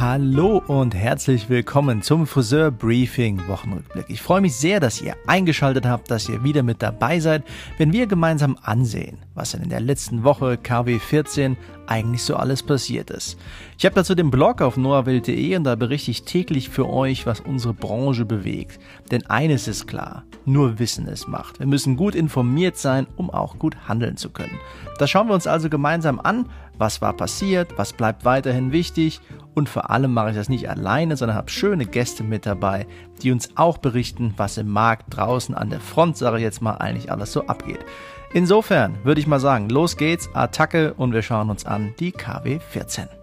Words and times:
Hallo 0.00 0.62
und 0.64 0.94
herzlich 0.94 1.48
willkommen 1.48 2.02
zum 2.02 2.28
Friseur 2.28 2.70
Briefing 2.70 3.48
Wochenrückblick. 3.48 4.04
Ich 4.06 4.22
freue 4.22 4.40
mich 4.40 4.54
sehr, 4.54 4.78
dass 4.78 5.02
ihr 5.02 5.16
eingeschaltet 5.26 5.86
habt, 5.86 6.08
dass 6.08 6.28
ihr 6.28 6.44
wieder 6.44 6.62
mit 6.62 6.82
dabei 6.82 7.18
seid, 7.18 7.42
wenn 7.78 7.92
wir 7.92 8.06
gemeinsam 8.06 8.56
ansehen, 8.62 9.18
was 9.34 9.54
in 9.54 9.68
der 9.68 9.80
letzten 9.80 10.22
Woche 10.22 10.56
KW 10.56 11.00
14 11.00 11.56
eigentlich 11.88 12.22
so 12.22 12.36
alles 12.36 12.62
passiert 12.62 13.10
ist. 13.10 13.38
Ich 13.76 13.86
habe 13.86 13.96
dazu 13.96 14.14
den 14.14 14.30
Blog 14.30 14.62
auf 14.62 14.76
noahwelt.de 14.76 15.56
und 15.56 15.64
da 15.64 15.74
berichte 15.74 16.12
ich 16.12 16.22
täglich 16.22 16.68
für 16.68 16.88
euch, 16.88 17.26
was 17.26 17.40
unsere 17.40 17.74
Branche 17.74 18.24
bewegt. 18.24 18.78
Denn 19.10 19.26
eines 19.26 19.66
ist 19.66 19.88
klar, 19.88 20.22
nur 20.44 20.78
Wissen 20.78 21.08
es 21.08 21.26
macht. 21.26 21.58
Wir 21.58 21.66
müssen 21.66 21.96
gut 21.96 22.14
informiert 22.14 22.76
sein, 22.76 23.08
um 23.16 23.30
auch 23.30 23.58
gut 23.58 23.88
handeln 23.88 24.16
zu 24.16 24.30
können. 24.30 24.60
Das 24.98 25.10
schauen 25.10 25.26
wir 25.26 25.34
uns 25.34 25.48
also 25.48 25.68
gemeinsam 25.68 26.20
an, 26.20 26.46
was 26.78 27.02
war 27.02 27.12
passiert, 27.12 27.76
was 27.76 27.92
bleibt 27.92 28.24
weiterhin 28.24 28.72
wichtig 28.72 29.20
und 29.54 29.68
vor 29.68 29.90
allem 29.90 30.14
mache 30.14 30.30
ich 30.30 30.36
das 30.36 30.48
nicht 30.48 30.70
alleine, 30.70 31.16
sondern 31.16 31.36
habe 31.36 31.50
schöne 31.50 31.84
Gäste 31.84 32.22
mit 32.22 32.46
dabei, 32.46 32.86
die 33.22 33.32
uns 33.32 33.50
auch 33.56 33.78
berichten, 33.78 34.34
was 34.36 34.56
im 34.56 34.68
Markt 34.68 35.16
draußen 35.16 35.54
an 35.54 35.70
der 35.70 35.80
Front, 35.80 36.16
sage 36.16 36.36
ich 36.36 36.42
jetzt 36.42 36.62
mal, 36.62 36.76
eigentlich 36.76 37.10
alles 37.10 37.32
so 37.32 37.46
abgeht. 37.46 37.84
Insofern 38.32 39.04
würde 39.04 39.20
ich 39.20 39.26
mal 39.26 39.40
sagen, 39.40 39.68
los 39.68 39.96
geht's, 39.96 40.28
Attacke 40.34 40.94
und 40.94 41.12
wir 41.12 41.22
schauen 41.22 41.50
uns 41.50 41.66
an 41.66 41.94
die 41.98 42.12
KW 42.12 42.58
14. 42.60 43.17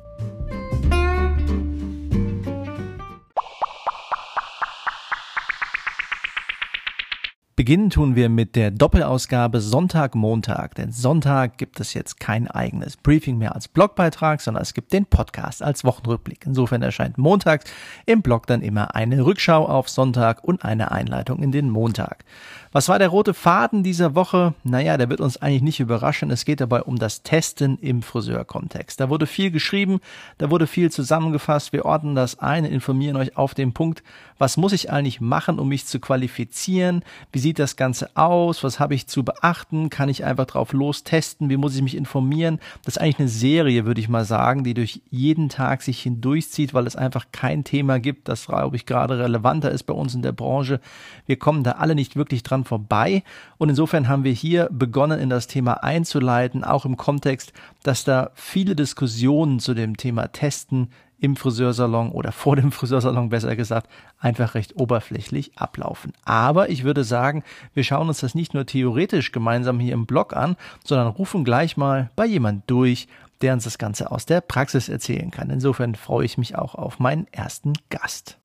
Beginnen 7.57 7.89
tun 7.89 8.17
wir 8.17 8.27
mit 8.27 8.57
der 8.57 8.69
Doppelausgabe 8.69 9.61
Sonntag-Montag, 9.61 10.75
denn 10.75 10.91
Sonntag 10.91 11.57
gibt 11.57 11.79
es 11.79 11.93
jetzt 11.93 12.19
kein 12.19 12.49
eigenes 12.51 12.97
Briefing 12.97 13.37
mehr 13.37 13.55
als 13.55 13.69
Blogbeitrag, 13.69 14.41
sondern 14.41 14.61
es 14.61 14.73
gibt 14.73 14.91
den 14.91 15.05
Podcast 15.05 15.63
als 15.63 15.85
Wochenrückblick. 15.85 16.45
Insofern 16.45 16.81
erscheint 16.81 17.17
montags 17.17 17.63
im 18.05 18.21
Blog 18.21 18.45
dann 18.45 18.61
immer 18.61 18.93
eine 18.93 19.25
Rückschau 19.25 19.65
auf 19.65 19.87
Sonntag 19.87 20.43
und 20.43 20.65
eine 20.65 20.91
Einleitung 20.91 21.41
in 21.41 21.53
den 21.53 21.69
Montag. 21.69 22.25
Was 22.73 22.89
war 22.89 22.99
der 22.99 23.07
rote 23.07 23.33
Faden 23.33 23.83
dieser 23.83 24.15
Woche? 24.15 24.53
Naja, 24.65 24.97
der 24.97 25.09
wird 25.09 25.21
uns 25.21 25.37
eigentlich 25.37 25.61
nicht 25.61 25.79
überraschen. 25.79 26.31
Es 26.31 26.43
geht 26.43 26.59
dabei 26.59 26.81
um 26.81 26.99
das 26.99 27.23
Testen 27.23 27.77
im 27.77 28.01
Friseurkontext. 28.01 28.99
Da 28.99 29.09
wurde 29.09 29.27
viel 29.27 29.49
geschrieben, 29.49 30.01
da 30.39 30.51
wurde 30.51 30.67
viel 30.67 30.91
zusammengefasst. 30.91 31.71
Wir 31.71 31.85
ordnen 31.85 32.15
das 32.15 32.37
ein, 32.39 32.65
informieren 32.65 33.15
euch 33.15 33.37
auf 33.37 33.53
den 33.53 33.71
Punkt, 33.71 34.03
was 34.37 34.57
muss 34.57 34.73
ich 34.73 34.91
eigentlich 34.91 35.21
machen, 35.21 35.57
um 35.57 35.69
mich 35.69 35.85
zu 35.85 36.01
qualifizieren? 36.01 37.01
Wie 37.31 37.44
sieht 37.45 37.59
das 37.59 37.75
Ganze 37.75 38.09
aus? 38.15 38.63
Was 38.63 38.79
habe 38.79 38.95
ich 38.95 39.05
zu 39.05 39.23
beachten? 39.23 39.91
Kann 39.91 40.09
ich 40.09 40.25
einfach 40.25 40.47
drauf 40.47 40.73
los 40.73 41.03
testen? 41.03 41.47
Wie 41.47 41.57
muss 41.57 41.75
ich 41.75 41.83
mich 41.83 41.95
informieren? 41.95 42.59
Das 42.83 42.95
ist 42.95 43.01
eigentlich 43.03 43.19
eine 43.19 43.27
Serie, 43.27 43.85
würde 43.85 44.01
ich 44.01 44.09
mal 44.09 44.25
sagen, 44.25 44.63
die 44.63 44.73
durch 44.73 45.03
jeden 45.11 45.47
Tag 45.49 45.83
sich 45.83 46.01
hindurchzieht, 46.01 46.73
weil 46.73 46.87
es 46.87 46.95
einfach 46.95 47.27
kein 47.31 47.63
Thema 47.63 47.99
gibt, 47.99 48.29
das, 48.29 48.47
glaube 48.47 48.77
ich, 48.77 48.87
gerade 48.87 49.19
relevanter 49.19 49.69
ist 49.69 49.83
bei 49.83 49.93
uns 49.93 50.15
in 50.15 50.23
der 50.23 50.31
Branche. 50.31 50.79
Wir 51.27 51.37
kommen 51.37 51.63
da 51.63 51.73
alle 51.73 51.93
nicht 51.93 52.15
wirklich 52.15 52.41
dran 52.41 52.63
vorbei. 52.63 53.21
Und 53.59 53.69
insofern 53.69 54.07
haben 54.07 54.23
wir 54.23 54.33
hier 54.33 54.67
begonnen, 54.71 55.19
in 55.19 55.29
das 55.29 55.45
Thema 55.45 55.83
einzuleiten, 55.83 56.63
auch 56.63 56.83
im 56.83 56.97
Kontext, 56.97 57.53
dass 57.83 58.03
da 58.03 58.31
viele 58.33 58.75
Diskussionen 58.75 59.59
zu 59.59 59.75
dem 59.75 59.97
Thema 59.97 60.31
Testen 60.31 60.89
im 61.19 61.35
Friseursalon 61.35 62.11
oder 62.11 62.31
vor 62.31 62.55
dem 62.55 62.71
Friseursalon 62.71 63.29
besser 63.29 63.55
gesagt 63.55 63.89
einfach 64.19 64.55
recht 64.55 64.75
oberflächlich 64.75 65.57
ablaufen. 65.57 66.13
Aber 66.23 66.69
ich 66.69 66.83
würde 66.83 67.03
sagen, 67.03 67.43
wir 67.73 67.83
schauen 67.83 68.07
uns 68.07 68.19
das 68.19 68.35
nicht 68.35 68.53
nur 68.53 68.65
theoretisch 68.65 69.31
gemeinsam 69.31 69.79
hier 69.79 69.93
im 69.93 70.05
Blog 70.05 70.35
an, 70.35 70.55
sondern 70.83 71.07
rufen 71.07 71.43
gleich 71.43 71.77
mal 71.77 72.09
bei 72.15 72.25
jemand 72.25 72.63
durch, 72.69 73.07
der 73.41 73.53
uns 73.53 73.65
das 73.65 73.77
Ganze 73.77 74.11
aus 74.11 74.25
der 74.25 74.41
Praxis 74.41 74.89
erzählen 74.89 75.31
kann. 75.31 75.49
Insofern 75.49 75.95
freue 75.95 76.25
ich 76.25 76.37
mich 76.37 76.57
auch 76.57 76.75
auf 76.75 76.99
meinen 76.99 77.27
ersten 77.31 77.73
Gast. 77.89 78.39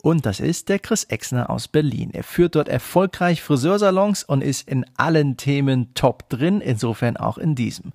Und 0.00 0.26
das 0.26 0.38
ist 0.38 0.68
der 0.68 0.78
Chris 0.78 1.04
Exner 1.04 1.50
aus 1.50 1.66
Berlin. 1.66 2.10
Er 2.12 2.22
führt 2.22 2.54
dort 2.54 2.68
erfolgreich 2.68 3.42
Friseursalons 3.42 4.22
und 4.22 4.42
ist 4.42 4.68
in 4.68 4.86
allen 4.96 5.36
Themen 5.36 5.92
top 5.94 6.28
drin, 6.28 6.60
insofern 6.60 7.16
auch 7.16 7.36
in 7.36 7.56
diesem. 7.56 7.92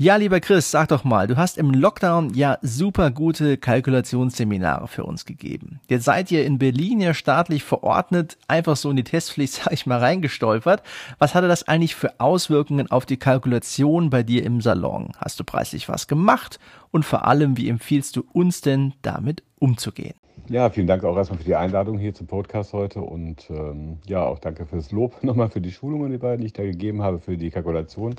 Ja, 0.00 0.14
lieber 0.14 0.38
Chris, 0.38 0.70
sag 0.70 0.88
doch 0.88 1.02
mal, 1.02 1.26
du 1.26 1.36
hast 1.36 1.58
im 1.58 1.72
Lockdown 1.72 2.32
ja 2.34 2.58
super 2.62 3.10
gute 3.10 3.56
Kalkulationsseminare 3.56 4.86
für 4.86 5.04
uns 5.04 5.24
gegeben. 5.24 5.80
Jetzt 5.88 6.04
seid 6.04 6.30
ihr 6.30 6.44
in 6.44 6.58
Berlin 6.58 7.00
ja 7.00 7.14
staatlich 7.14 7.64
verordnet, 7.64 8.38
einfach 8.46 8.76
so 8.76 8.90
in 8.90 8.96
die 8.96 9.02
Testpflicht, 9.02 9.54
sag 9.64 9.72
ich 9.72 9.86
mal, 9.86 9.98
reingestolpert. 9.98 10.84
Was 11.18 11.34
hatte 11.34 11.48
das 11.48 11.66
eigentlich 11.66 11.96
für 11.96 12.20
Auswirkungen 12.20 12.88
auf 12.90 13.06
die 13.06 13.16
Kalkulation 13.16 14.08
bei 14.08 14.22
dir 14.22 14.44
im 14.44 14.60
Salon? 14.60 15.14
Hast 15.18 15.40
du 15.40 15.44
preislich 15.44 15.88
was 15.88 16.06
gemacht? 16.06 16.60
Und 16.92 17.04
vor 17.04 17.26
allem, 17.26 17.56
wie 17.56 17.68
empfiehlst 17.68 18.14
du 18.14 18.24
uns 18.32 18.60
denn 18.60 18.94
damit 19.02 19.42
umzugehen? 19.58 20.14
Ja, 20.46 20.70
vielen 20.70 20.86
Dank 20.86 21.04
auch 21.04 21.16
erstmal 21.16 21.38
für 21.38 21.44
die 21.44 21.54
Einladung 21.54 21.98
hier 21.98 22.14
zum 22.14 22.26
Podcast 22.26 22.72
heute 22.72 23.00
und 23.00 23.50
ähm, 23.50 23.98
ja, 24.06 24.24
auch 24.24 24.38
danke 24.38 24.64
fürs 24.64 24.92
Lob 24.92 25.14
nochmal 25.22 25.50
für 25.50 25.60
die 25.60 25.72
Schulungen, 25.72 26.10
die 26.10 26.46
ich 26.46 26.52
da 26.52 26.62
gegeben 26.62 27.02
habe, 27.02 27.18
für 27.18 27.36
die 27.36 27.50
Kalkulation. 27.50 28.14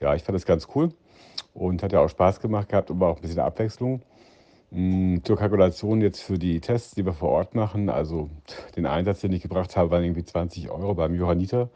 Ja, 0.00 0.14
ich 0.14 0.22
fand 0.22 0.36
das 0.36 0.46
ganz 0.46 0.68
cool 0.74 0.90
und 1.54 1.82
hat 1.82 1.92
ja 1.92 2.00
auch 2.00 2.08
Spaß 2.08 2.40
gemacht 2.40 2.68
gehabt 2.68 2.90
und 2.90 3.00
war 3.00 3.10
auch 3.10 3.16
ein 3.16 3.22
bisschen 3.22 3.40
Abwechslung. 3.40 4.02
Mhm, 4.70 5.24
zur 5.24 5.36
Kalkulation 5.36 6.00
jetzt 6.00 6.20
für 6.22 6.38
die 6.38 6.60
Tests, 6.60 6.94
die 6.94 7.04
wir 7.04 7.14
vor 7.14 7.30
Ort 7.30 7.54
machen, 7.54 7.88
also 7.88 8.30
den 8.76 8.86
Einsatz, 8.86 9.20
den 9.20 9.32
ich 9.32 9.42
gebracht 9.42 9.76
habe, 9.76 9.90
waren 9.90 10.04
irgendwie 10.04 10.24
20 10.24 10.70
Euro 10.70 10.94
beim 10.94 11.14
Johanniter 11.14 11.70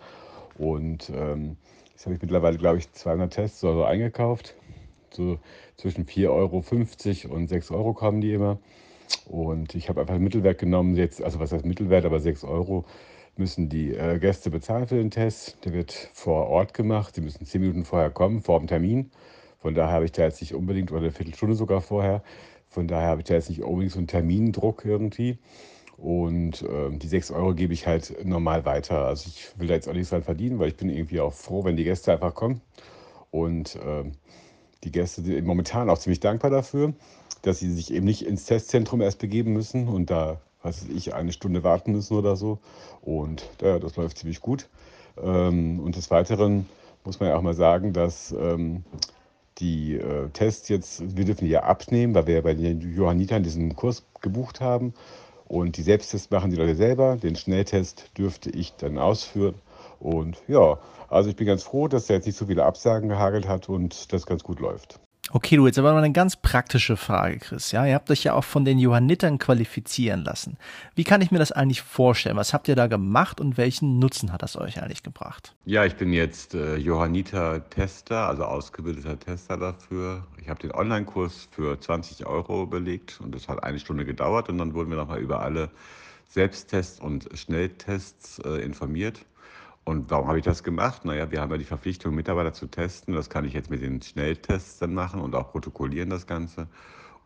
und 0.58 1.10
ähm, 1.14 1.56
jetzt 1.90 2.04
habe 2.04 2.14
ich 2.14 2.22
mittlerweile, 2.22 2.58
glaube 2.58 2.78
ich, 2.78 2.92
200 2.92 3.32
Tests 3.32 3.64
oder 3.64 3.74
so 3.74 3.84
eingekauft. 3.84 4.54
So 5.10 5.38
zwischen 5.76 6.06
4,50 6.06 6.28
Euro 7.28 7.34
und 7.34 7.48
6 7.48 7.70
Euro 7.70 7.92
kommen 7.92 8.20
die 8.20 8.32
immer. 8.32 8.58
Und 9.26 9.74
ich 9.74 9.88
habe 9.88 10.00
einfach 10.00 10.18
Mittelwert 10.18 10.58
genommen, 10.58 10.96
jetzt, 10.96 11.22
also 11.22 11.40
was 11.40 11.52
heißt 11.52 11.64
Mittelwert, 11.64 12.04
aber 12.04 12.20
6 12.20 12.44
Euro 12.44 12.84
müssen 13.36 13.68
die 13.68 13.94
äh, 13.94 14.18
Gäste 14.18 14.50
bezahlen 14.50 14.86
für 14.86 14.96
den 14.96 15.10
Test. 15.10 15.64
Der 15.64 15.72
wird 15.72 15.92
vor 16.12 16.48
Ort 16.48 16.74
gemacht. 16.74 17.14
Sie 17.14 17.20
müssen 17.20 17.46
10 17.46 17.60
Minuten 17.60 17.84
vorher 17.84 18.10
kommen, 18.10 18.42
vor 18.42 18.58
dem 18.58 18.68
Termin. 18.68 19.10
Von 19.60 19.74
daher 19.74 19.94
habe 19.94 20.04
ich 20.04 20.12
da 20.12 20.22
jetzt 20.22 20.40
nicht 20.40 20.54
unbedingt, 20.54 20.90
oder 20.90 21.00
eine 21.00 21.12
Viertelstunde 21.12 21.54
sogar 21.54 21.80
vorher, 21.80 22.22
von 22.68 22.88
daher 22.88 23.08
habe 23.08 23.20
ich 23.20 23.26
da 23.26 23.34
jetzt 23.34 23.48
nicht 23.48 23.62
unbedingt 23.62 23.92
so 23.92 23.98
einen 23.98 24.06
Termindruck 24.08 24.84
irgendwie. 24.84 25.38
Und 25.98 26.62
äh, 26.62 26.90
die 26.90 27.06
6 27.06 27.30
Euro 27.30 27.54
gebe 27.54 27.72
ich 27.72 27.86
halt 27.86 28.24
normal 28.24 28.64
weiter. 28.64 29.04
Also 29.06 29.28
ich 29.28 29.52
will 29.58 29.68
da 29.68 29.74
jetzt 29.74 29.88
auch 29.88 29.92
nichts 29.92 30.10
dran 30.10 30.22
verdienen, 30.22 30.58
weil 30.58 30.68
ich 30.68 30.76
bin 30.76 30.88
irgendwie 30.88 31.20
auch 31.20 31.32
froh, 31.32 31.64
wenn 31.64 31.76
die 31.76 31.84
Gäste 31.84 32.12
einfach 32.12 32.34
kommen. 32.34 32.60
Und 33.30 33.76
äh, 33.76 34.04
die 34.84 34.90
Gäste 34.90 35.22
sind 35.22 35.46
momentan 35.46 35.88
auch 35.90 35.98
ziemlich 35.98 36.20
dankbar 36.20 36.50
dafür 36.50 36.94
dass 37.42 37.58
sie 37.58 37.72
sich 37.72 37.92
eben 37.92 38.06
nicht 38.06 38.22
ins 38.22 38.46
Testzentrum 38.46 39.00
erst 39.00 39.18
begeben 39.18 39.52
müssen 39.52 39.88
und 39.88 40.10
da, 40.10 40.40
was 40.62 40.82
weiß 40.82 40.94
ich, 40.94 41.14
eine 41.14 41.32
Stunde 41.32 41.64
warten 41.64 41.92
müssen 41.92 42.16
oder 42.16 42.36
so. 42.36 42.58
Und 43.02 43.48
ja, 43.60 43.78
das 43.78 43.96
läuft 43.96 44.18
ziemlich 44.18 44.40
gut. 44.40 44.68
Ähm, 45.22 45.80
und 45.80 45.96
des 45.96 46.10
Weiteren 46.10 46.66
muss 47.04 47.20
man 47.20 47.28
ja 47.28 47.36
auch 47.36 47.42
mal 47.42 47.54
sagen, 47.54 47.92
dass 47.92 48.32
ähm, 48.32 48.84
die 49.58 49.96
äh, 49.96 50.28
Tests 50.30 50.68
jetzt, 50.68 51.16
wir 51.16 51.24
dürfen 51.24 51.44
die 51.44 51.50
ja 51.50 51.64
abnehmen, 51.64 52.14
weil 52.14 52.26
wir 52.26 52.36
ja 52.36 52.40
bei 52.40 52.54
den 52.54 52.80
Johannitern 52.94 53.42
diesen 53.42 53.76
Kurs 53.76 54.04
gebucht 54.20 54.60
haben. 54.60 54.94
Und 55.46 55.76
die 55.76 55.82
Selbsttests 55.82 56.30
machen 56.30 56.50
die 56.50 56.56
Leute 56.56 56.76
selber. 56.76 57.16
Den 57.16 57.36
Schnelltest 57.36 58.10
dürfte 58.16 58.50
ich 58.50 58.74
dann 58.76 58.96
ausführen. 58.98 59.54
Und 60.00 60.38
ja, 60.48 60.78
also 61.08 61.28
ich 61.28 61.36
bin 61.36 61.46
ganz 61.46 61.62
froh, 61.62 61.88
dass 61.88 62.06
da 62.06 62.14
jetzt 62.14 62.26
nicht 62.26 62.38
so 62.38 62.46
viele 62.46 62.64
Absagen 62.64 63.08
gehagelt 63.08 63.46
hat 63.46 63.68
und 63.68 64.12
das 64.12 64.24
ganz 64.24 64.42
gut 64.42 64.60
läuft. 64.60 64.98
Okay, 65.30 65.56
du, 65.56 65.66
jetzt 65.66 65.78
aber 65.78 65.92
mal 65.92 66.02
eine 66.02 66.12
ganz 66.12 66.34
praktische 66.34 66.96
Frage, 66.96 67.38
Chris. 67.38 67.70
Ja, 67.70 67.86
ihr 67.86 67.94
habt 67.94 68.10
euch 68.10 68.24
ja 68.24 68.34
auch 68.34 68.42
von 68.42 68.64
den 68.64 68.78
Johannitern 68.78 69.38
qualifizieren 69.38 70.24
lassen. 70.24 70.58
Wie 70.96 71.04
kann 71.04 71.20
ich 71.20 71.30
mir 71.30 71.38
das 71.38 71.52
eigentlich 71.52 71.80
vorstellen? 71.80 72.36
Was 72.36 72.52
habt 72.52 72.66
ihr 72.66 72.74
da 72.74 72.88
gemacht 72.88 73.40
und 73.40 73.56
welchen 73.56 74.00
Nutzen 74.00 74.32
hat 74.32 74.42
das 74.42 74.56
euch 74.56 74.82
eigentlich 74.82 75.04
gebracht? 75.04 75.54
Ja, 75.64 75.84
ich 75.84 75.94
bin 75.94 76.12
jetzt 76.12 76.54
äh, 76.54 76.76
Johanniter-Tester, 76.76 78.26
also 78.26 78.44
ausgebildeter 78.44 79.18
Tester 79.18 79.56
dafür. 79.56 80.26
Ich 80.40 80.48
habe 80.48 80.60
den 80.60 80.72
Online-Kurs 80.72 81.48
für 81.52 81.78
20 81.78 82.26
Euro 82.26 82.66
belegt 82.66 83.20
und 83.22 83.32
das 83.32 83.46
hat 83.46 83.62
eine 83.62 83.78
Stunde 83.78 84.04
gedauert 84.04 84.48
und 84.48 84.58
dann 84.58 84.74
wurden 84.74 84.90
wir 84.90 84.96
nochmal 84.96 85.20
über 85.20 85.40
alle 85.40 85.70
Selbsttests 86.28 86.98
und 86.98 87.28
Schnelltests 87.34 88.40
äh, 88.40 88.60
informiert. 88.62 89.24
Und 89.84 90.10
warum 90.10 90.28
habe 90.28 90.38
ich 90.38 90.44
das 90.44 90.62
gemacht? 90.62 91.04
Naja, 91.04 91.30
wir 91.30 91.40
haben 91.40 91.50
ja 91.50 91.58
die 91.58 91.64
Verpflichtung, 91.64 92.14
Mitarbeiter 92.14 92.52
zu 92.52 92.66
testen. 92.68 93.14
Das 93.14 93.30
kann 93.30 93.44
ich 93.44 93.52
jetzt 93.52 93.70
mit 93.70 93.82
den 93.82 94.00
Schnelltests 94.00 94.78
dann 94.78 94.94
machen 94.94 95.20
und 95.20 95.34
auch 95.34 95.50
protokollieren 95.50 96.10
das 96.10 96.26
Ganze. 96.26 96.68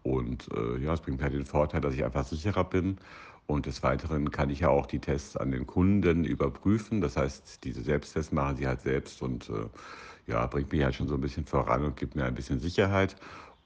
Und 0.02 0.48
äh, 0.56 0.78
ja, 0.78 0.94
es 0.94 1.00
bringt 1.00 1.20
halt 1.22 1.34
den 1.34 1.44
Vorteil, 1.44 1.80
dass 1.80 1.94
ich 1.94 2.04
einfach 2.04 2.24
sicherer 2.24 2.64
bin. 2.64 2.98
Und 3.46 3.66
des 3.66 3.82
Weiteren 3.82 4.30
kann 4.30 4.50
ich 4.50 4.60
ja 4.60 4.70
auch 4.70 4.86
die 4.86 4.98
Tests 4.98 5.36
an 5.36 5.50
den 5.50 5.66
Kunden 5.66 6.24
überprüfen. 6.24 7.00
Das 7.00 7.16
heißt, 7.16 7.62
diese 7.64 7.82
Selbsttests 7.82 8.32
machen 8.32 8.56
sie 8.56 8.66
halt 8.66 8.80
selbst 8.80 9.22
und 9.22 9.50
äh, 9.50 10.32
ja, 10.32 10.46
bringt 10.46 10.72
mich 10.72 10.82
halt 10.82 10.94
schon 10.94 11.08
so 11.08 11.14
ein 11.14 11.20
bisschen 11.20 11.44
voran 11.44 11.84
und 11.84 11.96
gibt 11.96 12.16
mir 12.16 12.24
ein 12.24 12.34
bisschen 12.34 12.58
Sicherheit. 12.58 13.16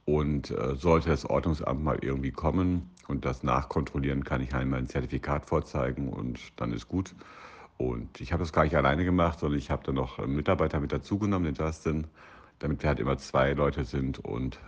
Und 0.04 0.50
äh, 0.50 0.74
sollte 0.74 1.10
das 1.10 1.24
Ordnungsamt 1.24 1.82
mal 1.84 1.98
irgendwie 2.02 2.32
kommen 2.32 2.90
und 3.06 3.24
das 3.24 3.42
nachkontrollieren, 3.42 4.24
kann 4.24 4.40
ich 4.42 4.52
halt 4.52 4.66
mein 4.66 4.88
Zertifikat 4.88 5.46
vorzeigen 5.46 6.08
und 6.08 6.40
dann 6.56 6.72
ist 6.72 6.88
gut. 6.88 7.14
Und 7.80 8.20
ich 8.20 8.34
habe 8.34 8.42
das 8.42 8.52
gar 8.52 8.64
nicht 8.64 8.76
alleine 8.76 9.06
gemacht, 9.06 9.38
sondern 9.40 9.58
ich 9.58 9.70
habe 9.70 9.82
dann 9.86 9.94
noch 9.94 10.18
einen 10.18 10.36
Mitarbeiter 10.36 10.80
mit 10.80 10.92
dazugenommen, 10.92 11.50
den 11.50 11.64
Justin, 11.64 12.08
damit 12.58 12.82
wir 12.82 12.90
halt 12.90 13.00
immer 13.00 13.16
zwei 13.16 13.54
Leute 13.54 13.86
sind 13.86 14.18
und 14.18 14.58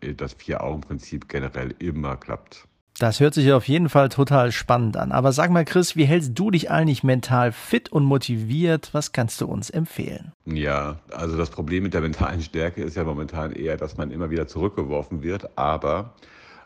äh, 0.00 0.14
das 0.14 0.32
Vier-Augen-Prinzip 0.32 1.28
generell 1.28 1.74
immer 1.80 2.16
klappt. 2.16 2.66
Das 2.98 3.20
hört 3.20 3.34
sich 3.34 3.52
auf 3.52 3.68
jeden 3.68 3.90
Fall 3.90 4.08
total 4.08 4.52
spannend 4.52 4.96
an. 4.96 5.12
Aber 5.12 5.32
sag 5.32 5.50
mal, 5.50 5.66
Chris, 5.66 5.96
wie 5.96 6.06
hältst 6.06 6.38
du 6.38 6.50
dich 6.50 6.70
eigentlich 6.70 7.02
mental 7.04 7.52
fit 7.52 7.92
und 7.92 8.04
motiviert? 8.04 8.94
Was 8.94 9.12
kannst 9.12 9.42
du 9.42 9.46
uns 9.48 9.68
empfehlen? 9.68 10.32
Ja, 10.46 10.96
also 11.10 11.36
das 11.36 11.50
Problem 11.50 11.82
mit 11.82 11.92
der 11.92 12.00
mentalen 12.00 12.40
Stärke 12.40 12.82
ist 12.82 12.96
ja 12.96 13.04
momentan 13.04 13.52
eher, 13.52 13.76
dass 13.76 13.98
man 13.98 14.10
immer 14.10 14.30
wieder 14.30 14.46
zurückgeworfen 14.46 15.22
wird. 15.22 15.58
Aber, 15.58 16.14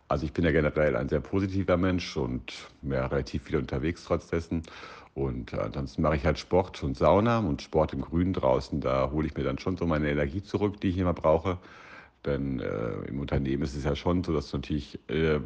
also 0.06 0.24
ich 0.24 0.32
bin 0.32 0.44
ja 0.44 0.52
generell 0.52 0.94
ein 0.94 1.08
sehr 1.08 1.20
positiver 1.20 1.76
Mensch 1.76 2.16
und 2.16 2.52
ja, 2.82 3.06
relativ 3.06 3.42
viel 3.42 3.56
unterwegs 3.56 4.04
trotz 4.04 4.28
dessen. 4.28 4.62
Und 5.16 5.54
äh, 5.54 5.56
ansonsten 5.56 6.02
mache 6.02 6.16
ich 6.16 6.26
halt 6.26 6.38
Sport 6.38 6.82
und 6.82 6.94
Sauna 6.94 7.38
und 7.38 7.62
Sport 7.62 7.94
im 7.94 8.02
Grünen 8.02 8.34
draußen. 8.34 8.82
Da 8.82 9.10
hole 9.10 9.26
ich 9.26 9.34
mir 9.34 9.44
dann 9.44 9.58
schon 9.58 9.78
so 9.78 9.86
meine 9.86 10.10
Energie 10.10 10.42
zurück, 10.42 10.78
die 10.82 10.88
ich 10.88 10.98
immer 10.98 11.14
brauche. 11.14 11.56
Denn 12.26 12.60
äh, 12.60 13.08
im 13.08 13.18
Unternehmen 13.18 13.62
ist 13.62 13.74
es 13.74 13.84
ja 13.84 13.96
schon 13.96 14.22
so, 14.22 14.34
dass 14.34 14.50
du 14.50 14.58
natürlich 14.58 15.00
äh, 15.08 15.40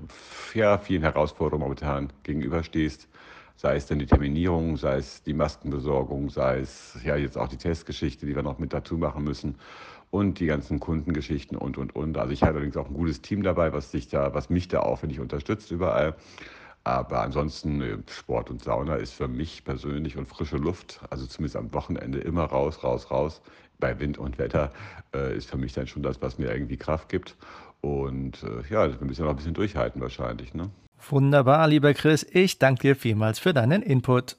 ja, 0.55 0.77
vielen 0.77 1.03
Herausforderungen 1.03 1.63
momentan 1.63 2.13
gegenüberstehst. 2.25 3.09
Sei 3.55 3.77
es 3.77 3.87
denn 3.87 4.01
die 4.01 4.07
Terminierung, 4.07 4.77
sei 4.77 4.97
es 4.97 5.23
die 5.23 5.35
Maskenbesorgung, 5.35 6.31
sei 6.31 6.59
es 6.61 6.99
ja 7.05 7.15
jetzt 7.15 7.39
auch 7.39 7.49
die 7.49 7.57
Testgeschichte, 7.59 8.27
die 8.27 8.35
wir 8.35 8.43
noch 8.43 8.59
mit 8.59 8.73
dazu 8.73 8.97
machen 8.97 9.23
müssen 9.23 9.55
und 10.11 10.41
die 10.41 10.47
ganzen 10.47 10.81
Kundengeschichten 10.81 11.57
und 11.57 11.79
und 11.79 11.95
und. 11.95 12.19
Also 12.19 12.33
ich 12.33 12.43
habe 12.43 12.55
allerdings 12.55 12.77
auch 12.77 12.89
ein 12.89 12.95
gutes 12.95 13.23
Team 13.23 13.45
dabei, 13.45 13.73
was 13.73 13.93
sich 13.93 14.09
da, 14.09 14.35
was 14.35 14.51
mich 14.51 14.67
da 14.67 14.83
ich 15.09 15.21
unterstützt 15.21 15.71
überall. 15.71 16.17
Aber 16.85 17.21
ansonsten 17.21 17.83
äh, 17.83 17.99
Sport 18.11 18.51
und 18.51 18.63
Sauna 18.63 18.97
ist 18.97 19.13
für 19.13 19.29
mich 19.29 19.65
persönlich 19.65 20.17
und 20.17 20.27
frische 20.27 20.57
Luft, 20.57 21.01
also 21.11 21.27
zumindest 21.27 21.57
am 21.57 21.73
Wochenende 21.75 22.19
immer 22.21 22.45
raus, 22.45 22.83
raus, 22.83 23.11
raus, 23.11 23.43
bei 23.79 23.99
Wind 23.99 24.19
und 24.19 24.39
Wetter 24.39 24.73
äh, 25.15 25.37
ist 25.37 25.51
für 25.51 25.57
mich 25.57 25.73
dann 25.73 25.87
schon 25.87 26.03
das, 26.03 26.21
was 26.23 26.39
mir 26.39 26.53
irgendwie 26.53 26.77
Kraft 26.77 27.09
gibt. 27.09 27.37
Und 27.81 28.43
äh, 28.43 28.73
ja, 28.73 28.89
wir 28.89 29.07
müssen 29.07 29.25
noch 29.25 29.31
ein 29.31 29.37
bisschen 29.37 29.55
durchhalten 29.55 30.01
wahrscheinlich. 30.01 30.55
Ne? 30.55 30.71
Wunderbar, 31.09 31.67
lieber 31.67 31.95
Chris. 31.95 32.27
Ich 32.31 32.59
danke 32.59 32.83
dir 32.83 32.97
vielmals 32.97 33.39
für 33.39 33.55
deinen 33.55 33.83
Input. 33.83 34.37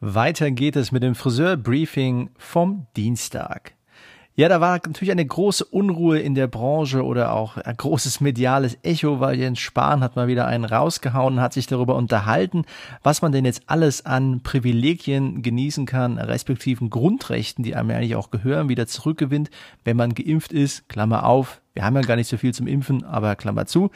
Weiter 0.00 0.50
geht 0.50 0.74
es 0.76 0.90
mit 0.90 1.02
dem 1.02 1.14
Friseurbriefing 1.14 2.30
vom 2.36 2.86
Dienstag. 2.96 3.74
Ja, 4.34 4.48
da 4.48 4.62
war 4.62 4.80
natürlich 4.86 5.10
eine 5.10 5.26
große 5.26 5.62
Unruhe 5.66 6.18
in 6.18 6.34
der 6.34 6.46
Branche 6.46 7.04
oder 7.04 7.34
auch 7.34 7.58
ein 7.58 7.76
großes 7.76 8.22
mediales 8.22 8.78
Echo, 8.82 9.20
weil 9.20 9.38
Jens 9.38 9.60
Spahn 9.60 10.00
hat 10.02 10.16
mal 10.16 10.26
wieder 10.26 10.46
einen 10.46 10.64
rausgehauen, 10.64 11.38
hat 11.38 11.52
sich 11.52 11.66
darüber 11.66 11.96
unterhalten, 11.96 12.64
was 13.02 13.20
man 13.20 13.32
denn 13.32 13.44
jetzt 13.44 13.64
alles 13.66 14.06
an 14.06 14.40
Privilegien 14.42 15.42
genießen 15.42 15.84
kann, 15.84 16.16
respektiven 16.16 16.88
Grundrechten, 16.88 17.62
die 17.62 17.76
einem 17.76 17.90
eigentlich 17.90 18.16
auch 18.16 18.30
gehören, 18.30 18.70
wieder 18.70 18.86
zurückgewinnt, 18.86 19.50
wenn 19.84 19.98
man 19.98 20.14
geimpft 20.14 20.52
ist. 20.52 20.88
Klammer 20.88 21.26
auf, 21.26 21.60
wir 21.74 21.84
haben 21.84 21.96
ja 21.96 22.00
gar 22.00 22.16
nicht 22.16 22.28
so 22.28 22.38
viel 22.38 22.54
zum 22.54 22.66
Impfen, 22.66 23.04
aber 23.04 23.36
Klammer 23.36 23.66
zu. 23.66 23.90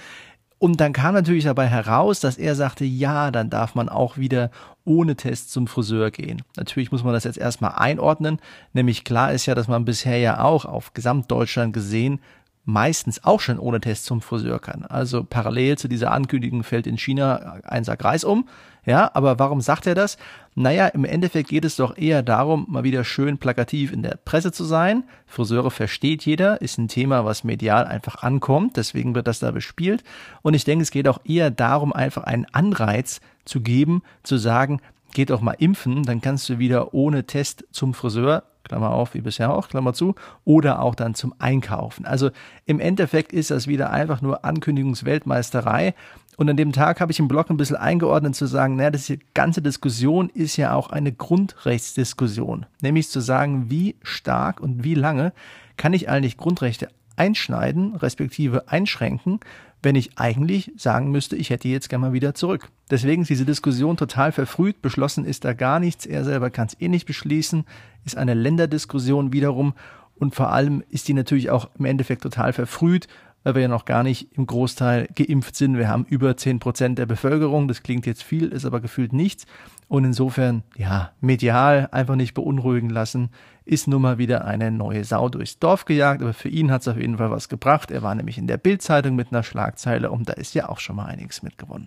Und 0.58 0.80
dann 0.80 0.94
kam 0.94 1.14
natürlich 1.14 1.44
dabei 1.44 1.66
heraus, 1.66 2.20
dass 2.20 2.38
er 2.38 2.54
sagte, 2.54 2.84
ja, 2.84 3.30
dann 3.30 3.50
darf 3.50 3.74
man 3.74 3.90
auch 3.90 4.16
wieder 4.16 4.50
ohne 4.84 5.14
Test 5.14 5.52
zum 5.52 5.66
Friseur 5.66 6.10
gehen. 6.10 6.42
Natürlich 6.56 6.90
muss 6.90 7.04
man 7.04 7.12
das 7.12 7.24
jetzt 7.24 7.36
erstmal 7.36 7.72
einordnen, 7.72 8.38
nämlich 8.72 9.04
klar 9.04 9.32
ist 9.32 9.46
ja, 9.46 9.54
dass 9.54 9.68
man 9.68 9.84
bisher 9.84 10.18
ja 10.18 10.42
auch 10.42 10.64
auf 10.64 10.94
Gesamtdeutschland 10.94 11.74
gesehen 11.74 12.20
meistens 12.66 13.22
auch 13.24 13.40
schon 13.40 13.58
ohne 13.58 13.80
Test 13.80 14.04
zum 14.04 14.20
Friseur 14.20 14.58
kann. 14.58 14.84
Also 14.84 15.24
parallel 15.24 15.78
zu 15.78 15.88
dieser 15.88 16.10
Ankündigung 16.10 16.64
fällt 16.64 16.86
in 16.86 16.98
China 16.98 17.60
ein 17.64 17.84
Sack 17.84 18.04
Reis 18.04 18.24
um. 18.24 18.48
Ja, 18.84 19.10
aber 19.14 19.38
warum 19.38 19.60
sagt 19.60 19.86
er 19.86 19.94
das? 19.94 20.16
Naja, 20.54 20.86
im 20.88 21.04
Endeffekt 21.04 21.48
geht 21.48 21.64
es 21.64 21.76
doch 21.76 21.96
eher 21.96 22.22
darum, 22.22 22.66
mal 22.68 22.84
wieder 22.84 23.04
schön 23.04 23.38
plakativ 23.38 23.92
in 23.92 24.02
der 24.02 24.16
Presse 24.24 24.52
zu 24.52 24.64
sein. 24.64 25.04
Friseure 25.26 25.70
versteht 25.70 26.24
jeder, 26.24 26.60
ist 26.60 26.78
ein 26.78 26.88
Thema, 26.88 27.24
was 27.24 27.44
medial 27.44 27.84
einfach 27.84 28.22
ankommt, 28.22 28.76
deswegen 28.76 29.14
wird 29.14 29.26
das 29.26 29.40
da 29.40 29.50
bespielt. 29.50 30.04
Und 30.42 30.54
ich 30.54 30.64
denke, 30.64 30.82
es 30.82 30.90
geht 30.90 31.08
auch 31.08 31.20
eher 31.24 31.50
darum, 31.50 31.92
einfach 31.92 32.24
einen 32.24 32.46
Anreiz 32.52 33.20
zu 33.44 33.60
geben, 33.60 34.02
zu 34.22 34.36
sagen, 34.38 34.80
geht 35.12 35.30
doch 35.30 35.40
mal 35.40 35.56
impfen, 35.58 36.02
dann 36.02 36.20
kannst 36.20 36.48
du 36.48 36.58
wieder 36.58 36.94
ohne 36.94 37.24
Test 37.24 37.64
zum 37.70 37.94
Friseur 37.94 38.44
Klammer 38.66 38.90
auf, 38.90 39.14
wie 39.14 39.20
bisher 39.20 39.52
auch, 39.52 39.68
Klammer 39.68 39.92
zu, 39.92 40.14
oder 40.44 40.82
auch 40.82 40.94
dann 40.94 41.14
zum 41.14 41.34
Einkaufen. 41.38 42.06
Also 42.06 42.30
im 42.64 42.80
Endeffekt 42.80 43.32
ist 43.32 43.50
das 43.50 43.66
wieder 43.66 43.90
einfach 43.90 44.22
nur 44.22 44.44
Ankündigungsweltmeisterei. 44.44 45.94
Und 46.36 46.50
an 46.50 46.56
dem 46.56 46.72
Tag 46.72 47.00
habe 47.00 47.12
ich 47.12 47.18
im 47.18 47.28
Blog 47.28 47.48
ein 47.48 47.56
bisschen 47.56 47.76
eingeordnet 47.76 48.34
zu 48.34 48.46
sagen, 48.46 48.76
naja, 48.76 48.90
das 48.90 49.10
ganze 49.32 49.62
Diskussion 49.62 50.28
ist 50.28 50.56
ja 50.56 50.74
auch 50.74 50.90
eine 50.90 51.12
Grundrechtsdiskussion. 51.12 52.66
Nämlich 52.82 53.08
zu 53.08 53.20
sagen, 53.20 53.70
wie 53.70 53.96
stark 54.02 54.60
und 54.60 54.84
wie 54.84 54.94
lange 54.94 55.32
kann 55.76 55.94
ich 55.94 56.08
eigentlich 56.08 56.36
Grundrechte 56.36 56.88
einschneiden, 57.16 57.96
respektive 57.96 58.68
einschränken, 58.68 59.40
wenn 59.82 59.94
ich 59.94 60.18
eigentlich 60.18 60.72
sagen 60.76 61.10
müsste, 61.10 61.36
ich 61.36 61.50
hätte 61.50 61.68
jetzt 61.68 61.88
gerne 61.88 62.06
mal 62.06 62.12
wieder 62.12 62.34
zurück. 62.34 62.70
Deswegen 62.90 63.22
ist 63.22 63.28
diese 63.28 63.44
Diskussion 63.44 63.96
total 63.96 64.32
verfrüht, 64.32 64.82
beschlossen 64.82 65.24
ist 65.24 65.44
da 65.44 65.52
gar 65.52 65.80
nichts, 65.80 66.06
er 66.06 66.24
selber 66.24 66.50
kann 66.50 66.68
es 66.68 66.80
eh 66.80 66.88
nicht 66.88 67.06
beschließen, 67.06 67.64
ist 68.04 68.16
eine 68.16 68.34
Länderdiskussion 68.34 69.32
wiederum. 69.32 69.74
Und 70.18 70.34
vor 70.34 70.50
allem 70.50 70.82
ist 70.88 71.08
die 71.08 71.14
natürlich 71.14 71.50
auch 71.50 71.68
im 71.78 71.84
Endeffekt 71.84 72.22
total 72.22 72.52
verfrüht, 72.52 73.06
weil 73.46 73.54
wir 73.54 73.62
ja 73.62 73.68
noch 73.68 73.84
gar 73.84 74.02
nicht 74.02 74.36
im 74.36 74.44
Großteil 74.44 75.06
geimpft 75.14 75.54
sind. 75.54 75.78
Wir 75.78 75.88
haben 75.88 76.04
über 76.06 76.36
zehn 76.36 76.58
Prozent 76.58 76.98
der 76.98 77.06
Bevölkerung. 77.06 77.68
Das 77.68 77.84
klingt 77.84 78.04
jetzt 78.04 78.24
viel, 78.24 78.48
ist 78.48 78.64
aber 78.64 78.80
gefühlt 78.80 79.12
nichts. 79.12 79.46
Und 79.86 80.04
insofern, 80.04 80.64
ja, 80.76 81.12
medial 81.20 81.88
einfach 81.92 82.16
nicht 82.16 82.34
beunruhigen 82.34 82.90
lassen, 82.90 83.30
ist 83.64 83.86
nun 83.86 84.02
mal 84.02 84.18
wieder 84.18 84.46
eine 84.46 84.72
neue 84.72 85.04
Sau 85.04 85.28
durchs 85.28 85.60
Dorf 85.60 85.84
gejagt. 85.84 86.22
Aber 86.22 86.34
für 86.34 86.48
ihn 86.48 86.72
hat 86.72 86.80
es 86.80 86.88
auf 86.88 86.96
jeden 86.96 87.18
Fall 87.18 87.30
was 87.30 87.48
gebracht. 87.48 87.92
Er 87.92 88.02
war 88.02 88.16
nämlich 88.16 88.36
in 88.36 88.48
der 88.48 88.56
Bildzeitung 88.56 89.14
mit 89.14 89.30
einer 89.30 89.44
Schlagzeile 89.44 90.10
und 90.10 90.28
da 90.28 90.32
ist 90.32 90.56
ja 90.56 90.68
auch 90.68 90.80
schon 90.80 90.96
mal 90.96 91.06
einiges 91.06 91.44
mitgewonnen. 91.44 91.86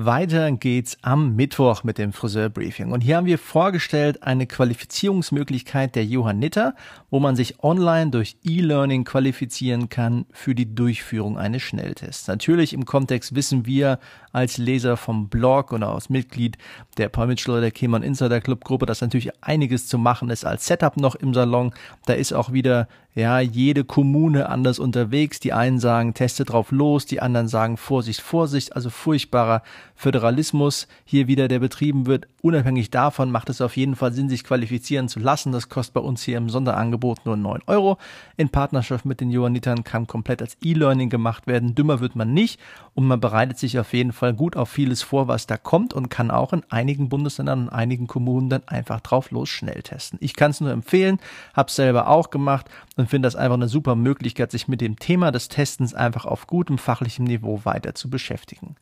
Weiter 0.00 0.52
geht's 0.52 0.96
am 1.02 1.34
Mittwoch 1.34 1.82
mit 1.82 1.98
dem 1.98 2.12
Friseurbriefing. 2.12 2.92
Und 2.92 3.00
hier 3.00 3.16
haben 3.16 3.26
wir 3.26 3.36
vorgestellt 3.36 4.22
eine 4.22 4.46
Qualifizierungsmöglichkeit 4.46 5.96
der 5.96 6.04
Johanniter, 6.04 6.76
wo 7.10 7.18
man 7.18 7.34
sich 7.34 7.64
online 7.64 8.12
durch 8.12 8.36
E-Learning 8.44 9.02
qualifizieren 9.02 9.88
kann 9.88 10.26
für 10.30 10.54
die 10.54 10.72
Durchführung 10.72 11.36
eines 11.36 11.62
Schnelltests. 11.62 12.28
Natürlich 12.28 12.74
im 12.74 12.84
Kontext 12.84 13.34
wissen 13.34 13.66
wir 13.66 13.98
als 14.38 14.56
Leser 14.56 14.96
vom 14.96 15.28
Blog 15.28 15.72
oder 15.72 15.88
als 15.88 16.08
Mitglied 16.08 16.56
der 16.96 17.08
Paul 17.08 17.26
Mitchell 17.26 17.60
der 17.60 17.70
Keman 17.70 18.02
Insider 18.02 18.40
Club 18.40 18.64
Gruppe, 18.64 18.86
dass 18.86 19.00
natürlich 19.00 19.30
einiges 19.42 19.88
zu 19.88 19.98
machen 19.98 20.30
ist 20.30 20.44
als 20.44 20.66
Setup 20.66 20.96
noch 20.96 21.14
im 21.16 21.34
Salon. 21.34 21.72
Da 22.06 22.14
ist 22.14 22.32
auch 22.32 22.52
wieder 22.52 22.88
ja, 23.18 23.40
jede 23.40 23.82
Kommune 23.82 24.48
anders 24.48 24.78
unterwegs. 24.78 25.40
Die 25.40 25.52
einen 25.52 25.80
sagen, 25.80 26.14
teste 26.14 26.44
drauf 26.44 26.70
los, 26.70 27.04
die 27.04 27.20
anderen 27.20 27.48
sagen, 27.48 27.76
Vorsicht, 27.76 28.20
Vorsicht, 28.20 28.76
also 28.76 28.90
furchtbarer 28.90 29.62
Föderalismus 29.96 30.86
hier 31.04 31.26
wieder, 31.26 31.48
der 31.48 31.58
betrieben 31.58 32.06
wird. 32.06 32.28
Unabhängig 32.42 32.90
davon 32.90 33.32
macht 33.32 33.50
es 33.50 33.60
auf 33.60 33.76
jeden 33.76 33.96
Fall 33.96 34.12
Sinn, 34.12 34.28
sich 34.28 34.44
qualifizieren 34.44 35.08
zu 35.08 35.18
lassen. 35.18 35.50
Das 35.50 35.68
kostet 35.68 35.94
bei 35.94 36.00
uns 36.00 36.22
hier 36.22 36.38
im 36.38 36.48
Sonderangebot 36.48 37.26
nur 37.26 37.36
9 37.36 37.62
Euro. 37.66 37.98
In 38.36 38.50
Partnerschaft 38.50 39.04
mit 39.04 39.20
den 39.20 39.30
Johannitern 39.30 39.82
kann 39.82 40.06
komplett 40.06 40.40
als 40.40 40.56
E-Learning 40.62 41.10
gemacht 41.10 41.48
werden. 41.48 41.74
Dümmer 41.74 41.98
wird 41.98 42.14
man 42.14 42.32
nicht 42.32 42.60
und 42.94 43.08
man 43.08 43.18
bereitet 43.18 43.58
sich 43.58 43.80
auf 43.80 43.92
jeden 43.92 44.12
Fall 44.12 44.27
gut 44.32 44.56
auf 44.56 44.68
vieles 44.68 45.02
vor, 45.02 45.28
was 45.28 45.46
da 45.46 45.56
kommt 45.56 45.94
und 45.94 46.08
kann 46.08 46.30
auch 46.30 46.52
in 46.52 46.62
einigen 46.70 47.08
Bundesländern 47.08 47.62
und 47.62 47.68
einigen 47.68 48.06
Kommunen 48.06 48.48
dann 48.48 48.66
einfach 48.66 49.00
drauf 49.00 49.30
los 49.30 49.48
schnell 49.48 49.82
testen. 49.82 50.18
Ich 50.22 50.34
kann 50.34 50.50
es 50.50 50.60
nur 50.60 50.70
empfehlen, 50.70 51.18
habe 51.54 51.70
selber 51.70 52.08
auch 52.08 52.30
gemacht 52.30 52.66
und 52.96 53.08
finde 53.08 53.26
das 53.26 53.36
einfach 53.36 53.56
eine 53.56 53.68
super 53.68 53.94
Möglichkeit, 53.94 54.50
sich 54.50 54.68
mit 54.68 54.80
dem 54.80 54.98
Thema 54.98 55.30
des 55.30 55.48
Testens 55.48 55.94
einfach 55.94 56.24
auf 56.24 56.46
gutem 56.46 56.78
fachlichem 56.78 57.24
Niveau 57.24 57.64
weiter 57.64 57.94
zu 57.94 58.10
beschäftigen. 58.10 58.76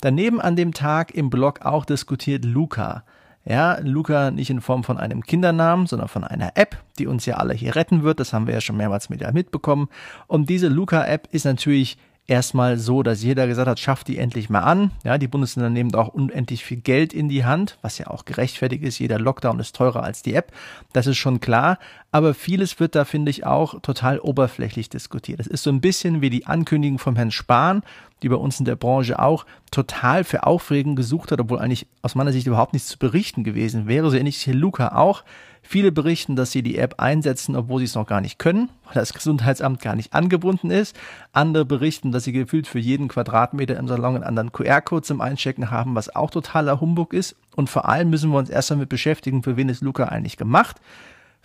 Daneben 0.00 0.40
an 0.40 0.56
dem 0.56 0.74
Tag 0.74 1.14
im 1.14 1.30
Blog 1.30 1.62
auch 1.62 1.84
diskutiert 1.84 2.44
Luca. 2.44 3.04
Ja, 3.46 3.78
Luca 3.80 4.30
nicht 4.30 4.48
in 4.48 4.62
Form 4.62 4.84
von 4.84 4.96
einem 4.96 5.22
Kindernamen, 5.22 5.86
sondern 5.86 6.08
von 6.08 6.24
einer 6.24 6.52
App, 6.56 6.82
die 6.98 7.06
uns 7.06 7.26
ja 7.26 7.36
alle 7.36 7.52
hier 7.52 7.76
retten 7.76 8.02
wird. 8.02 8.18
Das 8.18 8.32
haben 8.32 8.46
wir 8.46 8.54
ja 8.54 8.60
schon 8.60 8.78
mehrmals 8.78 9.10
medial 9.10 9.32
mitbekommen. 9.32 9.88
Und 10.26 10.48
diese 10.48 10.68
Luca-App 10.68 11.28
ist 11.30 11.44
natürlich 11.44 11.98
erstmal 12.26 12.78
so, 12.78 13.02
dass 13.02 13.22
jeder 13.22 13.46
gesagt 13.46 13.68
hat, 13.68 13.78
schafft 13.78 14.08
die 14.08 14.18
endlich 14.18 14.48
mal 14.50 14.60
an. 14.60 14.90
Ja, 15.04 15.18
die 15.18 15.28
Bundesländer 15.28 15.70
nehmen 15.70 15.94
auch 15.94 16.08
unendlich 16.08 16.64
viel 16.64 16.78
Geld 16.78 17.12
in 17.12 17.28
die 17.28 17.44
Hand, 17.44 17.78
was 17.82 17.98
ja 17.98 18.08
auch 18.08 18.24
gerechtfertigt 18.24 18.82
ist. 18.82 18.98
Jeder 18.98 19.18
Lockdown 19.18 19.60
ist 19.60 19.76
teurer 19.76 20.02
als 20.02 20.22
die 20.22 20.34
App. 20.34 20.52
Das 20.92 21.06
ist 21.06 21.18
schon 21.18 21.40
klar. 21.40 21.78
Aber 22.14 22.32
vieles 22.32 22.78
wird 22.78 22.94
da, 22.94 23.04
finde 23.04 23.30
ich, 23.30 23.44
auch 23.44 23.80
total 23.80 24.20
oberflächlich 24.20 24.88
diskutiert. 24.88 25.40
Das 25.40 25.48
ist 25.48 25.64
so 25.64 25.70
ein 25.70 25.80
bisschen 25.80 26.20
wie 26.20 26.30
die 26.30 26.46
Ankündigung 26.46 27.00
vom 27.00 27.16
Herrn 27.16 27.32
Spahn, 27.32 27.82
die 28.22 28.28
bei 28.28 28.36
uns 28.36 28.60
in 28.60 28.64
der 28.64 28.76
Branche 28.76 29.18
auch 29.18 29.44
total 29.72 30.22
für 30.22 30.46
Aufregung 30.46 30.94
gesucht 30.94 31.32
hat, 31.32 31.40
obwohl 31.40 31.58
eigentlich 31.58 31.88
aus 32.02 32.14
meiner 32.14 32.30
Sicht 32.30 32.46
überhaupt 32.46 32.72
nichts 32.72 32.88
zu 32.88 32.98
berichten 32.98 33.42
gewesen 33.42 33.88
wäre. 33.88 34.08
So 34.10 34.16
ähnlich 34.16 34.36
ist 34.36 34.42
hier 34.42 34.54
Luca 34.54 34.94
auch 34.94 35.24
Viele 35.66 35.92
berichten, 35.92 36.36
dass 36.36 36.52
sie 36.52 36.62
die 36.62 36.76
App 36.76 37.00
einsetzen, 37.00 37.56
obwohl 37.56 37.78
sie 37.78 37.86
es 37.86 37.94
noch 37.94 38.06
gar 38.06 38.20
nicht 38.20 38.38
können, 38.38 38.68
weil 38.84 38.94
das 38.94 39.14
Gesundheitsamt 39.14 39.80
gar 39.80 39.96
nicht 39.96 40.12
angebunden 40.12 40.70
ist. 40.70 40.94
Andere 41.32 41.64
berichten, 41.64 42.12
dass 42.12 42.24
sie 42.24 42.32
gefühlt 42.32 42.66
für 42.66 42.78
jeden 42.78 43.08
Quadratmeter 43.08 43.78
im 43.78 43.88
Salon 43.88 44.16
einen 44.16 44.24
anderen 44.24 44.52
QR-Code 44.52 45.02
zum 45.02 45.22
Einchecken 45.22 45.70
haben, 45.70 45.94
was 45.94 46.14
auch 46.14 46.30
totaler 46.30 46.82
Humbug 46.82 47.14
ist. 47.14 47.34
Und 47.56 47.70
vor 47.70 47.88
allem 47.88 48.10
müssen 48.10 48.30
wir 48.30 48.38
uns 48.38 48.50
erst 48.50 48.72
damit 48.72 48.90
beschäftigen, 48.90 49.42
für 49.42 49.56
wen 49.56 49.70
ist 49.70 49.80
Luca 49.80 50.04
eigentlich 50.04 50.36
gemacht 50.36 50.76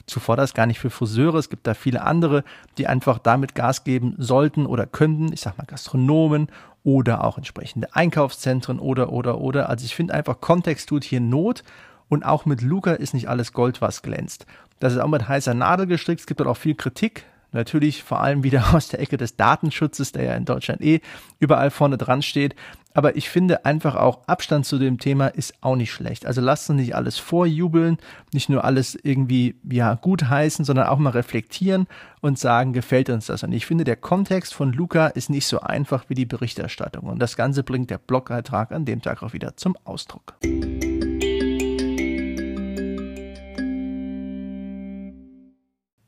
zuvor 0.05 0.35
das 0.35 0.53
gar 0.53 0.65
nicht 0.65 0.79
für 0.79 0.89
Friseure. 0.89 1.35
Es 1.35 1.49
gibt 1.49 1.67
da 1.67 1.73
viele 1.73 2.01
andere, 2.01 2.43
die 2.77 2.87
einfach 2.87 3.19
damit 3.19 3.55
Gas 3.55 3.83
geben 3.83 4.15
sollten 4.17 4.65
oder 4.65 4.85
könnten. 4.85 5.31
Ich 5.33 5.41
sag 5.41 5.57
mal 5.57 5.65
Gastronomen 5.65 6.47
oder 6.83 7.23
auch 7.23 7.37
entsprechende 7.37 7.93
Einkaufszentren 7.95 8.79
oder, 8.79 9.11
oder, 9.11 9.39
oder. 9.39 9.69
Also 9.69 9.85
ich 9.85 9.95
finde 9.95 10.13
einfach, 10.13 10.39
Kontext 10.41 10.89
tut 10.89 11.03
hier 11.03 11.19
Not. 11.19 11.63
Und 12.07 12.25
auch 12.25 12.45
mit 12.45 12.61
Luca 12.61 12.93
ist 12.93 13.13
nicht 13.13 13.29
alles 13.29 13.53
Gold, 13.53 13.81
was 13.81 14.01
glänzt. 14.01 14.47
Das 14.79 14.93
ist 14.93 14.99
auch 14.99 15.07
mit 15.07 15.27
heißer 15.27 15.53
Nadel 15.53 15.85
gestrickt. 15.85 16.21
Es 16.21 16.27
gibt 16.27 16.39
dort 16.39 16.49
auch 16.49 16.57
viel 16.57 16.75
Kritik. 16.75 17.25
Natürlich 17.51 18.03
vor 18.03 18.21
allem 18.21 18.43
wieder 18.43 18.63
aus 18.73 18.89
der 18.89 18.99
Ecke 18.99 19.17
des 19.17 19.35
Datenschutzes, 19.35 20.11
der 20.11 20.23
ja 20.23 20.33
in 20.35 20.45
Deutschland 20.45 20.81
eh 20.81 21.01
überall 21.39 21.71
vorne 21.71 21.97
dran 21.97 22.21
steht. 22.21 22.55
Aber 22.93 23.15
ich 23.15 23.29
finde 23.29 23.65
einfach 23.65 23.95
auch 23.95 24.27
Abstand 24.27 24.65
zu 24.65 24.79
dem 24.79 24.97
Thema 24.97 25.27
ist 25.27 25.53
auch 25.61 25.75
nicht 25.75 25.91
schlecht. 25.91 26.25
Also 26.25 26.41
lasst 26.41 26.69
uns 26.69 26.79
nicht 26.79 26.95
alles 26.95 27.17
vorjubeln, 27.17 27.97
nicht 28.33 28.49
nur 28.49 28.63
alles 28.63 28.97
irgendwie 29.01 29.55
ja 29.69 29.93
gut 29.95 30.27
heißen, 30.27 30.65
sondern 30.65 30.87
auch 30.87 30.97
mal 30.97 31.11
reflektieren 31.11 31.87
und 32.21 32.39
sagen, 32.39 32.73
gefällt 32.73 33.09
uns 33.09 33.27
das? 33.27 33.43
Und 33.43 33.51
ich 33.51 33.65
finde, 33.65 33.83
der 33.83 33.95
Kontext 33.95 34.53
von 34.53 34.73
Luca 34.73 35.07
ist 35.07 35.29
nicht 35.29 35.45
so 35.45 35.59
einfach 35.61 36.05
wie 36.09 36.15
die 36.15 36.25
Berichterstattung. 36.25 37.03
Und 37.03 37.19
das 37.19 37.35
Ganze 37.35 37.63
bringt 37.63 37.89
der 37.89 37.99
Blogbeitrag 37.99 38.71
an 38.71 38.85
dem 38.85 39.01
Tag 39.01 39.21
auch 39.23 39.33
wieder 39.33 39.55
zum 39.55 39.77
Ausdruck. 39.83 40.35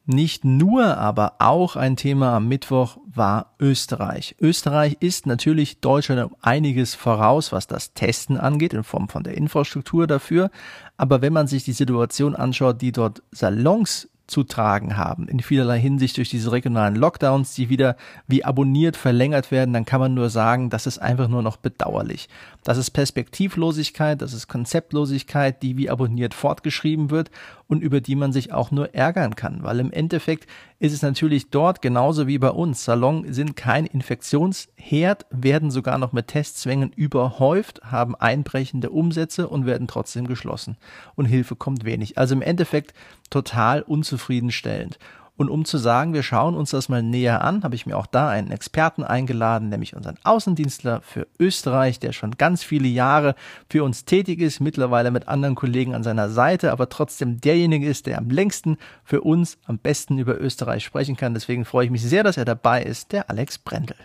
Nicht 0.05 0.43
nur, 0.43 0.97
aber 0.97 1.35
auch 1.39 1.75
ein 1.75 1.95
Thema 1.95 2.35
am 2.35 2.47
Mittwoch 2.47 2.97
war 3.05 3.53
Österreich. 3.59 4.35
Österreich 4.41 4.97
ist 4.99 5.27
natürlich 5.27 5.79
Deutschland 5.79 6.23
um 6.23 6.35
einiges 6.41 6.95
voraus, 6.95 7.51
was 7.51 7.67
das 7.67 7.93
Testen 7.93 8.37
angeht, 8.37 8.73
in 8.73 8.83
Form 8.83 9.09
von 9.09 9.23
der 9.23 9.37
Infrastruktur 9.37 10.07
dafür. 10.07 10.49
Aber 10.97 11.21
wenn 11.21 11.33
man 11.33 11.45
sich 11.45 11.63
die 11.63 11.73
Situation 11.73 12.35
anschaut, 12.35 12.81
die 12.81 12.91
dort 12.91 13.21
Salons 13.31 14.09
zu 14.31 14.43
tragen 14.43 14.97
haben, 14.97 15.27
in 15.27 15.41
vielerlei 15.41 15.79
Hinsicht 15.79 16.17
durch 16.17 16.29
diese 16.29 16.51
regionalen 16.51 16.95
Lockdowns, 16.95 17.53
die 17.53 17.69
wieder 17.69 17.97
wie 18.27 18.43
abonniert 18.43 18.97
verlängert 18.97 19.51
werden, 19.51 19.73
dann 19.73 19.85
kann 19.85 19.99
man 19.99 20.13
nur 20.13 20.29
sagen, 20.29 20.69
das 20.69 20.87
ist 20.87 20.97
einfach 20.97 21.27
nur 21.27 21.43
noch 21.43 21.57
bedauerlich. 21.57 22.29
Das 22.63 22.77
ist 22.77 22.91
Perspektivlosigkeit, 22.91 24.21
das 24.21 24.33
ist 24.33 24.47
Konzeptlosigkeit, 24.47 25.61
die 25.61 25.77
wie 25.77 25.89
abonniert 25.89 26.33
fortgeschrieben 26.33 27.11
wird 27.11 27.29
und 27.67 27.81
über 27.81 28.01
die 28.01 28.15
man 28.15 28.31
sich 28.31 28.53
auch 28.53 28.71
nur 28.71 28.93
ärgern 28.95 29.35
kann, 29.35 29.63
weil 29.63 29.79
im 29.79 29.91
Endeffekt 29.91 30.47
ist 30.79 30.93
es 30.93 31.01
natürlich 31.03 31.51
dort 31.51 31.81
genauso 31.81 32.27
wie 32.27 32.39
bei 32.39 32.49
uns. 32.49 32.83
Salon 32.83 33.31
sind 33.31 33.55
kein 33.55 33.85
Infektionsherd, 33.85 35.25
werden 35.29 35.69
sogar 35.69 35.97
noch 35.97 36.11
mit 36.11 36.27
Testzwängen 36.27 36.91
überhäuft, 36.91 37.81
haben 37.83 38.15
einbrechende 38.15 38.89
Umsätze 38.89 39.47
und 39.47 39.65
werden 39.65 39.87
trotzdem 39.87 40.27
geschlossen. 40.27 40.77
Und 41.15 41.25
Hilfe 41.25 41.55
kommt 41.55 41.85
wenig. 41.85 42.17
Also 42.17 42.33
im 42.33 42.41
Endeffekt 42.41 42.93
total 43.31 43.81
unzufriedenstellend. 43.81 44.99
Und 45.41 45.49
um 45.49 45.65
zu 45.65 45.79
sagen, 45.79 46.13
wir 46.13 46.21
schauen 46.21 46.53
uns 46.53 46.69
das 46.69 46.87
mal 46.87 47.01
näher 47.01 47.43
an, 47.43 47.63
habe 47.63 47.73
ich 47.73 47.87
mir 47.87 47.97
auch 47.97 48.05
da 48.05 48.29
einen 48.29 48.51
Experten 48.51 49.03
eingeladen, 49.03 49.69
nämlich 49.69 49.95
unseren 49.95 50.17
Außendienstler 50.23 51.01
für 51.01 51.25
Österreich, 51.39 51.99
der 51.99 52.11
schon 52.11 52.37
ganz 52.37 52.63
viele 52.63 52.87
Jahre 52.87 53.33
für 53.67 53.83
uns 53.83 54.05
tätig 54.05 54.39
ist, 54.39 54.59
mittlerweile 54.59 55.09
mit 55.09 55.27
anderen 55.27 55.55
Kollegen 55.55 55.95
an 55.95 56.03
seiner 56.03 56.29
Seite, 56.29 56.71
aber 56.71 56.89
trotzdem 56.89 57.41
derjenige 57.41 57.87
ist, 57.87 58.05
der 58.05 58.19
am 58.19 58.29
längsten 58.29 58.77
für 59.03 59.21
uns 59.21 59.57
am 59.65 59.79
besten 59.79 60.19
über 60.19 60.39
Österreich 60.39 60.83
sprechen 60.83 61.15
kann. 61.17 61.33
Deswegen 61.33 61.65
freue 61.65 61.85
ich 61.85 61.91
mich 61.91 62.03
sehr, 62.03 62.23
dass 62.23 62.37
er 62.37 62.45
dabei 62.45 62.83
ist, 62.83 63.11
der 63.11 63.27
Alex 63.31 63.57
Brendel. 63.57 63.95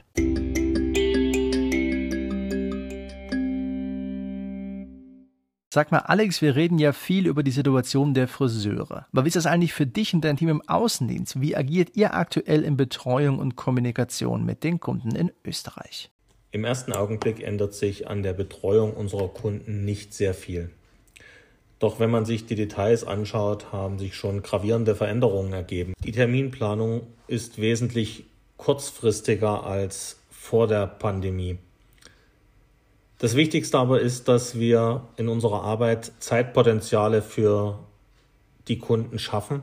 Sag 5.77 5.93
mal, 5.93 5.99
Alex, 5.99 6.41
wir 6.41 6.57
reden 6.57 6.79
ja 6.79 6.95
viel 6.95 7.27
über 7.27 7.43
die 7.43 7.51
Situation 7.51 8.15
der 8.15 8.29
Friseure. 8.29 9.05
Aber 9.13 9.25
wie 9.25 9.29
ist 9.29 9.37
das 9.37 9.45
eigentlich 9.45 9.75
für 9.75 9.85
dich 9.85 10.15
und 10.15 10.25
dein 10.25 10.39
Team 10.39 10.49
im 10.49 10.67
Außendienst? 10.67 11.43
Wie 11.43 11.55
agiert 11.55 11.91
ihr 11.97 12.15
aktuell 12.15 12.63
in 12.63 12.79
Betreuung 12.79 13.39
und 13.39 13.57
Kommunikation 13.57 14.47
mit 14.47 14.65
den 14.65 14.81
Kunden 14.81 15.15
in 15.15 15.31
Österreich? 15.45 16.11
Im 16.51 16.65
ersten 16.65 16.95
Augenblick 16.95 17.43
ändert 17.43 17.75
sich 17.75 18.09
an 18.09 18.23
der 18.23 18.33
Betreuung 18.33 18.95
unserer 18.95 19.29
Kunden 19.29 19.85
nicht 19.85 20.15
sehr 20.15 20.33
viel. 20.33 20.71
Doch 21.79 22.01
wenn 22.01 22.09
man 22.11 22.25
sich 22.25 22.47
die 22.47 22.55
Details 22.55 23.05
anschaut, 23.05 23.71
haben 23.71 23.99
sich 23.99 24.15
schon 24.15 24.43
gravierende 24.43 24.95
Veränderungen 24.95 25.53
ergeben. 25.53 25.93
Die 26.03 26.13
Terminplanung 26.13 27.03
ist 27.27 27.61
wesentlich 27.61 28.25
kurzfristiger 28.57 29.65
als 29.65 30.21
vor 30.31 30.69
der 30.69 30.87
Pandemie. 30.87 31.59
Das 33.19 33.35
Wichtigste 33.35 33.79
aber 33.79 34.01
ist, 34.01 34.29
dass 34.29 34.59
wir 34.59 35.09
in 35.17 35.29
unserer 35.29 35.63
Arbeit 35.63 36.13
Zeitpotenziale 36.19 37.23
für 37.23 37.79
die 38.69 38.79
Kunden 38.79 39.19
schaffen, 39.19 39.63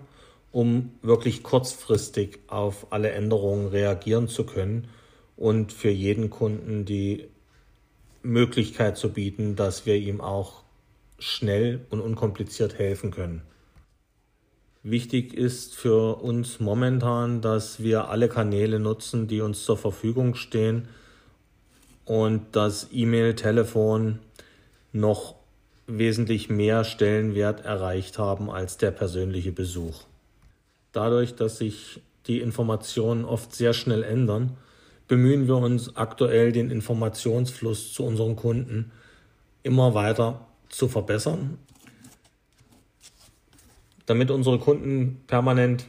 um 0.51 0.91
wirklich 1.03 1.43
kurzfristig 1.43 2.39
auf 2.47 2.87
alle 2.91 3.11
Änderungen 3.11 3.67
reagieren 3.67 4.27
zu 4.27 4.45
können 4.45 4.87
und 5.37 5.71
für 5.71 5.91
jeden 5.91 6.31
Kunden 6.31 6.85
die 6.85 7.27
Möglichkeit 8.23 8.97
zu 8.97 9.09
bieten, 9.09 9.55
dass 9.55 9.85
wir 9.85 9.97
ihm 9.97 10.19
auch 10.19 10.63
schnell 11.19 11.85
und 11.91 12.01
unkompliziert 12.01 12.79
helfen 12.79 13.11
können. 13.11 13.43
Wichtig 14.81 15.33
ist 15.33 15.75
für 15.75 16.21
uns 16.21 16.59
momentan, 16.59 17.41
dass 17.41 17.83
wir 17.83 18.09
alle 18.09 18.29
Kanäle 18.29 18.79
nutzen, 18.79 19.27
die 19.27 19.41
uns 19.41 19.63
zur 19.63 19.77
Verfügung 19.77 20.35
stehen, 20.35 20.87
und 22.05 22.41
das 22.51 22.87
E-Mail, 22.91 23.35
Telefon 23.35 24.19
noch 24.91 25.35
wesentlich 25.87 26.49
mehr 26.49 26.83
Stellenwert 26.83 27.65
erreicht 27.65 28.17
haben 28.17 28.49
als 28.49 28.77
der 28.77 28.91
persönliche 28.91 29.51
Besuch. 29.51 30.03
Dadurch, 30.91 31.35
dass 31.35 31.57
sich 31.57 32.01
die 32.27 32.39
Informationen 32.39 33.25
oft 33.25 33.53
sehr 33.53 33.73
schnell 33.73 34.03
ändern, 34.03 34.57
bemühen 35.07 35.47
wir 35.47 35.57
uns 35.57 35.95
aktuell 35.95 36.51
den 36.51 36.71
Informationsfluss 36.71 37.93
zu 37.93 38.05
unseren 38.05 38.35
Kunden 38.35 38.91
immer 39.63 39.93
weiter 39.93 40.47
zu 40.69 40.87
verbessern. 40.87 41.57
Damit 44.05 44.31
unsere 44.31 44.59
Kunden 44.59 45.21
permanent 45.27 45.85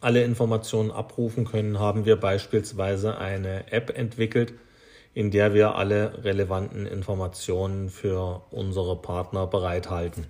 alle 0.00 0.22
Informationen 0.22 0.90
abrufen 0.90 1.44
können, 1.44 1.78
haben 1.78 2.04
wir 2.04 2.16
beispielsweise 2.16 3.16
eine 3.18 3.72
App 3.72 3.96
entwickelt, 3.96 4.52
in 5.14 5.30
der 5.30 5.54
wir 5.54 5.76
alle 5.76 6.24
relevanten 6.24 6.86
Informationen 6.86 7.88
für 7.88 8.42
unsere 8.50 8.96
Partner 8.96 9.46
bereithalten. 9.46 10.26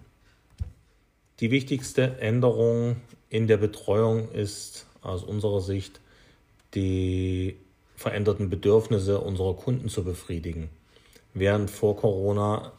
Die 1.40 1.50
wichtigste 1.50 2.18
Änderung 2.20 2.96
in 3.30 3.46
der 3.48 3.56
Betreuung 3.56 4.30
ist 4.30 4.86
aus 5.02 5.24
unserer 5.24 5.60
Sicht 5.60 6.00
die 6.74 7.56
veränderten 7.96 8.50
Bedürfnisse 8.50 9.20
unserer 9.20 9.54
Kunden 9.54 9.88
zu 9.88 10.04
befriedigen. 10.04 10.68
Während 11.32 11.70
vor 11.70 11.96
Corona 11.96 12.72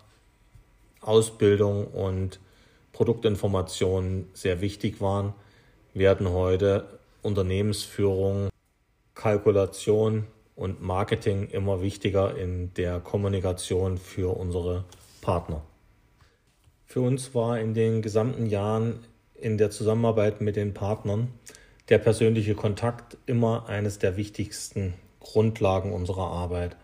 Ausbildung 1.02 1.88
und 1.88 2.40
Produktinformationen 2.94 4.28
sehr 4.34 4.62
wichtig 4.62 5.02
waren, 5.02 5.34
werden 5.94 6.30
heute 6.30 7.00
Unternehmensführung, 7.22 8.50
Kalkulation, 9.14 10.28
und 10.56 10.82
Marketing 10.82 11.50
immer 11.50 11.82
wichtiger 11.82 12.38
in 12.38 12.74
der 12.76 13.00
Kommunikation 13.00 13.98
für 13.98 14.38
unsere 14.38 14.86
Partner. 15.22 15.62
Für 16.86 17.02
uns 17.02 17.36
war 17.36 17.60
in 17.60 17.74
den 17.74 18.02
gesamten 18.02 18.46
Jahren 18.46 19.00
in 19.36 19.58
der 19.58 19.70
Zusammenarbeit 19.70 20.40
mit 20.42 20.56
den 20.56 20.74
Partnern 20.74 21.34
der 21.90 21.98
persönliche 21.98 22.56
Kontakt 22.56 23.18
immer 23.26 23.68
eines 23.68 24.00
der 24.00 24.18
wichtigsten 24.18 24.94
Grundlagen 25.20 25.92
unserer 25.92 26.28
Arbeit. 26.28 26.78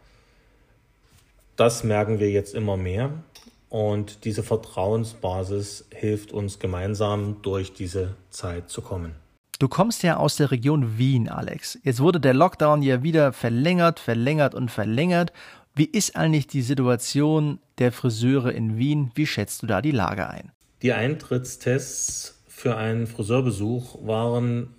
Das 1.56 1.84
merken 1.84 2.20
wir 2.20 2.30
jetzt 2.30 2.54
immer 2.54 2.78
mehr 2.78 3.24
und 3.70 4.26
diese 4.26 4.44
Vertrauensbasis 4.44 5.88
hilft 5.94 6.34
uns 6.34 6.60
gemeinsam 6.60 7.42
durch 7.42 7.74
diese 7.74 8.16
Zeit 8.30 8.70
zu 8.70 8.82
kommen. 8.82 9.21
Du 9.62 9.68
kommst 9.68 10.02
ja 10.02 10.18
aus 10.18 10.38
der 10.38 10.50
Region 10.50 10.98
Wien, 10.98 11.30
Alex. 11.30 11.78
Jetzt 11.84 12.00
wurde 12.00 12.20
der 12.20 12.34
Lockdown 12.34 12.82
ja 12.82 13.04
wieder 13.04 13.32
verlängert, 13.32 14.00
verlängert 14.00 14.56
und 14.56 14.72
verlängert. 14.72 15.34
Wie 15.76 15.86
ist 15.86 16.16
eigentlich 16.16 16.48
die 16.48 16.64
Situation 16.64 17.60
der 17.78 17.92
Friseure 17.92 18.52
in 18.52 18.80
Wien? 18.80 19.12
Wie 19.14 19.28
schätzt 19.28 19.62
du 19.62 19.68
da 19.68 19.84
die 19.84 19.92
Lage 19.92 20.28
ein? 20.28 20.52
Die 20.82 20.94
Eintrittstests 20.94 22.42
für 22.48 22.76
einen 22.76 23.06
Friseurbesuch 23.06 24.00
waren 24.04 24.74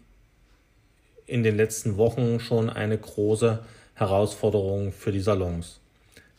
in 1.27 1.45
den 1.45 1.57
letzten 1.57 1.97
Wochen 1.97 2.41
schon 2.41 2.69
eine 2.69 2.99
große 2.99 3.61
Herausforderung 3.95 4.91
für 4.91 5.13
die 5.13 5.21
Salons. 5.21 5.79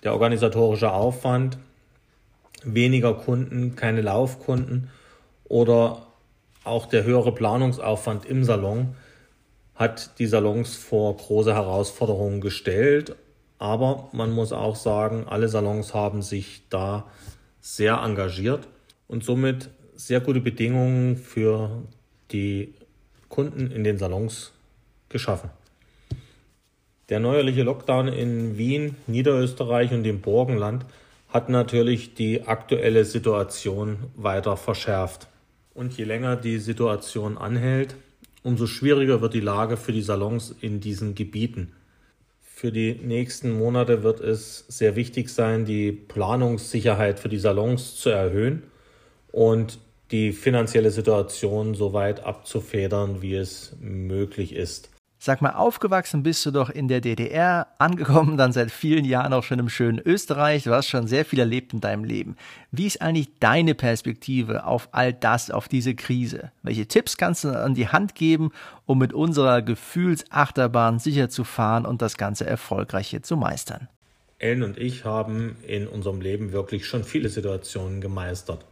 Der 0.04 0.12
organisatorische 0.12 0.92
Aufwand, 0.92 1.58
weniger 2.66 3.14
Kunden, 3.14 3.78
keine 3.78 4.02
Laufkunden 4.02 4.90
oder 5.46 6.08
auch 6.64 6.86
der 6.86 7.04
höhere 7.04 7.34
Planungsaufwand 7.34 8.26
im 8.26 8.44
Salon 8.44 8.96
hat 9.76 10.20
die 10.20 10.28
Salons 10.28 10.76
vor 10.76 11.18
große 11.18 11.54
Herausforderungen 11.54 12.42
gestellt. 12.42 13.16
Aber 13.60 14.10
man 14.12 14.32
muss 14.32 14.52
auch 14.52 14.76
sagen, 14.76 15.26
alle 15.28 15.48
Salons 15.48 15.94
haben 15.94 16.22
sich 16.22 16.64
da 16.70 17.06
sehr 17.62 17.98
engagiert 17.98 18.68
und 19.08 19.24
somit 19.24 19.70
sehr 19.96 20.20
gute 20.20 20.42
Bedingungen 20.42 21.18
für 21.18 21.84
die 22.32 22.74
Kunden 23.30 23.72
in 23.72 23.84
den 23.84 23.98
Salons 23.98 24.52
geschaffen. 25.10 25.50
Der 27.10 27.20
neuerliche 27.20 27.64
Lockdown 27.64 28.08
in 28.08 28.58
Wien, 28.58 28.96
Niederösterreich 29.08 29.92
und 29.92 30.04
dem 30.04 30.22
Burgenland 30.22 30.86
hat 31.30 31.50
natürlich 31.50 32.14
die 32.14 32.48
aktuelle 32.48 33.06
Situation 33.06 33.98
weiter 34.16 34.56
verschärft. 34.56 35.28
Und 35.74 35.98
je 35.98 36.04
länger 36.04 36.36
die 36.36 36.60
Situation 36.60 37.38
anhält, 37.38 37.96
umso 38.44 38.68
schwieriger 38.68 39.22
wird 39.22 39.34
die 39.34 39.40
Lage 39.40 39.78
für 39.78 39.92
die 39.92 40.02
Salons 40.02 40.56
in 40.62 40.80
diesen 40.80 41.16
Gebieten. 41.16 41.74
Für 42.42 42.72
die 42.72 42.94
nächsten 42.94 43.52
Monate 43.52 44.04
wird 44.04 44.20
es 44.20 44.66
sehr 44.68 44.96
wichtig 44.96 45.30
sein, 45.30 45.66
die 45.66 45.92
Planungssicherheit 45.92 47.20
für 47.20 47.30
die 47.30 47.40
Salons 47.40 47.96
zu 47.96 48.10
erhöhen 48.10 48.64
und 49.32 49.80
die 50.12 50.32
finanzielle 50.32 50.92
Situation 50.92 51.74
so 51.74 51.94
weit 51.94 52.24
abzufedern, 52.24 53.22
wie 53.22 53.36
es 53.36 53.76
möglich 53.82 54.54
ist. 54.54 54.93
Sag 55.26 55.42
mal, 55.42 55.54
aufgewachsen 55.54 56.22
bist 56.22 56.46
du 56.46 56.52
doch 56.52 56.70
in 56.70 56.90
der 56.90 57.00
DDR, 57.00 57.68
angekommen 57.78 58.36
dann 58.36 58.52
seit 58.52 58.72
vielen 58.72 59.06
Jahren 59.06 59.32
auch 59.32 59.46
schon 59.46 59.58
im 59.58 59.70
schönen 59.70 59.98
Österreich. 60.00 60.66
Du 60.66 60.72
hast 60.72 60.90
schon 60.90 61.08
sehr 61.08 61.24
viel 61.24 61.40
erlebt 61.40 61.72
in 61.72 61.80
deinem 61.80 62.04
Leben. 62.04 62.36
Wie 62.72 62.88
ist 62.88 63.02
eigentlich 63.02 63.30
deine 63.40 63.74
Perspektive 63.74 64.66
auf 64.66 64.90
all 64.92 65.14
das, 65.14 65.50
auf 65.50 65.70
diese 65.70 65.96
Krise? 65.96 66.52
Welche 66.62 66.88
Tipps 66.88 67.16
kannst 67.16 67.46
du 67.46 67.58
an 67.58 67.74
die 67.74 67.88
Hand 67.88 68.16
geben, 68.16 68.52
um 68.86 68.98
mit 68.98 69.14
unserer 69.14 69.62
Gefühlsachterbahn 69.62 71.00
sicher 71.00 71.30
zu 71.30 71.46
fahren 71.46 71.86
und 71.86 72.02
das 72.02 72.18
Ganze 72.18 72.46
erfolgreich 72.46 73.08
hier 73.08 73.24
zu 73.24 73.38
meistern? 73.38 73.88
Ellen 74.40 74.62
und 74.62 74.78
ich 74.78 75.06
haben 75.06 75.56
in 75.66 75.88
unserem 75.88 76.20
Leben 76.20 76.52
wirklich 76.52 76.86
schon 76.86 77.06
viele 77.06 77.30
Situationen 77.30 78.02
gemeistert. 78.02 78.66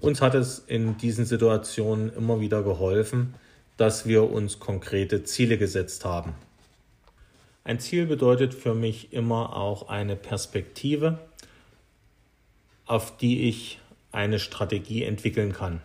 Uns 0.00 0.20
hat 0.20 0.34
es 0.34 0.58
in 0.66 0.96
diesen 0.98 1.26
Situationen 1.26 2.12
immer 2.12 2.40
wieder 2.40 2.64
geholfen, 2.64 3.34
dass 3.76 4.06
wir 4.06 4.30
uns 4.30 4.58
konkrete 4.58 5.24
Ziele 5.24 5.58
gesetzt 5.58 6.04
haben. 6.04 6.34
Ein 7.64 7.80
Ziel 7.80 8.06
bedeutet 8.06 8.54
für 8.54 8.74
mich 8.74 9.12
immer 9.12 9.56
auch 9.56 9.88
eine 9.88 10.16
Perspektive, 10.16 11.18
auf 12.86 13.16
die 13.16 13.48
ich 13.48 13.80
eine 14.12 14.38
Strategie 14.38 15.02
entwickeln 15.02 15.52
kann. 15.52 15.82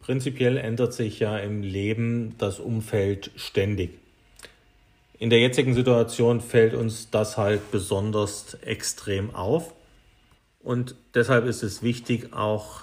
Prinzipiell 0.00 0.56
ändert 0.56 0.92
sich 0.94 1.20
ja 1.20 1.38
im 1.38 1.62
Leben 1.62 2.34
das 2.38 2.60
Umfeld 2.60 3.30
ständig. 3.36 3.90
In 5.18 5.30
der 5.30 5.40
jetzigen 5.40 5.74
Situation 5.74 6.40
fällt 6.40 6.74
uns 6.74 7.10
das 7.10 7.38
halt 7.38 7.70
besonders 7.70 8.54
extrem 8.62 9.34
auf. 9.34 9.72
Und 10.60 10.94
deshalb 11.14 11.46
ist 11.46 11.62
es 11.62 11.82
wichtig, 11.82 12.34
auch 12.34 12.82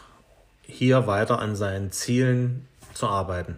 hier 0.64 1.06
weiter 1.06 1.40
an 1.40 1.56
seinen 1.56 1.92
Zielen 1.92 2.68
zu 2.96 3.08
arbeiten. 3.08 3.58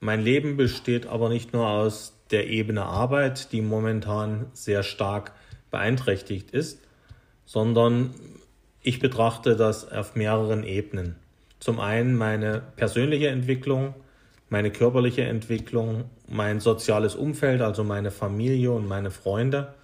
Mein 0.00 0.20
Leben 0.20 0.56
besteht 0.56 1.06
aber 1.06 1.28
nicht 1.28 1.52
nur 1.52 1.68
aus 1.68 2.14
der 2.30 2.48
Ebene 2.48 2.84
Arbeit, 2.84 3.52
die 3.52 3.60
momentan 3.60 4.46
sehr 4.52 4.82
stark 4.82 5.32
beeinträchtigt 5.70 6.50
ist, 6.50 6.80
sondern 7.44 8.14
ich 8.80 8.98
betrachte 8.98 9.54
das 9.54 9.90
auf 9.90 10.16
mehreren 10.16 10.64
Ebenen. 10.64 11.16
Zum 11.60 11.78
einen 11.78 12.16
meine 12.16 12.62
persönliche 12.74 13.28
Entwicklung, 13.28 13.94
meine 14.48 14.72
körperliche 14.72 15.22
Entwicklung, 15.22 16.10
mein 16.26 16.58
soziales 16.58 17.14
Umfeld, 17.14 17.62
also 17.62 17.84
meine 17.84 18.10
Familie 18.10 18.72
und 18.72 18.88
meine 18.88 19.12
Freunde, 19.12 19.74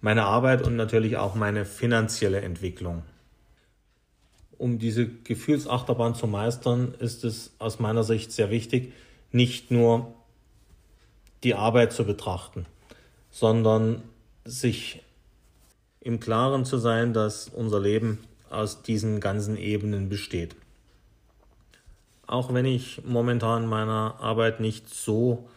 meine 0.00 0.24
Arbeit 0.24 0.62
und 0.62 0.76
natürlich 0.76 1.16
auch 1.16 1.34
meine 1.34 1.64
finanzielle 1.64 2.40
Entwicklung 2.40 3.02
um 4.58 4.78
diese 4.78 5.06
Gefühlsachterbahn 5.06 6.14
zu 6.14 6.26
meistern, 6.26 6.94
ist 6.98 7.24
es 7.24 7.52
aus 7.58 7.78
meiner 7.78 8.04
Sicht 8.04 8.32
sehr 8.32 8.50
wichtig, 8.50 8.92
nicht 9.32 9.70
nur 9.70 10.14
die 11.42 11.54
Arbeit 11.54 11.92
zu 11.92 12.04
betrachten, 12.04 12.66
sondern 13.30 14.02
sich 14.44 15.02
im 16.00 16.20
Klaren 16.20 16.64
zu 16.64 16.78
sein, 16.78 17.12
dass 17.12 17.48
unser 17.48 17.80
Leben 17.80 18.18
aus 18.50 18.82
diesen 18.82 19.20
ganzen 19.20 19.56
Ebenen 19.56 20.08
besteht. 20.08 20.54
Auch 22.26 22.54
wenn 22.54 22.64
ich 22.64 23.02
momentan 23.04 23.66
meiner 23.66 24.16
Arbeit 24.20 24.60
nicht 24.60 24.88
so 24.88 25.48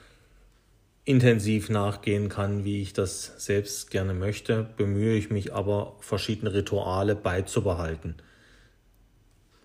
intensiv 1.06 1.70
nachgehen 1.70 2.28
kann, 2.28 2.66
wie 2.66 2.82
ich 2.82 2.92
das 2.92 3.34
selbst 3.38 3.92
gerne 3.92 4.14
möchte, 4.14 4.68
bemühe 4.76 5.16
ich 5.16 5.30
mich 5.30 5.54
aber, 5.54 5.96
verschiedene 6.00 6.54
Rituale 6.54 7.16
beizubehalten– 7.16 8.16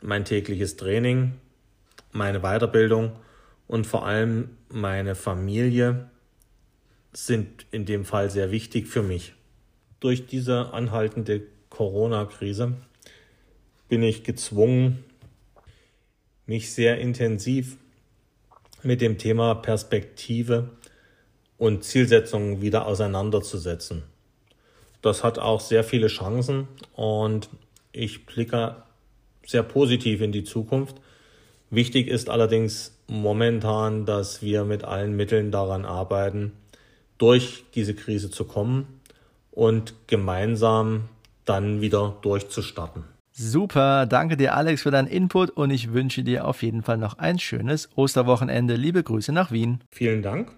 mein 0.03 0.25
tägliches 0.25 0.77
Training, 0.77 1.33
meine 2.13 2.41
Weiterbildung 2.41 3.13
und 3.67 3.87
vor 3.87 4.07
allem 4.07 4.57
meine 4.69 5.15
Familie 5.15 6.11
sind 7.13 7.67
in 7.71 7.85
dem 7.85 8.05
Fall 8.05 8.31
sehr 8.31 8.51
wichtig 8.51 8.87
für 8.87 9.03
mich. 9.03 9.35
Durch 10.01 10.27
diese 10.27 10.73
anhaltende 10.73 11.43
Corona-Krise 11.71 12.75
bin 13.89 14.03
ich 14.03 14.25
gezwungen, 14.25 15.05
mich 16.47 16.73
sehr 16.73 16.99
intensiv 16.99 17.77
mit 18.83 19.01
dem 19.01 19.19
Thema 19.19 19.55
Perspektive 19.55 20.71
und 21.57 21.85
Zielsetzungen 21.85 22.61
wieder 22.61 22.87
auseinanderzusetzen. 22.87 24.03
Das 25.03 25.23
hat 25.23 25.39
auch 25.39 25.61
sehr 25.61 25.85
viele 25.85 26.09
Chancen 26.09 26.69
und 26.95 27.49
ich 27.93 28.27
blicke 28.27 28.83
sehr 29.47 29.63
positiv 29.63 30.21
in 30.21 30.33
die 30.33 30.45
Zukunft. 30.45 30.97
Wichtig 31.71 32.09
ist 32.09 32.29
allerdings 32.29 32.99
momentan, 33.09 34.07
dass 34.07 34.43
wir 34.43 34.65
mit 34.65 34.85
allen 34.85 35.17
Mitteln 35.17 35.51
daran 35.51 35.85
arbeiten, 35.85 36.53
durch 37.19 37.65
diese 37.75 37.95
Krise 37.95 38.31
zu 38.31 38.45
kommen 38.45 39.01
und 39.51 39.95
gemeinsam 40.07 41.09
dann 41.45 41.81
wieder 41.81 42.17
durchzustarten. 42.23 43.05
Super, 43.35 44.07
danke 44.07 44.37
dir 44.37 44.55
Alex 44.55 44.83
für 44.83 44.91
deinen 44.91 45.09
Input 45.09 45.51
und 45.51 45.71
ich 45.71 45.93
wünsche 45.93 46.23
dir 46.23 46.47
auf 46.47 46.63
jeden 46.63 46.83
Fall 46.83 46.99
noch 46.99 47.19
ein 47.19 47.39
schönes 47.39 47.89
Osterwochenende. 47.97 48.77
Liebe 48.77 49.03
Grüße 49.03 49.33
nach 49.33 49.51
Wien. 49.51 49.81
Vielen 49.91 50.23
Dank 50.23 50.53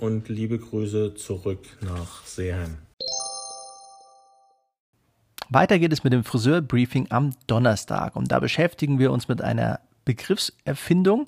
und 0.00 0.28
liebe 0.28 0.58
Grüße 0.58 1.14
zurück 1.14 1.60
nach 1.80 2.24
Seeheim. 2.24 2.78
Weiter 5.50 5.78
geht 5.78 5.94
es 5.94 6.04
mit 6.04 6.12
dem 6.12 6.24
Friseurbriefing 6.24 7.06
am 7.08 7.30
Donnerstag 7.46 8.16
und 8.16 8.30
da 8.30 8.38
beschäftigen 8.38 8.98
wir 8.98 9.10
uns 9.10 9.28
mit 9.28 9.40
einer 9.40 9.80
Begriffserfindung, 10.04 11.26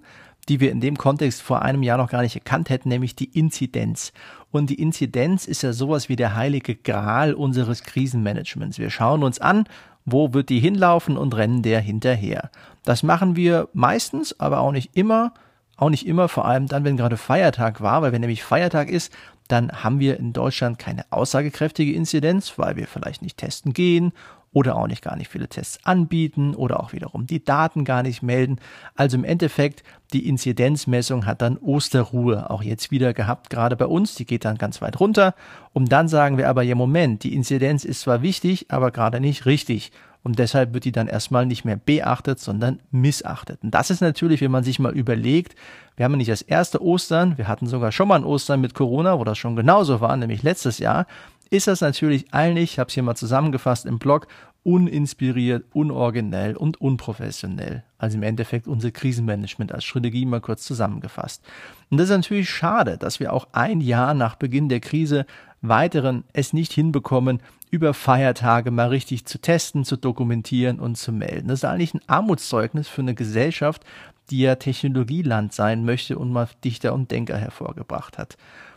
die 0.49 0.61
wir 0.61 0.71
in 0.71 0.81
dem 0.81 0.99
Kontext 0.99 1.41
vor 1.41 1.63
einem 1.63 1.83
Jahr 1.83 1.97
noch 1.97 2.11
gar 2.11 2.21
nicht 2.21 2.35
erkannt 2.35 2.69
hätten, 2.69 2.91
nämlich 2.91 3.17
die 3.17 3.31
Inzidenz. 3.39 4.13
Und 4.51 4.69
die 4.69 4.81
Inzidenz 4.81 5.47
ist 5.47 5.63
ja 5.63 5.73
sowas 5.73 6.11
wie 6.11 6.17
der 6.17 6.37
heilige 6.37 6.75
Gral 6.75 7.33
unseres 7.33 7.83
Krisenmanagements. 7.83 8.79
Wir 8.79 8.91
schauen 8.91 9.23
uns 9.23 9.39
an, 9.41 9.65
wo 10.05 10.35
wird 10.35 10.51
die 10.51 10.61
hinlaufen 10.61 11.17
und 11.17 11.35
rennen 11.35 11.63
der 11.63 11.81
hinterher. 11.81 12.51
Das 12.85 13.03
machen 13.03 13.37
wir 13.37 13.69
meistens, 13.73 14.39
aber 14.39 14.61
auch 14.61 14.73
nicht 14.73 14.97
immer. 14.97 15.33
Auch 15.77 15.89
nicht 15.89 16.07
immer, 16.07 16.29
vor 16.29 16.45
allem 16.45 16.67
dann, 16.67 16.85
wenn 16.85 16.99
gerade 16.99 17.17
Feiertag 17.17 17.81
war, 17.81 18.03
weil 18.03 18.13
wenn 18.13 18.21
nämlich 18.21 18.43
Feiertag 18.43 18.91
ist, 18.91 19.15
dann 19.53 19.71
haben 19.71 20.01
wir 20.01 20.19
in 20.19 20.33
Deutschland 20.33 20.79
keine 20.79 21.05
aussagekräftige 21.11 21.93
Inzidenz, 21.93 22.59
weil 22.59 22.77
wir 22.77 22.87
vielleicht 22.87 23.23
nicht 23.23 23.37
testen 23.37 23.73
gehen 23.73 24.13
oder 24.53 24.77
auch 24.77 24.87
nicht 24.87 25.03
gar 25.03 25.17
nicht 25.17 25.31
viele 25.31 25.49
Tests 25.49 25.79
anbieten 25.85 26.55
oder 26.55 26.81
auch 26.81 26.93
wiederum 26.93 27.27
die 27.27 27.45
Daten 27.45 27.85
gar 27.85 28.03
nicht 28.03 28.23
melden. 28.23 28.59
Also 28.97 29.17
im 29.17 29.25
Endeffekt, 29.25 29.85
die 30.13 30.29
Inzidenzmessung 30.29 31.25
hat 31.25 31.41
dann 31.41 31.57
Osterruhe 31.57 32.51
auch 32.51 32.63
jetzt 32.63 32.91
wieder 32.91 33.15
gehabt, 33.15 33.51
gerade 33.51 33.77
bei 33.77 33.87
uns. 33.87 34.17
Die 34.17 34.27
geht 34.27 34.45
dann 34.45 34.59
ganz 34.59 34.83
weit 34.83 34.99
runter. 34.99 35.35
Und 35.73 35.93
dann 35.93 36.09
sagen 36.09 36.37
wir 36.37 36.49
aber, 36.49 36.63
ja 36.63 36.75
Moment, 36.75 37.23
die 37.23 37.35
Inzidenz 37.35 37.85
ist 37.85 38.01
zwar 38.01 38.23
wichtig, 38.23 38.67
aber 38.71 38.91
gerade 38.91 39.21
nicht 39.21 39.47
richtig. 39.47 39.93
Und 40.23 40.39
deshalb 40.39 40.75
wird 40.75 40.85
die 40.85 40.93
dann 40.93 41.07
erstmal 41.07 41.47
nicht 41.47 41.65
mehr 41.65 41.77
beachtet, 41.77 42.41
sondern 42.41 42.81
missachtet. 42.91 43.63
Und 43.63 43.75
das 43.75 43.91
ist 43.91 44.01
natürlich, 44.01 44.41
wenn 44.41 44.51
man 44.51 44.65
sich 44.65 44.79
mal 44.79 44.97
überlegt, 44.97 45.55
wir 45.97 46.05
haben 46.05 46.13
ja 46.13 46.19
nicht 46.19 46.31
das 46.31 46.43
erste 46.43 46.83
Ostern, 46.83 47.39
wir 47.39 47.49
hatten 47.49 47.67
sogar 47.67 47.91
schon 47.93 48.09
mal 48.09 48.17
ein 48.17 48.25
Ostern 48.25 48.61
mit 48.61 48.75
Corona, 48.75 49.19
wo 49.19 49.25
das 49.25 49.39
schon 49.39 49.57
genauso 49.57 50.01
war, 50.01 50.17
nämlich 50.17 50.43
letztes 50.43 50.79
Jahr, 50.79 51.07
ist 51.49 51.67
das 51.67 51.81
natürlich 51.81 52.33
eigentlich, 52.33 52.73
ich 52.73 52.79
habe 52.79 52.89
es 52.89 52.95
hier 52.95 53.03
mal 53.03 53.17
zusammengefasst 53.17 53.87
im 53.87 53.99
Blog, 53.99 54.29
uninspiriert, 54.63 55.65
unoriginell 55.73 56.55
und 56.57 56.81
unprofessionell. 56.81 57.83
Also 57.99 58.19
im 58.19 58.23
Endeffekt 58.23 58.69
unser 58.69 58.91
Krisenmanagement 58.91 59.73
als 59.73 59.85
Strategie 59.85 60.27
mal 60.27 60.41
kurz 60.41 60.65
zusammengefasst. 60.65 61.43
Und 61.89 61.99
das 61.99 62.11
ist 62.11 62.17
natürlich 62.17 62.51
schade, 62.51 62.99
dass 62.99 63.21
wir 63.21 63.33
auch 63.33 63.49
ein 63.53 63.81
Jahr 63.81 64.13
nach 64.15 64.37
Beginn 64.37 64.69
der 64.69 64.81
Krise 64.81 65.25
weiteren 65.63 66.25
es 66.33 66.53
nicht 66.53 66.73
hinbekommen, 66.73 67.41
über 67.71 67.95
Feiertage 67.95 68.71
mal 68.71 68.89
richtig 68.89 69.27
zu 69.27 69.41
testen, 69.41 69.85
zu 69.85 69.97
dokumentieren 69.97 70.81
und 70.81 70.97
zu 70.97 71.13
melden. 71.13 71.49
Das 71.49 71.61
ist 71.61 71.65
eigentlich 71.65 71.95
ein 71.95 72.01
Armutszeugnis 72.07 72.89
für 72.89 73.03
eine 73.03 73.15
Gesellschaft, 73.15 73.85
die 74.31 74.41
ja 74.41 74.57
Technologieland 74.57 75.53
sein 75.53 75.85
möchte 75.85 76.19
und 76.19 76.33
mal 76.33 76.49
Dichter 76.65 76.93
und 76.95 77.11
Denker 77.11 77.37
hervorgebracht 77.37 78.19
hat. 78.19 78.37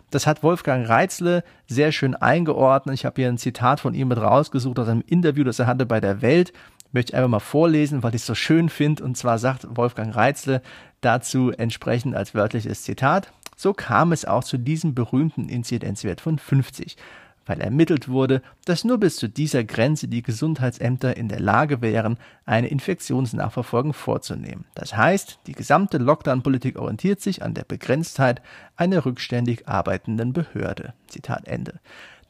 Das 0.10 0.28
hat 0.28 0.44
Wolfgang 0.44 0.88
Reitzle 0.88 1.44
sehr 1.68 1.92
schön 1.92 2.16
eingeordnet. 2.16 2.94
Ich 2.94 3.06
habe 3.06 3.20
hier 3.20 3.30
ein 3.30 3.40
Zitat 3.40 3.80
von 3.80 3.96
ihm 3.96 4.10
mit 4.10 4.20
rausgesucht 4.20 4.78
aus 4.78 4.88
einem 4.88 5.04
Interview, 5.08 5.44
das 5.44 5.58
er 5.58 5.66
hatte 5.66 5.88
bei 5.88 6.00
der 6.00 6.22
Welt. 6.22 6.54
Möchte 6.92 7.12
ich 7.12 7.16
einfach 7.16 7.30
mal 7.30 7.40
vorlesen, 7.40 8.04
weil 8.04 8.14
ich 8.14 8.22
es 8.22 8.28
so 8.28 8.36
schön 8.36 8.70
finde. 8.70 9.04
Und 9.04 9.18
zwar 9.18 9.40
sagt 9.40 9.66
Wolfgang 9.76 10.16
Reitzle 10.16 10.62
dazu 11.02 11.52
entsprechend 11.52 12.16
als 12.16 12.36
wörtliches 12.36 12.84
Zitat. 12.84 13.32
So 13.56 13.74
kam 13.74 14.12
es 14.12 14.26
auch 14.26 14.44
zu 14.44 14.58
diesem 14.58 14.96
berühmten 14.96 15.50
Inzidenzwert 15.50 16.22
von 16.22 16.38
50 16.38 16.98
weil 17.46 17.62
ermittelt 17.62 18.08
wurde, 18.08 18.42
dass 18.66 18.84
nur 18.84 19.00
bis 19.00 19.18
zu 19.18 19.28
dieser 19.28 19.64
Grenze 19.64 20.08
die 20.08 20.22
Gesundheitsämter 20.22 21.18
in 21.18 21.28
der 21.28 21.40
Lage 21.40 21.82
wären, 21.82 22.18
eine 22.46 22.68
Infektionsnachverfolgung 22.68 23.94
vorzunehmen. 23.94 24.66
Das 24.76 24.96
heißt, 24.96 25.40
die 25.48 25.54
gesamte 25.54 25.98
Lockdown-Politik 25.98 26.80
orientiert 26.80 27.22
sich 27.22 27.44
an 27.44 27.54
der 27.54 27.64
Begrenztheit 27.64 28.42
einer 28.76 29.06
rückständig 29.06 29.68
arbeitenden 29.68 30.34
Behörde. 30.34 30.94
Zitat 31.08 31.48
Ende. 31.48 31.80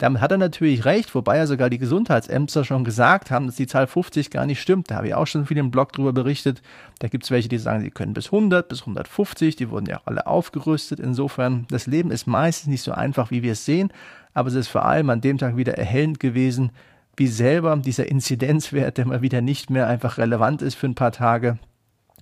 Damit 0.04 0.22
hat 0.22 0.32
er 0.32 0.38
natürlich 0.38 0.86
recht, 0.86 1.16
wobei 1.16 1.38
ja 1.38 1.48
sogar 1.48 1.70
die 1.70 1.78
Gesundheitsämter 1.78 2.64
schon 2.66 2.84
gesagt 2.84 3.32
haben, 3.32 3.48
dass 3.48 3.56
die 3.56 3.68
Zahl 3.68 3.88
50 3.88 4.30
gar 4.30 4.46
nicht 4.46 4.62
stimmt. 4.62 4.92
Da 4.92 4.96
habe 4.96 5.08
ich 5.08 5.16
auch 5.16 5.28
schon 5.28 5.46
viel 5.46 5.58
im 5.58 5.72
Blog 5.72 5.94
drüber 5.94 6.14
berichtet. 6.14 6.62
Da 7.00 7.08
gibt 7.08 7.24
es 7.24 7.32
welche, 7.32 7.50
die 7.50 7.58
sagen, 7.58 7.82
sie 7.82 7.92
können 7.92 8.14
bis 8.14 8.26
100, 8.26 8.68
bis 8.68 8.82
150. 8.82 9.56
Die 9.56 9.70
wurden 9.70 9.86
ja 9.86 10.00
auch 10.00 10.08
alle 10.08 10.28
aufgerüstet. 10.28 11.00
Insofern, 11.00 11.66
das 11.70 11.88
Leben 11.88 12.12
ist 12.12 12.28
meistens 12.28 12.68
nicht 12.68 12.82
so 12.82 12.92
einfach, 12.92 13.32
wie 13.32 13.44
wir 13.44 13.54
es 13.54 13.66
sehen 13.66 13.92
aber 14.34 14.50
es 14.50 14.56
ist 14.56 14.68
vor 14.68 14.86
allem 14.86 15.10
an 15.10 15.22
dem 15.22 15.38
Tag 15.38 15.58
wieder 15.58 15.78
erhellend 15.78 16.20
gewesen, 16.20 16.72
wie 17.16 17.28
selber 17.28 17.76
dieser 17.78 18.08
Inzidenzwert, 18.08 18.98
der 18.98 19.06
mal 19.06 19.22
wieder 19.22 19.42
nicht 19.42 19.70
mehr 19.70 19.88
einfach 19.88 20.18
relevant 20.18 20.62
ist 20.62 20.76
für 20.76 20.88
ein 20.88 20.96
paar 20.96 21.12
Tage, 21.12 21.60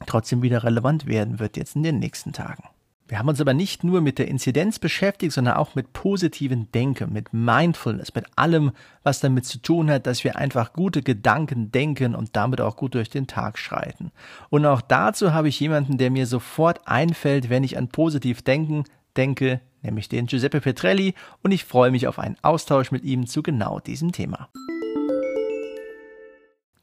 trotzdem 0.05 0.41
wieder 0.41 0.63
relevant 0.63 1.05
werden 1.05 1.39
wird 1.39 1.55
jetzt 1.55 1.75
in 1.75 1.83
den 1.83 1.99
nächsten 1.99 2.33
Tagen. 2.33 2.63
Wir 3.11 3.19
haben 3.19 3.27
uns 3.27 3.41
aber 3.41 3.53
nicht 3.53 3.83
nur 3.83 3.99
mit 3.99 4.19
der 4.19 4.29
Inzidenz 4.29 4.79
beschäftigt, 4.79 5.33
sondern 5.33 5.55
auch 5.55 5.75
mit 5.75 5.91
positiven 5.91 6.71
Denken, 6.71 7.11
mit 7.11 7.33
Mindfulness, 7.33 8.15
mit 8.15 8.23
allem, 8.37 8.71
was 9.03 9.19
damit 9.19 9.45
zu 9.45 9.57
tun 9.61 9.91
hat, 9.91 10.07
dass 10.07 10.23
wir 10.23 10.37
einfach 10.37 10.71
gute 10.71 11.01
Gedanken 11.01 11.73
denken 11.73 12.15
und 12.15 12.37
damit 12.37 12.61
auch 12.61 12.77
gut 12.77 12.95
durch 12.95 13.09
den 13.09 13.27
Tag 13.27 13.57
schreiten. 13.57 14.13
Und 14.49 14.65
auch 14.65 14.79
dazu 14.79 15.33
habe 15.33 15.49
ich 15.49 15.59
jemanden, 15.59 15.97
der 15.97 16.09
mir 16.09 16.25
sofort 16.25 16.87
einfällt, 16.87 17.49
wenn 17.49 17.65
ich 17.65 17.77
an 17.77 17.89
positiv 17.89 18.43
denken 18.43 18.85
denke, 19.17 19.59
nämlich 19.81 20.07
den 20.07 20.27
Giuseppe 20.27 20.61
Petrelli, 20.61 21.13
und 21.43 21.51
ich 21.51 21.65
freue 21.65 21.91
mich 21.91 22.07
auf 22.07 22.17
einen 22.17 22.37
Austausch 22.43 22.91
mit 22.91 23.03
ihm 23.03 23.27
zu 23.27 23.43
genau 23.43 23.81
diesem 23.81 24.13
Thema. 24.13 24.47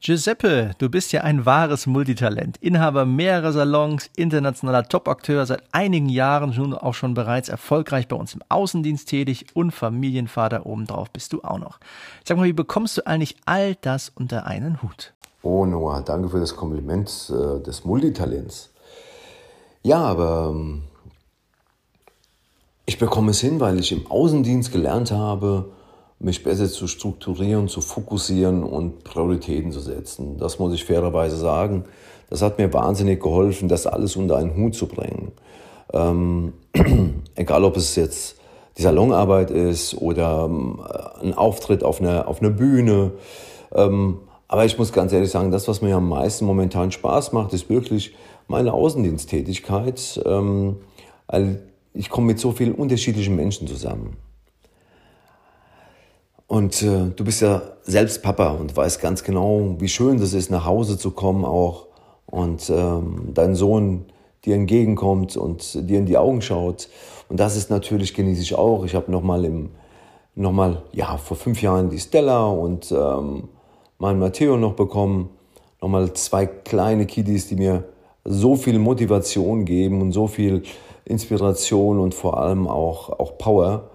Giuseppe, 0.01 0.71
du 0.77 0.89
bist 0.89 1.11
ja 1.11 1.21
ein 1.23 1.45
wahres 1.45 1.85
Multitalent, 1.85 2.55
Inhaber 2.61 3.05
mehrerer 3.05 3.51
Salons, 3.51 4.09
internationaler 4.15 4.87
Top-Akteur, 4.87 5.45
seit 5.45 5.61
einigen 5.73 6.07
Jahren 6.07 6.55
nun 6.55 6.73
auch 6.73 6.93
schon 6.93 7.13
bereits 7.13 7.49
erfolgreich 7.49 8.07
bei 8.07 8.15
uns 8.15 8.33
im 8.33 8.41
Außendienst 8.47 9.09
tätig 9.09 9.47
und 9.55 9.71
Familienvater 9.71 10.65
obendrauf 10.65 11.11
bist 11.11 11.33
du 11.33 11.43
auch 11.43 11.57
noch. 11.57 11.79
Sag 12.23 12.37
mal, 12.37 12.45
wie 12.45 12.53
bekommst 12.53 12.97
du 12.97 13.05
eigentlich 13.05 13.35
all 13.45 13.75
das 13.75 14.07
unter 14.15 14.47
einen 14.47 14.81
Hut? 14.81 15.11
Oh 15.41 15.65
Noah, 15.65 16.01
danke 16.01 16.29
für 16.29 16.39
das 16.39 16.55
Kompliment 16.55 17.09
äh, 17.29 17.61
des 17.61 17.83
Multitalents. 17.83 18.69
Ja, 19.83 19.97
aber 19.97 20.51
ähm, 20.55 20.83
ich 22.85 22.97
bekomme 22.97 23.31
es 23.31 23.41
hin, 23.41 23.59
weil 23.59 23.77
ich 23.79 23.91
im 23.91 24.09
Außendienst 24.09 24.71
gelernt 24.71 25.11
habe, 25.11 25.73
mich 26.19 26.43
besser 26.43 26.67
zu 26.67 26.87
strukturieren, 26.87 27.67
zu 27.67 27.81
fokussieren 27.81 28.63
und 28.63 29.03
Prioritäten 29.03 29.71
zu 29.71 29.79
setzen. 29.79 30.37
Das 30.37 30.59
muss 30.59 30.73
ich 30.73 30.83
fairerweise 30.83 31.37
sagen. 31.37 31.85
Das 32.29 32.41
hat 32.41 32.59
mir 32.59 32.71
wahnsinnig 32.73 33.21
geholfen, 33.21 33.69
das 33.69 33.87
alles 33.87 34.15
unter 34.15 34.37
einen 34.37 34.55
Hut 34.55 34.75
zu 34.75 34.87
bringen. 34.87 35.31
Ähm, 35.93 36.53
egal, 37.35 37.63
ob 37.63 37.77
es 37.77 37.95
jetzt 37.95 38.39
die 38.77 38.81
Salonarbeit 38.81 39.49
ist 39.49 39.95
oder 39.95 40.45
ähm, 40.45 40.81
ein 41.21 41.33
Auftritt 41.33 41.83
auf 41.83 42.01
einer, 42.01 42.27
auf 42.27 42.41
einer 42.41 42.51
Bühne. 42.51 43.11
Ähm, 43.73 44.19
aber 44.47 44.65
ich 44.65 44.77
muss 44.77 44.91
ganz 44.91 45.13
ehrlich 45.13 45.31
sagen, 45.31 45.51
das, 45.51 45.67
was 45.67 45.81
mir 45.81 45.95
am 45.95 46.09
meisten 46.09 46.45
momentan 46.45 46.91
Spaß 46.91 47.31
macht, 47.31 47.53
ist 47.53 47.69
wirklich 47.69 48.15
meine 48.47 48.73
Außendiensttätigkeit. 48.73 50.21
Ähm, 50.25 50.77
ich 51.93 52.09
komme 52.09 52.27
mit 52.27 52.39
so 52.39 52.51
vielen 52.51 52.73
unterschiedlichen 52.73 53.35
Menschen 53.35 53.67
zusammen. 53.67 54.17
Und 56.49 56.81
äh, 56.81 57.11
du 57.15 57.23
bist 57.23 57.41
ja 57.41 57.61
selbst 57.83 58.23
Papa 58.23 58.49
und 58.53 58.75
weißt 58.75 58.99
ganz 58.99 59.23
genau, 59.23 59.75
wie 59.77 59.87
schön 59.87 60.19
das 60.19 60.33
ist, 60.33 60.49
nach 60.49 60.65
Hause 60.65 60.97
zu 60.97 61.11
kommen 61.11 61.45
auch 61.45 61.85
und 62.25 62.71
ähm, 62.71 63.29
dein 63.35 63.53
Sohn 63.53 64.05
dir 64.43 64.55
entgegenkommt 64.55 65.37
und 65.37 65.87
dir 65.87 65.99
in 65.99 66.07
die 66.07 66.17
Augen 66.17 66.41
schaut. 66.41 66.89
Und 67.29 67.39
das 67.39 67.55
ist 67.55 67.69
natürlich, 67.69 68.15
genieße 68.15 68.41
ich 68.41 68.55
auch. 68.55 68.83
Ich 68.83 68.95
habe 68.95 69.11
nochmal 69.11 69.45
im, 69.45 69.69
nochmal, 70.33 70.81
ja, 70.91 71.17
vor 71.17 71.37
fünf 71.37 71.61
Jahren 71.61 71.91
die 71.91 71.99
Stella 71.99 72.47
und 72.47 72.91
ähm, 72.91 73.49
meinen 73.99 74.17
Matteo 74.17 74.57
noch 74.57 74.73
bekommen. 74.73 75.29
Nochmal 75.79 76.13
zwei 76.13 76.47
kleine 76.47 77.05
Kiddies, 77.05 77.47
die 77.47 77.57
mir 77.57 77.83
so 78.25 78.55
viel 78.55 78.79
Motivation 78.79 79.65
geben 79.65 80.01
und 80.01 80.13
so 80.13 80.25
viel 80.25 80.63
Inspiration 81.05 81.99
und 81.99 82.15
vor 82.15 82.39
allem 82.39 82.67
auch, 82.67 83.19
auch 83.19 83.37
Power. 83.37 83.91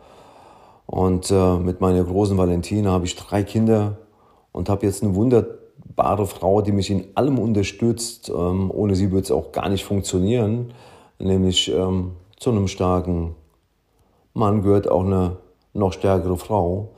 Und 0.86 1.30
äh, 1.30 1.56
mit 1.56 1.80
meiner 1.80 2.04
großen 2.04 2.36
Valentina 2.36 2.90
habe 2.90 3.06
ich 3.06 3.16
drei 3.16 3.42
Kinder 3.42 3.98
und 4.52 4.68
habe 4.68 4.86
jetzt 4.86 5.02
eine 5.02 5.14
wunderbare 5.14 6.26
Frau, 6.26 6.60
die 6.60 6.72
mich 6.72 6.90
in 6.90 7.06
allem 7.14 7.38
unterstützt. 7.38 8.28
Ähm, 8.28 8.70
ohne 8.70 8.94
sie 8.94 9.10
würde 9.10 9.24
es 9.24 9.30
auch 9.30 9.52
gar 9.52 9.68
nicht 9.68 9.84
funktionieren. 9.84 10.72
Nämlich 11.18 11.72
ähm, 11.72 12.12
zu 12.36 12.50
einem 12.50 12.68
starken 12.68 13.34
Mann 14.34 14.62
gehört 14.62 14.90
auch 14.90 15.04
eine 15.04 15.36
noch 15.72 15.92
stärkere 15.92 16.36
Frau. 16.36 16.90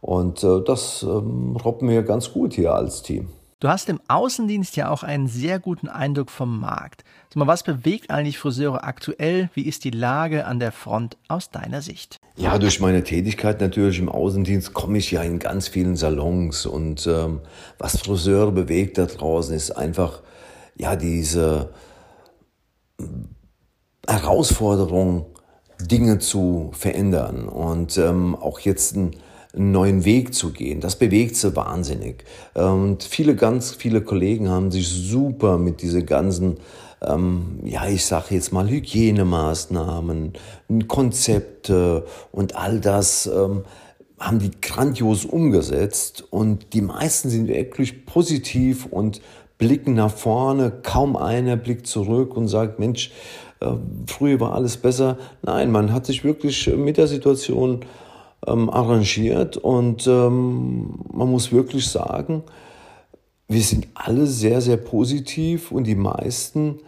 Und 0.00 0.42
äh, 0.42 0.62
das 0.64 1.02
ähm, 1.02 1.56
robben 1.56 1.88
wir 1.88 2.02
ganz 2.02 2.32
gut 2.32 2.54
hier 2.54 2.74
als 2.74 3.02
Team. 3.02 3.28
Du 3.62 3.68
hast 3.68 3.88
im 3.88 4.00
Außendienst 4.08 4.74
ja 4.74 4.90
auch 4.90 5.04
einen 5.04 5.28
sehr 5.28 5.60
guten 5.60 5.88
Eindruck 5.88 6.32
vom 6.32 6.58
Markt. 6.58 7.04
Sag 7.28 7.36
mal, 7.36 7.46
was 7.46 7.62
bewegt 7.62 8.10
eigentlich 8.10 8.36
Friseure 8.36 8.82
aktuell? 8.82 9.50
Wie 9.54 9.68
ist 9.68 9.84
die 9.84 9.92
Lage 9.92 10.46
an 10.46 10.58
der 10.58 10.72
Front 10.72 11.16
aus 11.28 11.52
deiner 11.52 11.80
Sicht? 11.80 12.18
Ja, 12.34 12.58
durch 12.58 12.80
meine 12.80 13.04
Tätigkeit 13.04 13.60
natürlich 13.60 14.00
im 14.00 14.08
Außendienst 14.08 14.74
komme 14.74 14.98
ich 14.98 15.12
ja 15.12 15.22
in 15.22 15.38
ganz 15.38 15.68
vielen 15.68 15.94
Salons 15.94 16.66
und 16.66 17.06
ähm, 17.06 17.38
was 17.78 18.00
Friseure 18.00 18.50
bewegt 18.50 18.98
da 18.98 19.06
draußen 19.06 19.54
ist 19.54 19.70
einfach 19.70 20.22
ja 20.74 20.96
diese 20.96 21.70
Herausforderung, 24.08 25.26
Dinge 25.80 26.18
zu 26.18 26.72
verändern 26.72 27.46
und 27.46 27.96
ähm, 27.96 28.34
auch 28.34 28.58
jetzt 28.58 28.96
ein 28.96 29.12
einen 29.54 29.72
neuen 29.72 30.04
Weg 30.04 30.34
zu 30.34 30.52
gehen. 30.52 30.80
Das 30.80 30.96
bewegt 30.96 31.36
sie 31.36 31.54
wahnsinnig. 31.54 32.24
Und 32.54 33.02
viele, 33.02 33.36
ganz 33.36 33.72
viele 33.72 34.00
Kollegen 34.00 34.48
haben 34.48 34.70
sich 34.70 34.88
super 34.88 35.58
mit 35.58 35.82
diese 35.82 36.04
ganzen, 36.04 36.56
ähm, 37.02 37.60
ja, 37.64 37.86
ich 37.86 38.04
sage 38.04 38.34
jetzt 38.34 38.52
mal 38.52 38.68
Hygienemaßnahmen, 38.68 40.32
Konzepte 40.88 42.06
und 42.30 42.56
all 42.56 42.80
das 42.80 43.26
ähm, 43.26 43.64
haben 44.18 44.38
die 44.38 44.52
grandios 44.60 45.24
umgesetzt. 45.24 46.24
Und 46.30 46.72
die 46.72 46.80
meisten 46.80 47.28
sind 47.28 47.48
wirklich 47.48 48.06
positiv 48.06 48.86
und 48.86 49.20
blicken 49.58 49.94
nach 49.94 50.12
vorne. 50.12 50.72
Kaum 50.82 51.16
einer 51.16 51.56
blickt 51.56 51.86
zurück 51.86 52.36
und 52.36 52.48
sagt, 52.48 52.78
Mensch, 52.78 53.10
äh, 53.60 53.72
früher 54.06 54.40
war 54.40 54.54
alles 54.54 54.76
besser. 54.76 55.18
Nein, 55.42 55.70
man 55.70 55.92
hat 55.92 56.06
sich 56.06 56.24
wirklich 56.24 56.68
mit 56.74 56.96
der 56.96 57.06
Situation 57.06 57.80
ähm, 58.46 58.70
arrangiert 58.70 59.56
und 59.56 60.06
ähm, 60.06 61.00
man 61.12 61.30
muss 61.30 61.52
wirklich 61.52 61.86
sagen, 61.88 62.42
wir 63.48 63.62
sind 63.62 63.88
alle 63.94 64.26
sehr, 64.26 64.60
sehr 64.60 64.78
positiv 64.78 65.72
und 65.72 65.86
die 65.86 65.94
meisten 65.94 66.80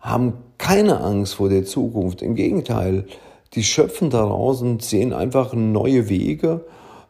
haben 0.00 0.34
keine 0.58 1.00
Angst 1.00 1.34
vor 1.34 1.48
der 1.48 1.64
Zukunft. 1.64 2.22
Im 2.22 2.34
Gegenteil, 2.34 3.06
die 3.54 3.64
schöpfen 3.64 4.10
daraus 4.10 4.62
und 4.62 4.82
sehen 4.82 5.12
einfach 5.12 5.54
neue 5.54 6.08
Wege 6.08 6.64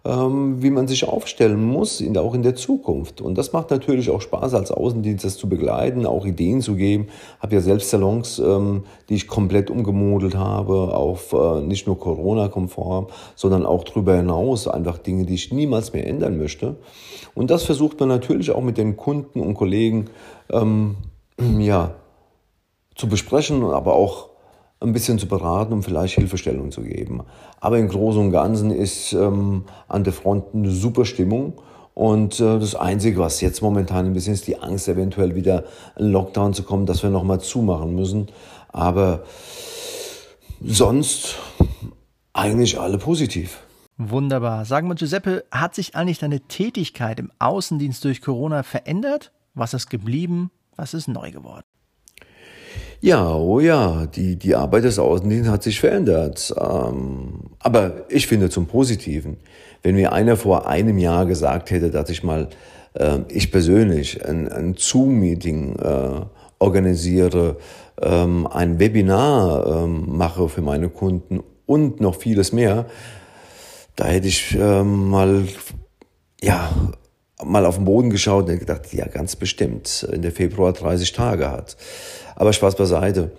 wie 0.05 0.71
man 0.71 0.89
sich 0.89 1.07
aufstellen 1.07 1.63
muss, 1.63 2.03
auch 2.17 2.35
in 2.35 2.43
der 2.43 2.55
Zukunft. 2.55 3.21
Und 3.21 3.37
das 3.37 3.53
macht 3.53 3.71
natürlich 3.71 4.11
auch 4.11 4.21
Spaß 4.21 4.55
als 4.55 4.71
Außendienst, 4.71 5.25
das 5.25 5.37
zu 5.37 5.49
begleiten, 5.49 6.07
auch 6.07 6.25
Ideen 6.25 6.63
zu 6.63 6.77
geben. 6.77 7.09
Habe 7.41 7.57
ja 7.57 7.61
selbst 7.61 7.91
Salons, 7.91 8.39
ähm, 8.39 8.85
die 9.09 9.17
ich 9.17 9.27
komplett 9.27 9.71
umgemodelt 9.71 10.37
habe, 10.37 10.95
auf 10.97 11.33
äh, 11.33 11.61
nicht 11.61 11.87
nur 11.87 11.99
Corona-konform, 11.99 13.09
sondern 13.35 13.67
auch 13.67 13.85
darüber 13.85 14.17
hinaus, 14.17 14.69
einfach 14.69 14.99
Dinge, 14.99 15.25
die 15.25 15.35
ich 15.35 15.53
niemals 15.53 15.93
mehr 15.93 16.07
ändern 16.07 16.39
möchte. 16.39 16.77
Und 17.35 17.51
das 17.51 17.65
versucht 17.65 18.01
man 18.01 18.09
natürlich 18.09 18.51
auch 18.51 18.63
mit 18.63 18.79
den 18.79 18.97
Kunden 18.97 19.41
und 19.41 19.55
Kollegen 19.55 20.07
ähm, 20.51 20.97
ja, 21.59 21.97
zu 22.95 23.09
besprechen, 23.09 23.63
aber 23.65 23.95
auch 23.95 24.28
ein 24.81 24.93
bisschen 24.93 25.19
zu 25.19 25.27
beraten 25.27 25.73
und 25.73 25.83
vielleicht 25.83 26.15
Hilfestellung 26.15 26.71
zu 26.71 26.83
geben. 26.83 27.23
Aber 27.61 27.79
im 27.79 27.89
Großen 27.89 28.21
und 28.21 28.31
Ganzen 28.31 28.71
ist 28.71 29.13
ähm, 29.13 29.65
an 29.89 30.05
der 30.05 30.13
Front 30.13 30.55
eine 30.55 30.71
super 30.71 31.05
Stimmung. 31.05 31.55
Und 31.95 32.39
äh, 32.39 32.61
das 32.61 32.77
Einzige, 32.77 33.19
was 33.19 33.41
jetzt 33.41 33.61
momentan 33.61 34.07
ein 34.07 34.13
bisschen 34.13 34.35
ist, 34.35 34.47
die 34.47 34.61
Angst, 34.61 34.87
eventuell 34.89 35.35
wieder 35.35 35.65
in 35.99 36.13
Lockdown 36.13 36.55
zu 36.55 36.63
kommen, 36.63 36.87
dass 36.87 37.03
wir 37.03 37.11
nochmal 37.11 37.41
zumachen 37.41 37.95
müssen. 37.97 38.29
Aber 38.69 39.25
sonst 40.65 41.37
eigentlich 42.33 42.79
alle 42.79 42.99
positiv. 42.99 43.59
Wunderbar. 43.97 44.65
Sagen 44.65 44.87
wir, 44.87 44.95
Giuseppe, 44.95 45.45
hat 45.51 45.75
sich 45.75 45.97
eigentlich 45.97 46.21
deine 46.21 46.41
Tätigkeit 46.41 47.19
im 47.19 47.33
Außendienst 47.41 48.05
durch 48.05 48.23
Corona 48.23 48.63
verändert? 48.63 49.33
Was 49.55 49.75
ist 49.75 49.91
geblieben? 49.91 50.53
Was 50.77 50.95
ist 50.95 51.09
neu 51.09 51.33
geworden? 51.33 51.65
Ja, 53.01 53.33
oh 53.33 53.61
ja, 53.61 54.07
die, 54.07 54.37
die 54.37 54.57
Arbeit 54.57 54.83
des 54.85 54.99
Außendienstes 54.99 55.53
hat 55.53 55.63
sich 55.63 55.79
verändert. 55.79 56.53
Ähm, 56.59 57.43
aber 57.61 58.07
ich 58.09 58.27
finde 58.27 58.51
zum 58.51 58.67
Positiven. 58.67 59.37
Wenn 59.83 59.95
mir 59.95 60.13
einer 60.13 60.37
vor 60.37 60.67
einem 60.67 60.99
Jahr 60.99 61.25
gesagt 61.27 61.71
hätte, 61.71 61.91
dass 61.91 62.11
ich 62.11 62.25
mal, 62.25 62.49
äh, 62.95 63.21
ich 63.29 63.53
persönlich, 63.53 64.25
ein, 64.25 64.49
ein 64.49 64.75
Zoom-Meeting 64.77 65.77
äh, 65.77 66.21
organisiere, 66.59 67.59
ähm, 68.03 68.49
ein 68.49 68.81
Webinar 68.81 69.85
ähm, 69.85 70.17
mache 70.17 70.49
für 70.49 70.63
meine 70.63 70.89
Kunden 70.89 71.41
und 71.67 72.01
noch 72.01 72.17
vieles 72.17 72.53
mehr, 72.53 72.87
da 73.95 74.07
hätte 74.07 74.27
ich 74.27 74.57
ähm, 74.59 75.09
mal, 75.09 75.45
ja, 76.43 76.71
mal 77.45 77.67
auf 77.67 77.77
den 77.77 77.85
Boden 77.85 78.11
geschaut 78.11 78.49
und 78.49 78.59
gedacht, 78.59 78.93
ja, 78.93 79.07
ganz 79.07 79.37
bestimmt, 79.37 80.09
in 80.13 80.23
der 80.23 80.33
Februar 80.33 80.73
30 80.73 81.13
Tage 81.13 81.51
hat. 81.51 81.77
Aber 82.37 82.53
Spaß 82.53 82.77
beiseite. 82.77 83.33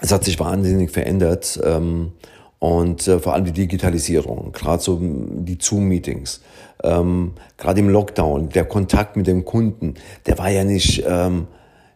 Es 0.00 0.12
hat 0.12 0.24
sich 0.24 0.38
wahnsinnig 0.40 0.90
verändert. 0.90 1.60
Ähm, 1.64 2.12
und 2.58 3.08
äh, 3.08 3.18
vor 3.18 3.34
allem 3.34 3.44
die 3.44 3.52
Digitalisierung, 3.52 4.52
gerade 4.52 4.80
so 4.80 4.96
die 5.00 5.58
Zoom-Meetings, 5.60 6.42
ähm, 6.84 7.32
gerade 7.56 7.80
im 7.80 7.88
Lockdown, 7.88 8.50
der 8.50 8.64
Kontakt 8.64 9.16
mit 9.16 9.26
dem 9.26 9.44
Kunden, 9.44 9.94
der 10.26 10.38
war 10.38 10.48
ja 10.48 10.62
nicht 10.62 11.02
ähm, 11.04 11.48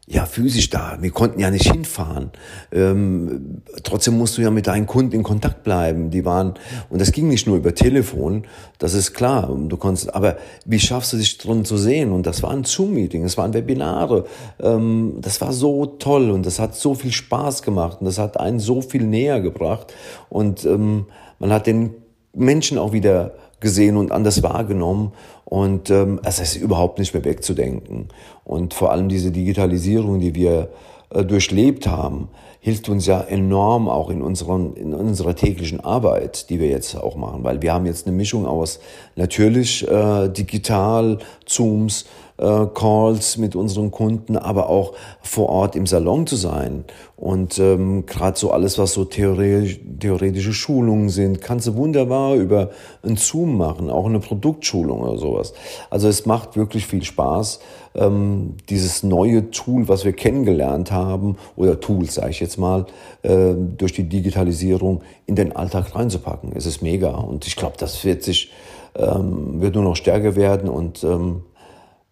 ja 0.09 0.25
physisch 0.25 0.71
da. 0.71 0.99
Wir 1.01 1.11
konnten 1.11 1.41
ja 1.41 1.51
nicht 1.51 1.71
hinfahren. 1.71 2.31
Ähm, 2.71 3.63
trotzdem 3.83 4.17
musst 4.17 4.39
du 4.39 4.43
ja 4.43 4.51
mit 4.51 4.69
deinen 4.69 4.87
Kunden 4.87 5.13
in 5.17 5.25
Kontakt 5.25 5.65
bleiben. 5.65 6.11
Die 6.11 6.25
waren 6.25 6.55
und 6.91 7.01
das 7.01 7.11
ging 7.11 7.27
nicht 7.29 7.49
nur 7.49 7.57
über 7.57 7.75
Telefon. 7.75 8.45
Das 8.79 8.95
ist 8.95 9.15
klar. 9.15 9.53
Du 9.69 9.77
konntest, 9.77 10.15
aber 10.15 10.37
wie 10.65 10.79
schaffst 10.79 11.13
du 11.13 11.17
dich 11.17 11.39
drin 11.39 11.65
zu 11.65 11.77
sehen? 11.77 12.13
Und 12.13 12.25
das 12.27 12.43
waren 12.45 12.63
Zoom-Meetings, 12.63 13.33
das 13.33 13.39
waren 13.39 13.53
Webinare. 13.53 14.27
Ähm, 14.61 15.19
das 15.21 15.41
war 15.41 15.53
so 15.53 15.87
toll 15.87 16.31
und 16.31 16.47
das 16.47 16.61
hat 16.61 16.77
so 16.77 16.95
viel 16.95 17.13
Spaß 17.13 17.63
gemacht 17.63 17.99
und 18.01 18.07
das 18.07 18.19
hat 18.19 18.39
einen 18.39 18.61
so 18.61 18.83
viel 18.83 19.05
näher 19.05 19.41
gebracht 19.41 19.93
und 20.29 20.65
ähm, 20.65 21.07
man 21.41 21.53
hat 21.53 21.67
den 21.67 21.95
Menschen 22.33 22.79
auch 22.79 22.93
wieder 22.93 23.33
gesehen 23.67 23.97
und 23.97 24.13
anders 24.13 24.45
wahrgenommen. 24.45 25.13
Und 25.45 25.91
ähm, 25.91 26.21
es 26.25 26.39
ist 26.39 26.55
überhaupt 26.55 27.01
nicht 27.01 27.13
mehr 27.15 27.25
wegzudenken. 27.25 28.09
Und 28.45 28.75
vor 28.75 28.93
allem 28.93 29.09
diese 29.09 29.33
Digitalisierung, 29.33 30.21
die 30.21 30.37
wir 30.37 30.69
äh, 31.11 31.25
durchlebt 31.25 31.89
haben, 31.89 32.29
hilft 32.61 32.89
uns 32.89 33.07
ja 33.07 33.21
enorm 33.21 33.89
auch 33.89 34.09
in, 34.09 34.23
unseren, 34.23 34.75
in 34.75 34.95
unserer 34.95 35.35
täglichen 35.35 35.81
Arbeit, 35.81 36.49
die 36.49 36.61
wir 36.61 36.69
jetzt 36.69 36.95
auch 36.95 37.17
machen. 37.17 37.43
Weil 37.43 37.61
wir 37.61 37.73
haben 37.73 37.87
jetzt 37.87 38.07
eine 38.07 38.17
Mischung 38.17 38.47
aus 38.47 38.79
natürlich 39.17 39.87
äh, 39.89 40.29
digital, 40.29 41.19
Zooms, 41.45 42.07
äh, 42.39 42.67
Calls 42.75 43.39
mit 43.39 43.57
unseren 43.57 43.91
Kunden, 43.91 44.37
aber 44.37 44.69
auch 44.69 44.95
vor 45.23 45.49
Ort 45.49 45.77
im 45.77 45.87
Salon 45.87 46.27
zu 46.27 46.37
sein. 46.37 46.85
Und 47.17 47.59
ähm, 47.59 48.05
gerade 48.05 48.39
so 48.39 48.51
alles, 48.51 48.79
was 48.79 48.93
so 48.93 49.05
theoretisch, 49.05 49.81
theoretische 50.01 50.53
Schulungen 50.53 51.09
sind, 51.09 51.41
kannst 51.41 51.67
du 51.67 51.75
wunderbar 51.77 52.35
über 52.35 52.71
ein 53.03 53.17
Zoom 53.17 53.57
machen, 53.57 53.89
auch 53.89 54.07
eine 54.07 54.21
Produktschulung 54.21 55.01
oder 55.01 55.19
sowas. 55.19 55.55
Also 55.89 56.09
es 56.09 56.27
macht 56.27 56.57
wirklich 56.57 56.87
viel 56.87 57.05
Spaß, 57.05 57.61
ähm, 57.95 58.57
dieses 58.69 59.03
neue 59.03 59.51
Tool, 59.51 59.89
was 59.89 60.05
wir 60.05 60.13
kennengelernt 60.13 60.93
haben, 60.93 61.37
oder 61.57 61.81
Tools, 61.81 62.15
sage 62.15 62.31
ich 62.31 62.41
jetzt 62.41 62.59
mal, 62.59 62.85
äh, 63.23 63.55
durch 63.55 63.95
die 63.95 64.09
Digitalisierung 64.09 65.01
in 65.25 65.37
den 65.37 65.57
Alltag 65.57 65.95
reinzupacken. 65.95 66.53
Es 66.55 66.67
ist 66.67 66.83
mega 66.83 67.11
und 67.11 67.47
ich 67.47 67.57
glaube, 67.57 67.77
das 67.79 68.05
wird 68.05 68.23
sich 68.23 68.51
ähm, 68.99 69.61
wird 69.61 69.75
nur 69.75 69.85
noch 69.85 69.97
stärker 69.97 70.37
werden 70.37 70.69
und 70.69 71.05
ähm, 71.05 71.43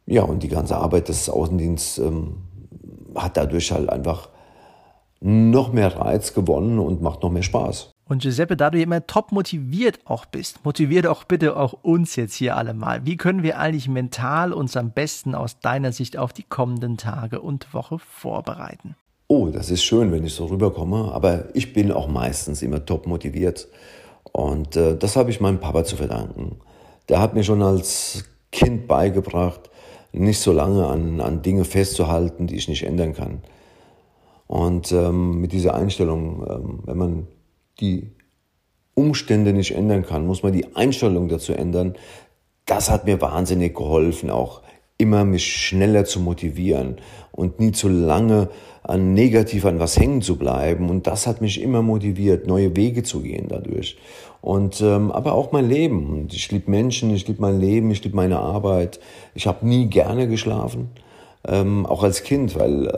ja, 0.06 0.22
und 0.22 0.42
die 0.42 0.48
ganze 0.48 0.76
Arbeit 0.76 1.08
des 1.08 1.28
Außendienstes 1.28 1.98
ähm, 2.04 2.36
hat 3.14 3.36
dadurch 3.36 3.72
halt 3.72 3.88
einfach 3.88 4.28
noch 5.20 5.72
mehr 5.72 5.96
Reiz 5.96 6.34
gewonnen 6.34 6.78
und 6.78 7.00
macht 7.00 7.22
noch 7.22 7.30
mehr 7.30 7.42
Spaß. 7.42 7.90
Und 8.06 8.20
Giuseppe, 8.20 8.56
da 8.56 8.68
du 8.68 8.78
immer 8.80 9.06
top 9.06 9.32
motiviert 9.32 10.00
auch 10.04 10.26
bist, 10.26 10.62
motiviert 10.64 11.06
auch 11.06 11.24
bitte 11.24 11.56
auch 11.56 11.72
uns 11.82 12.16
jetzt 12.16 12.34
hier 12.34 12.56
alle 12.56 12.74
mal. 12.74 13.06
Wie 13.06 13.16
können 13.16 13.42
wir 13.42 13.58
eigentlich 13.58 13.88
mental 13.88 14.52
uns 14.52 14.76
am 14.76 14.90
besten 14.90 15.34
aus 15.34 15.58
deiner 15.60 15.92
Sicht 15.92 16.18
auf 16.18 16.34
die 16.34 16.42
kommenden 16.42 16.98
Tage 16.98 17.40
und 17.40 17.72
Woche 17.72 17.98
vorbereiten? 17.98 18.94
Oh, 19.26 19.48
das 19.48 19.70
ist 19.70 19.82
schön, 19.84 20.12
wenn 20.12 20.24
ich 20.24 20.34
so 20.34 20.44
rüberkomme, 20.44 21.12
aber 21.12 21.46
ich 21.54 21.72
bin 21.72 21.90
auch 21.90 22.08
meistens 22.08 22.60
immer 22.60 22.84
top 22.84 23.06
motiviert. 23.06 23.68
Und 24.32 24.76
äh, 24.76 24.98
das 24.98 25.16
habe 25.16 25.30
ich 25.30 25.40
meinem 25.40 25.60
Papa 25.60 25.84
zu 25.84 25.96
verdanken. 25.96 26.60
Der 27.08 27.20
hat 27.20 27.32
mir 27.32 27.42
schon 27.42 27.62
als 27.62 28.24
Kind 28.52 28.86
beigebracht, 28.86 29.70
nicht 30.14 30.40
so 30.40 30.52
lange 30.52 30.86
an, 30.86 31.20
an 31.20 31.42
Dinge 31.42 31.64
festzuhalten, 31.64 32.46
die 32.46 32.56
ich 32.56 32.68
nicht 32.68 32.84
ändern 32.84 33.14
kann. 33.14 33.42
Und 34.46 34.92
ähm, 34.92 35.40
mit 35.40 35.52
dieser 35.52 35.74
Einstellung, 35.74 36.46
ähm, 36.48 36.78
wenn 36.84 36.96
man 36.96 37.26
die 37.80 38.12
Umstände 38.94 39.52
nicht 39.52 39.74
ändern 39.74 40.04
kann, 40.04 40.26
muss 40.26 40.42
man 40.42 40.52
die 40.52 40.76
Einstellung 40.76 41.28
dazu 41.28 41.52
ändern. 41.52 41.94
Das 42.66 42.90
hat 42.90 43.06
mir 43.06 43.20
wahnsinnig 43.20 43.74
geholfen, 43.74 44.30
auch 44.30 44.62
immer 44.96 45.24
mich 45.24 45.44
schneller 45.44 46.04
zu 46.04 46.20
motivieren 46.20 46.96
und 47.32 47.58
nie 47.58 47.72
zu 47.72 47.88
lange 47.88 48.48
an 48.84 49.14
negativ 49.14 49.64
an 49.64 49.80
was 49.80 49.98
hängen 49.98 50.22
zu 50.22 50.36
bleiben. 50.36 50.90
Und 50.90 51.06
das 51.06 51.26
hat 51.26 51.40
mich 51.40 51.60
immer 51.60 51.82
motiviert, 51.82 52.46
neue 52.46 52.76
Wege 52.76 53.02
zu 53.02 53.20
gehen 53.20 53.46
dadurch. 53.48 53.96
Und 54.44 54.82
ähm, 54.82 55.10
aber 55.10 55.32
auch 55.32 55.52
mein 55.52 55.70
Leben. 55.70 56.10
Und 56.10 56.34
ich 56.34 56.52
liebe 56.52 56.70
Menschen, 56.70 57.08
ich 57.14 57.26
liebe 57.26 57.40
mein 57.40 57.58
Leben, 57.58 57.90
ich 57.90 58.04
liebe 58.04 58.14
meine 58.14 58.40
Arbeit. 58.40 59.00
Ich 59.34 59.46
habe 59.46 59.66
nie 59.66 59.86
gerne 59.86 60.28
geschlafen. 60.28 60.90
Ähm, 61.48 61.86
auch 61.86 62.02
als 62.02 62.24
Kind, 62.24 62.54
weil 62.54 62.88
äh, 62.88 62.92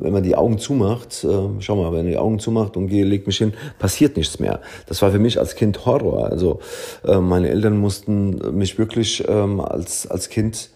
wenn 0.00 0.12
man 0.12 0.24
die 0.24 0.34
Augen 0.34 0.58
zumacht, 0.58 1.22
äh, 1.22 1.48
schau 1.60 1.76
mal, 1.76 1.92
wenn 1.92 1.98
man 1.98 2.08
die 2.08 2.18
Augen 2.18 2.40
zumacht 2.40 2.76
und 2.76 2.88
gehe, 2.88 3.04
leg 3.04 3.24
mich 3.28 3.38
hin, 3.38 3.52
passiert 3.78 4.16
nichts 4.16 4.40
mehr. 4.40 4.62
Das 4.86 5.00
war 5.00 5.12
für 5.12 5.20
mich 5.20 5.38
als 5.38 5.54
Kind 5.54 5.86
Horror. 5.86 6.26
Also 6.26 6.58
äh, 7.06 7.18
meine 7.18 7.50
Eltern 7.50 7.78
mussten 7.78 8.58
mich 8.58 8.76
wirklich 8.76 9.22
ähm, 9.28 9.60
als 9.60 10.08
als 10.08 10.28
Kind 10.28 10.70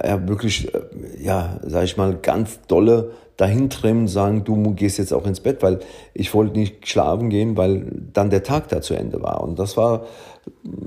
ja 0.00 0.28
wirklich 0.28 0.72
äh, 0.72 0.80
ja, 1.20 1.58
sag 1.64 1.82
ich 1.82 1.96
mal, 1.96 2.16
ganz 2.22 2.60
dolle 2.68 3.10
dahin 3.36 3.70
trimmen, 3.70 4.08
sagen, 4.08 4.44
du 4.44 4.74
gehst 4.74 4.98
jetzt 4.98 5.12
auch 5.12 5.26
ins 5.26 5.40
Bett, 5.40 5.62
weil 5.62 5.80
ich 6.12 6.32
wollte 6.34 6.58
nicht 6.58 6.88
schlafen 6.88 7.30
gehen, 7.30 7.56
weil 7.56 7.86
dann 8.12 8.30
der 8.30 8.42
Tag 8.42 8.68
da 8.68 8.80
zu 8.80 8.94
Ende 8.94 9.22
war. 9.22 9.42
Und 9.42 9.58
das 9.58 9.76
war, 9.76 10.06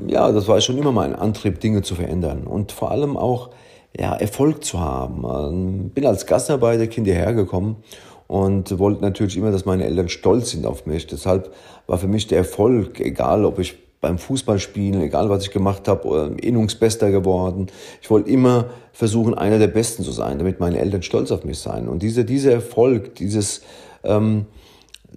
ja, 0.08 0.32
das 0.32 0.48
war 0.48 0.60
schon 0.62 0.78
immer 0.78 0.92
mein 0.92 1.16
Antrieb, 1.16 1.60
Dinge 1.60 1.82
zu 1.82 1.96
verändern. 1.96 2.48
Und 2.48 2.72
vor 2.72 2.92
allem 2.92 3.18
auch, 3.18 3.50
ja, 3.98 4.14
Erfolg 4.14 4.64
zu 4.64 4.80
haben. 4.80 5.24
Ähm, 5.26 5.90
bin 5.90 6.06
als 6.06 6.26
Gastarbeiterkind 6.26 7.08
hierher 7.08 7.34
gekommen 7.34 7.78
und 8.28 8.78
wollte 8.80 9.02
natürlich 9.02 9.38
immer, 9.38 9.52
dass 9.52 9.66
meine 9.66 9.86
Eltern 9.86 10.10
stolz 10.10 10.52
sind 10.52 10.66
auf 10.66 10.86
mich. 10.86 11.08
Deshalb 11.08 11.52
war 11.88 11.98
für 11.98 12.08
mich 12.08 12.28
der 12.28 12.40
Erfolg, 12.40 13.00
egal 13.00 13.46
ob 13.46 13.60
ich 13.60 13.78
beim 14.02 14.18
Fußballspielen, 14.18 15.02
egal 15.02 15.30
was 15.30 15.44
ich 15.44 15.52
gemacht 15.52 15.88
habe, 15.88 16.36
Innungsbester 16.40 17.12
geworden. 17.12 17.68
Ich 18.02 18.10
wollte 18.10 18.30
immer 18.30 18.66
versuchen, 18.94 19.34
einer 19.34 19.60
der 19.60 19.68
Besten 19.68 20.04
zu 20.04 20.12
sein, 20.12 20.38
damit 20.38 20.60
meine 20.60 20.80
Eltern 20.80 21.02
stolz 21.02 21.32
auf 21.32 21.44
mich 21.44 21.60
sein. 21.60 21.88
Und 21.88 22.04
dieser, 22.04 22.24
dieser 22.24 22.52
Erfolg, 22.52 23.16
dieses 23.16 23.62
ähm, 24.04 24.46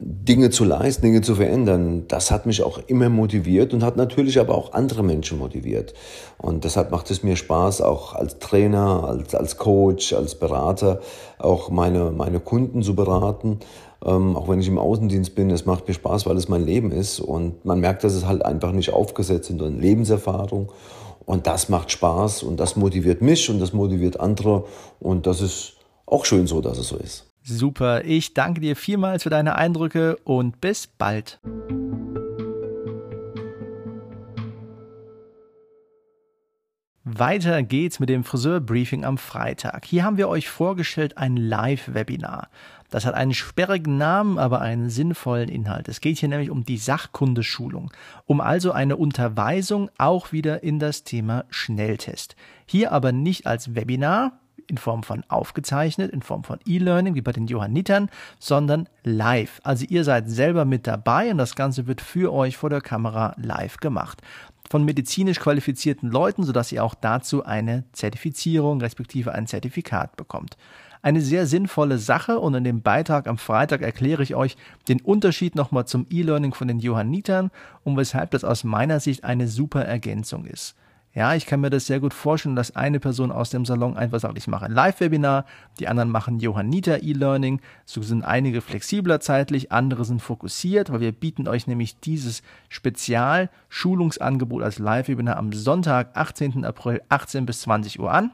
Dinge 0.03 0.49
zu 0.51 0.65
leisten, 0.65 1.03
Dinge 1.03 1.21
zu 1.21 1.35
verändern, 1.35 2.05
das 2.09 2.31
hat 2.31 2.47
mich 2.47 2.63
auch 2.63 2.81
immer 2.87 3.11
motiviert 3.11 3.75
und 3.75 3.83
hat 3.83 3.97
natürlich 3.97 4.41
aber 4.41 4.55
auch 4.55 4.73
andere 4.73 5.03
Menschen 5.03 5.39
motiviert. 5.39 5.93
Und 6.39 6.65
deshalb 6.65 6.91
macht 6.91 7.11
es 7.11 7.23
mir 7.23 7.37
Spaß, 7.37 7.83
auch 7.83 8.15
als 8.15 8.39
Trainer, 8.39 9.05
als, 9.05 9.35
als 9.35 9.59
Coach, 9.59 10.15
als 10.15 10.37
Berater, 10.37 11.01
auch 11.39 11.69
meine, 11.69 12.13
meine 12.13 12.41
Kunden 12.41 12.83
zu 12.83 12.95
beraten 12.95 13.59
ähm, 14.05 14.37
auch 14.37 14.49
wenn 14.49 14.61
ich 14.61 14.69
im 14.69 14.79
Außendienst 14.79 15.35
bin, 15.35 15.51
es 15.51 15.67
macht 15.67 15.87
mir 15.87 15.95
Spaß, 15.95 16.27
weil 16.27 16.37
es 16.37 16.49
mein 16.49 16.65
Leben 16.65 16.93
ist. 16.93 17.21
Und 17.21 17.65
man 17.65 17.81
merkt, 17.81 18.05
dass 18.05 18.15
es 18.15 18.27
halt 18.27 18.45
einfach 18.45 18.73
nicht 18.73 18.93
aufgesetzt 18.93 19.51
ist, 19.51 19.59
sondern 19.59 19.81
Lebenserfahrung. 19.81 20.73
Und 21.27 21.47
das 21.47 21.69
macht 21.69 21.91
Spaß 21.91 22.43
und 22.43 22.59
das 22.59 22.77
motiviert 22.77 23.23
mich 23.23 23.51
und 23.51 23.61
das 23.61 23.73
motiviert 23.73 24.19
andere. 24.19 24.65
Und 24.99 25.27
das 25.27 25.41
ist 25.41 25.75
auch 26.07 26.25
schön 26.25 26.47
so, 26.47 26.61
dass 26.61 26.79
es 26.79 26.89
so 26.89 26.97
ist. 26.97 27.27
Super, 27.43 28.05
ich 28.05 28.35
danke 28.35 28.61
dir 28.61 28.77
vielmals 28.77 29.23
für 29.23 29.31
deine 29.31 29.55
Eindrücke 29.57 30.17
und 30.25 30.61
bis 30.61 30.87
bald. 30.87 31.41
Weiter 37.19 37.63
geht's 37.63 37.99
mit 37.99 38.09
dem 38.09 38.23
Friseurbriefing 38.23 39.05
am 39.05 39.19
Freitag. 39.19 39.85
Hier 39.85 40.05
haben 40.05 40.17
wir 40.17 40.29
euch 40.29 40.49
vorgestellt 40.49 41.19
ein 41.19 41.37
Live-Webinar. 41.37 42.49
Das 42.91 43.05
hat 43.05 43.15
einen 43.15 43.35
sperrigen 43.35 43.97
Namen, 43.97 44.39
aber 44.39 44.61
einen 44.61 44.91
sinnvollen 44.91 45.49
Inhalt. 45.49 45.89
Es 45.89 46.01
geht 46.01 46.19
hier 46.19 46.29
nämlich 46.29 46.51
um 46.51 46.65
die 46.65 46.77
Sachkundeschulung, 46.77 47.91
um 48.27 48.41
also 48.41 48.73
eine 48.73 48.97
Unterweisung 48.97 49.91
auch 49.99 50.33
wieder 50.33 50.63
in 50.63 50.79
das 50.79 51.03
Thema 51.03 51.45
Schnelltest. 51.51 52.37
Hier 52.67 52.93
aber 52.93 53.13
nicht 53.13 53.47
als 53.47 53.75
Webinar, 53.75 54.41
in 54.71 54.79
Form 54.79 55.03
von 55.03 55.25
aufgezeichnet, 55.29 56.13
in 56.13 56.23
Form 56.23 56.45
von 56.45 56.61
E-Learning, 56.65 57.15
wie 57.15 57.21
bei 57.21 57.33
den 57.33 57.49
Johannitern, 57.49 58.09
sondern 58.39 58.89
live. 59.03 59.61
Also 59.65 59.85
ihr 59.89 60.05
seid 60.05 60.31
selber 60.31 60.65
mit 60.65 60.87
dabei 60.87 61.31
und 61.31 61.39
das 61.39 61.57
Ganze 61.57 61.87
wird 61.87 62.01
für 62.01 62.33
euch 62.33 62.57
vor 62.57 62.71
der 62.71 62.81
Kamera 62.81 63.35
live 63.37 63.79
gemacht. 63.79 64.23
Von 64.71 64.85
medizinisch 64.85 65.41
qualifizierten 65.41 66.13
Leuten, 66.13 66.45
sodass 66.45 66.71
ihr 66.71 66.85
auch 66.85 66.95
dazu 66.95 67.45
eine 67.45 67.83
Zertifizierung 67.91 68.81
respektive 68.81 69.33
ein 69.33 69.49
Zertifikat 69.49 70.17
bekommt. 70.17 70.57
Eine 71.03 71.23
sehr 71.23 71.47
sinnvolle 71.47 71.99
Sache 71.99 72.39
und 72.39 72.55
in 72.55 72.63
dem 72.63 72.81
Beitrag 72.81 73.27
am 73.27 73.37
Freitag 73.37 73.83
erkläre 73.83 74.23
ich 74.23 74.37
euch 74.37 74.57
den 74.87 75.01
Unterschied 75.01 75.57
nochmal 75.57 75.87
zum 75.87 76.07
E-Learning 76.09 76.55
von 76.55 76.69
den 76.69 76.79
Johannitern 76.79 77.51
und 77.83 77.97
weshalb 77.97 78.31
das 78.31 78.45
aus 78.45 78.63
meiner 78.63 79.01
Sicht 79.01 79.25
eine 79.25 79.49
super 79.49 79.85
Ergänzung 79.85 80.45
ist. 80.45 80.77
Ja, 81.13 81.35
ich 81.35 81.47
kann 81.47 81.61
mir 81.61 81.71
das 81.71 81.87
sehr 81.87 81.99
gut 81.99 82.15
vorstellen, 82.15 82.55
dass 82.55 82.77
eine 82.77 83.01
Person 83.01 83.33
aus 83.33 83.51
dem 83.51 83.67
Salon 83.67 83.97
einfach 83.97 84.21
sagt, 84.21 84.39
ich 84.39 84.47
mache 84.47 84.67
ein 84.67 84.73
Live-Webinar, 84.73 85.45
die 85.81 85.89
anderen 85.89 86.09
machen 86.09 86.39
Johanniter 86.39 87.03
E-Learning. 87.03 87.61
So 87.85 88.01
sind 88.01 88.23
einige 88.23 88.61
flexibler 88.61 89.19
zeitlich, 89.19 89.73
andere 89.73 90.05
sind 90.05 90.23
fokussiert, 90.23 90.93
weil 90.93 91.01
wir 91.01 91.11
bieten 91.11 91.49
euch 91.49 91.67
nämlich 91.67 91.99
dieses 91.99 92.43
Spezial-Schulungsangebot 92.69 94.63
als 94.63 94.79
Live-Webinar 94.79 95.37
am 95.37 95.53
Sonntag, 95.53 96.11
18. 96.15 96.65
April, 96.65 97.03
18 97.09 97.45
bis 97.45 97.63
20 97.63 97.99
Uhr 97.99 98.13
an. 98.13 98.31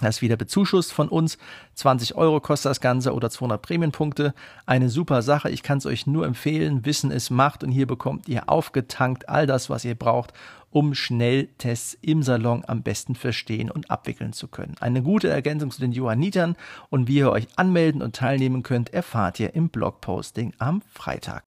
Das 0.00 0.16
ist 0.16 0.22
wieder 0.22 0.36
bezuschusst 0.36 0.92
von 0.92 1.08
uns. 1.08 1.38
20 1.74 2.16
Euro 2.16 2.40
kostet 2.40 2.70
das 2.70 2.80
Ganze 2.80 3.12
oder 3.12 3.30
200 3.30 3.62
Prämienpunkte. 3.62 4.34
Eine 4.66 4.88
super 4.88 5.22
Sache. 5.22 5.50
Ich 5.50 5.62
kann 5.62 5.78
es 5.78 5.86
euch 5.86 6.06
nur 6.06 6.26
empfehlen. 6.26 6.84
Wissen 6.84 7.10
ist 7.12 7.30
Macht 7.30 7.62
und 7.62 7.70
hier 7.70 7.86
bekommt 7.86 8.28
ihr 8.28 8.48
aufgetankt 8.48 9.28
all 9.28 9.46
das, 9.46 9.70
was 9.70 9.84
ihr 9.84 9.94
braucht, 9.94 10.32
um 10.72 10.94
Schnelltests 10.94 11.96
im 12.00 12.22
Salon 12.22 12.64
am 12.66 12.82
besten 12.82 13.14
verstehen 13.14 13.70
und 13.70 13.90
abwickeln 13.90 14.32
zu 14.32 14.48
können. 14.48 14.74
Eine 14.80 15.02
gute 15.02 15.28
Ergänzung 15.28 15.70
zu 15.70 15.80
den 15.80 15.92
Johannitern 15.92 16.56
und 16.90 17.06
wie 17.06 17.18
ihr 17.18 17.30
euch 17.30 17.46
anmelden 17.56 18.02
und 18.02 18.16
teilnehmen 18.16 18.62
könnt, 18.62 18.92
erfahrt 18.92 19.38
ihr 19.38 19.54
im 19.54 19.68
Blogposting 19.68 20.54
am 20.58 20.82
Freitag. 20.92 21.44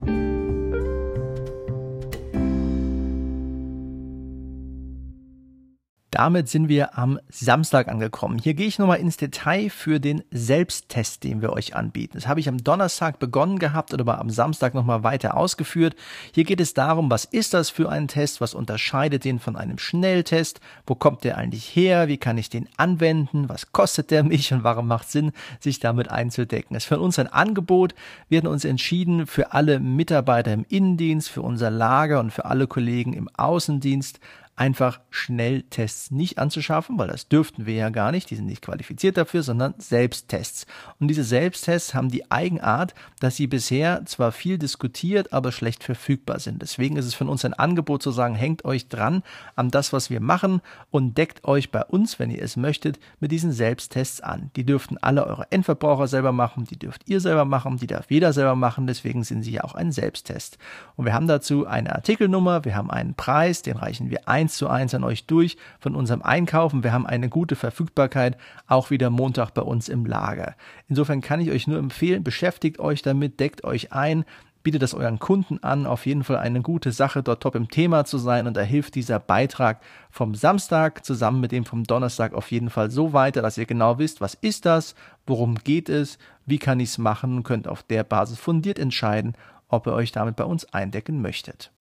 Damit 6.15 6.47
sind 6.47 6.69
wir 6.69 6.97
am 6.97 7.19
Samstag 7.28 7.89
angekommen. 7.89 8.39
Hier 8.41 8.54
gehe 8.54 8.67
ich 8.67 8.80
nochmal 8.80 8.99
ins 8.99 9.17
Detail 9.17 9.69
für 9.69 9.99
den 9.99 10.23
Selbsttest, 10.32 11.25
den 11.25 11.41
wir 11.41 11.51
euch 11.51 11.75
anbieten. 11.75 12.13
Das 12.13 12.25
habe 12.25 12.39
ich 12.39 12.47
am 12.47 12.63
Donnerstag 12.63 13.19
begonnen 13.19 13.60
gehabt 13.60 13.91
und 13.91 13.99
aber 13.99 14.19
am 14.19 14.30
Samstag 14.30 14.73
nochmal 14.73 15.04
weiter 15.04 15.36
ausgeführt. 15.36 15.93
Hier 16.34 16.45
geht 16.45 16.62
es 16.62 16.73
darum, 16.73 17.12
was 17.12 17.25
ist 17.25 17.54
das 17.54 17.69
für 17.69 17.89
ein 17.89 18.08
Test? 18.08 18.39
Was 18.39 18.54
unterscheidet 18.54 19.25
den 19.25 19.39
von 19.39 19.58
einem 19.58 19.78
Schnelltest? 19.78 20.62
Wo 20.88 20.95
kommt 20.95 21.25
der 21.25 21.38
eigentlich 21.38 21.75
her? 21.75 22.08
Wie 22.08 22.15
kann 22.17 22.38
ich 22.38 22.49
den 22.49 22.69
anwenden? 22.78 23.49
Was 23.49 23.73
kostet 23.73 24.10
der 24.10 24.23
mich 24.23 24.54
und 24.54 24.63
warum 24.63 24.88
macht 24.88 25.12
Sinn, 25.12 25.34
sich 25.60 25.82
damit 25.82 26.10
einzudecken? 26.10 26.75
Das 26.75 26.84
ist 26.84 26.88
für 26.88 27.01
uns 27.01 27.19
ein 27.19 27.28
Angebot. 27.28 27.93
Wir 28.30 28.39
haben 28.39 28.47
uns 28.47 28.63
entschieden, 28.63 29.28
für 29.28 29.51
alle 29.51 29.82
Mitarbeiter 29.82 30.54
im 30.54 30.65
Innendienst, 30.69 31.28
für 31.30 31.41
unser 31.41 31.71
Lager 31.71 32.21
und 32.21 32.32
für 32.32 32.45
alle 32.45 32.67
Kollegen 32.67 33.12
im 33.12 33.28
Außendienst 33.36 34.21
einfach 34.56 35.02
Schnelltests 35.10 36.12
nicht 36.12 36.39
anzuschaffen, 36.39 36.98
weil 36.98 37.10
das 37.10 37.28
dürften 37.28 37.65
wir 37.65 37.74
ja 37.74 37.89
gar 37.89 38.12
nicht, 38.12 38.30
die 38.30 38.36
sind 38.36 38.46
nicht 38.46 38.62
qualifiziert 38.62 39.18
dafür, 39.18 39.44
sondern 39.44 39.74
Selbsttests. 39.78 40.65
Und 41.00 41.10
diese 41.10 41.26
Selbsttests 41.26 41.94
haben 41.94 42.10
die 42.10 42.32
Eigenart, 42.32 42.96
dass 43.20 43.36
sie 43.36 43.48
bisher 43.48 44.06
zwar 44.06 44.32
viel 44.32 44.58
diskutiert, 44.58 45.34
aber 45.34 45.52
schlecht 45.52 45.84
verfügbar 45.84 46.39
sind. 46.39 46.62
Deswegen 46.62 46.96
ist 46.96 47.06
es 47.06 47.13
von 47.13 47.28
uns 47.28 47.44
ein 47.44 47.54
Angebot 47.54 48.02
zu 48.02 48.12
sagen, 48.12 48.36
hängt 48.36 48.63
euch 48.63 48.88
dran 48.88 49.24
an 49.56 49.72
das, 49.72 49.91
was 49.91 50.10
wir 50.10 50.22
machen 50.22 50.62
und 50.89 51.18
deckt 51.18 51.44
euch 51.44 51.72
bei 51.72 51.84
uns, 51.84 52.18
wenn 52.20 52.32
ihr 52.32 52.41
es 52.41 52.56
möchtet, 52.56 52.98
mit 53.20 53.32
diesen 53.32 53.52
Selbsttests 53.52 54.22
an. 54.22 54.52
Die 54.56 54.65
dürften 54.65 54.98
alle 54.98 55.28
eure 55.28 55.52
Endverbraucher 55.52 56.08
selber 56.08 56.32
machen, 56.32 56.63
die 56.63 56.80
dürft 56.80 57.10
ihr 57.10 57.20
selber 57.20 57.44
machen, 57.44 57.78
die 57.78 57.88
darf 57.88 58.10
jeder 58.10 58.32
selber 58.32 58.56
machen, 58.56 58.88
deswegen 58.88 59.26
sind 59.26 59.44
sie 59.44 59.52
ja 59.52 59.65
auch 59.65 59.76
ein 59.76 59.91
Selbsttest. 59.91 60.58
Und 60.96 61.06
wir 61.06 61.13
haben 61.13 61.28
dazu 61.28 61.68
eine 61.68 61.94
Artikelnummer, 61.94 62.63
wir 62.63 62.76
haben 62.76 62.89
einen 62.89 63.15
Preis, 63.15 63.62
den 63.62 63.76
reichen 63.76 64.10
wir 64.10 64.30
ein 64.30 64.45
eins 64.46 64.58
zu 64.58 64.70
eins 64.70 64.94
an 64.94 65.04
euch 65.04 65.26
durch 65.26 65.58
von 65.80 65.96
unserem 65.96 66.22
Einkaufen. 66.22 66.84
Wir 66.84 66.94
haben 66.94 67.08
eine 67.08 67.30
gute 67.30 67.56
Verfügbarkeit, 67.56 68.38
auch 68.68 68.92
wieder 68.92 69.10
Montag 69.10 69.52
bei 69.56 69.64
uns 69.64 69.90
im 69.90 70.06
Lager. 70.06 70.56
Insofern 70.88 71.22
kann 71.22 71.42
ich 71.42 71.50
euch 71.50 71.66
nur 71.66 71.80
empfehlen, 71.80 72.24
beschäftigt 72.24 72.80
euch 72.80 73.02
damit, 73.02 73.40
deckt 73.40 73.64
euch 73.64 73.92
ein, 73.92 74.24
bietet 74.62 74.84
es 74.84 74.94
euren 74.94 75.18
Kunden 75.18 75.64
an. 75.64 75.88
Auf 75.88 76.06
jeden 76.06 76.24
Fall 76.24 76.38
eine 76.38 76.62
gute 76.62 76.92
Sache, 76.92 77.24
dort 77.24 77.42
top 77.42 77.56
im 77.56 77.70
Thema 77.70 78.06
zu 78.06 78.20
sein. 78.20 78.46
Und 78.46 78.56
da 78.56 78.62
hilft 78.62 78.94
dieser 78.94 79.20
Beitrag 79.20 79.82
vom 80.12 80.36
Samstag 80.36 81.04
zusammen 81.04 81.42
mit 81.42 81.52
dem 81.52 81.66
vom 81.66 81.84
Donnerstag 81.84 82.36
auf 82.36 82.52
jeden 82.52 82.70
Fall 82.70 82.92
so 82.92 83.14
weiter, 83.14 83.42
dass 83.42 83.58
ihr 83.58 83.66
genau 83.66 83.98
wisst, 83.98 84.22
was 84.22 84.36
ist 84.36 84.68
das, 84.68 84.94
worum 85.26 85.56
geht 85.56 85.90
es, 85.90 86.20
wie 86.46 86.60
kann 86.60 86.80
ich 86.80 86.90
es 86.90 86.98
machen 87.00 87.38
und 87.38 87.44
könnt 87.44 87.68
auf 87.68 87.82
der 87.82 88.04
Basis 88.04 88.38
fundiert 88.38 88.78
entscheiden, 88.78 89.34
ob 89.70 89.88
ihr 89.88 89.94
euch 89.94 90.12
damit 90.12 90.36
bei 90.36 90.44
uns 90.44 90.72
eindecken 90.72 91.20
möchtet. 91.20 91.72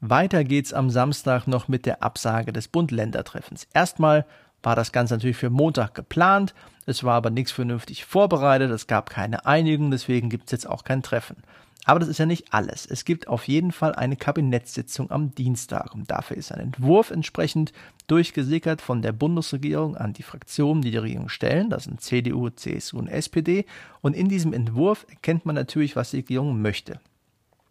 Weiter 0.00 0.44
geht's 0.44 0.72
am 0.72 0.88
Samstag 0.88 1.46
noch 1.46 1.68
mit 1.68 1.84
der 1.84 2.02
Absage 2.02 2.54
des 2.54 2.68
Bund-Länder-Treffens. 2.68 3.68
Erstmal 3.74 4.24
war 4.62 4.74
das 4.74 4.92
Ganze 4.92 5.14
natürlich 5.14 5.36
für 5.36 5.50
Montag 5.50 5.94
geplant, 5.94 6.54
es 6.86 7.04
war 7.04 7.14
aber 7.14 7.28
nichts 7.28 7.52
vernünftig 7.52 8.06
vorbereitet, 8.06 8.70
es 8.70 8.86
gab 8.86 9.10
keine 9.10 9.44
Einigung, 9.44 9.90
deswegen 9.90 10.30
gibt's 10.30 10.52
jetzt 10.52 10.66
auch 10.66 10.84
kein 10.84 11.02
Treffen. 11.02 11.36
Aber 11.84 12.00
das 12.00 12.08
ist 12.08 12.18
ja 12.18 12.26
nicht 12.26 12.52
alles. 12.52 12.86
Es 12.86 13.04
gibt 13.04 13.28
auf 13.28 13.46
jeden 13.46 13.72
Fall 13.72 13.94
eine 13.94 14.16
Kabinettssitzung 14.16 15.10
am 15.10 15.34
Dienstag 15.34 15.94
und 15.94 16.10
dafür 16.10 16.36
ist 16.36 16.52
ein 16.52 16.60
Entwurf 16.60 17.10
entsprechend 17.10 17.72
durchgesickert 18.06 18.80
von 18.80 19.02
der 19.02 19.12
Bundesregierung 19.12 19.96
an 19.96 20.12
die 20.12 20.22
Fraktionen, 20.22 20.82
die 20.82 20.90
die 20.90 20.98
Regierung 20.98 21.28
stellen. 21.28 21.70
Das 21.70 21.84
sind 21.84 22.00
CDU, 22.00 22.50
CSU 22.50 22.98
und 22.98 23.08
SPD. 23.08 23.64
Und 24.02 24.14
in 24.14 24.28
diesem 24.28 24.52
Entwurf 24.52 25.06
erkennt 25.08 25.46
man 25.46 25.54
natürlich, 25.54 25.96
was 25.96 26.10
die 26.10 26.18
Regierung 26.18 26.60
möchte. 26.60 27.00